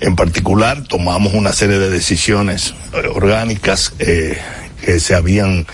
en 0.00 0.16
particular 0.16 0.82
tomamos 0.82 1.32
una 1.32 1.52
serie 1.52 1.78
de 1.78 1.88
decisiones 1.88 2.74
orgánicas 3.14 3.92
eh, 4.00 4.36
que 4.84 4.98
se 4.98 5.14
habían 5.14 5.68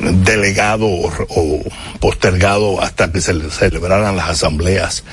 delegado 0.00 0.88
o, 0.88 1.62
postergado 2.00 2.82
hasta 2.82 3.12
que 3.12 3.20
se 3.20 3.48
celebraran 3.50 4.16
las 4.16 4.30
asambleas 4.30 5.04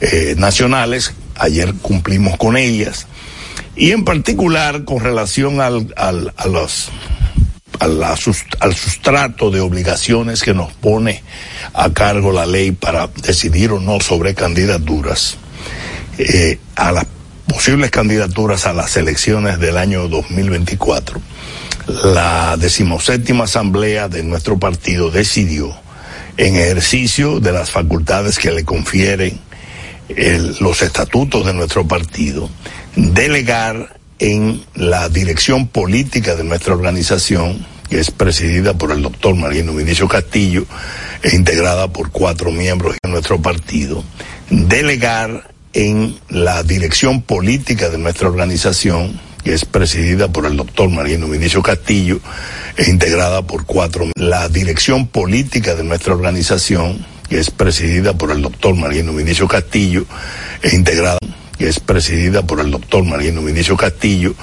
eh, 0.00 0.36
nacionales. 0.38 1.14
Ayer 1.38 1.74
cumplimos 1.74 2.36
con 2.36 2.56
ellas. 2.56 3.06
Y 3.76 3.92
en 3.92 4.04
particular 4.04 4.84
con 4.84 5.00
relación 5.00 5.60
al, 5.60 5.92
al, 5.96 6.32
a 6.36 6.48
los, 6.48 6.88
a 7.78 7.86
la, 7.86 8.16
al 8.60 8.74
sustrato 8.74 9.50
de 9.50 9.60
obligaciones 9.60 10.42
que 10.42 10.54
nos 10.54 10.72
pone 10.72 11.22
a 11.74 11.90
cargo 11.92 12.32
la 12.32 12.46
ley 12.46 12.72
para 12.72 13.08
decidir 13.08 13.70
o 13.72 13.80
no 13.80 14.00
sobre 14.00 14.34
candidaturas, 14.34 15.36
eh, 16.18 16.58
a 16.74 16.92
las 16.92 17.06
posibles 17.46 17.90
candidaturas 17.90 18.66
a 18.66 18.72
las 18.72 18.96
elecciones 18.96 19.58
del 19.58 19.78
año 19.78 20.08
2024, 20.08 21.20
la 22.04 22.56
decimoséptima 22.56 23.44
asamblea 23.44 24.08
de 24.08 24.22
nuestro 24.22 24.58
partido 24.58 25.10
decidió, 25.10 25.74
en 26.36 26.54
ejercicio 26.54 27.40
de 27.40 27.52
las 27.52 27.70
facultades 27.70 28.38
que 28.38 28.52
le 28.52 28.64
confieren 28.64 29.40
el, 30.08 30.56
los 30.60 30.82
estatutos 30.82 31.44
de 31.46 31.54
nuestro 31.54 31.86
partido, 31.86 32.48
delegar 32.96 33.98
en 34.18 34.62
la 34.74 35.08
dirección 35.08 35.68
política 35.68 36.34
de 36.34 36.44
nuestra 36.44 36.74
organización, 36.74 37.66
que 37.88 38.00
es 38.00 38.10
presidida 38.10 38.74
por 38.74 38.92
el 38.92 39.02
doctor 39.02 39.34
Marino 39.34 39.74
Vinicio 39.74 40.08
Castillo 40.08 40.66
e 41.22 41.34
integrada 41.34 41.88
por 41.88 42.10
cuatro 42.10 42.50
miembros 42.50 42.96
de 43.02 43.10
nuestro 43.10 43.40
partido, 43.40 44.04
delegar 44.50 45.54
en 45.72 46.18
la 46.28 46.62
dirección 46.62 47.22
política 47.22 47.88
de 47.88 47.98
nuestra 47.98 48.28
organización, 48.28 49.20
que 49.44 49.54
es 49.54 49.64
presidida 49.64 50.28
por 50.28 50.46
el 50.46 50.56
doctor 50.56 50.90
Marino 50.90 51.28
Vinicio 51.28 51.62
Castillo 51.62 52.20
e 52.76 52.90
integrada 52.90 53.42
por 53.42 53.64
cuatro, 53.64 54.06
la 54.16 54.48
dirección 54.48 55.06
política 55.06 55.74
de 55.74 55.84
nuestra 55.84 56.14
organización, 56.14 57.04
que 57.28 57.38
es 57.38 57.50
presidida 57.50 58.14
por 58.14 58.30
el 58.30 58.42
doctor 58.42 58.74
Marino 58.74 59.12
Vinicio 59.12 59.46
Castillo 59.46 60.04
e 60.62 60.74
integrada 60.74 61.18
que 61.58 61.68
es 61.68 61.80
presidida 61.80 62.42
por 62.42 62.60
el 62.60 62.70
doctor 62.70 63.04
Marino 63.04 63.42
Vinicio 63.42 63.76
Castillo 63.76 64.34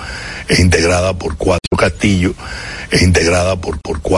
e 0.50 0.62
integrada 0.62 1.14
por 1.14 1.38
cuatro 1.38 1.78
Castillo 1.78 2.34
e 2.92 3.04
integrada 3.04 3.56
por, 3.56 3.80
por 3.80 4.02
cuatro 4.02 4.06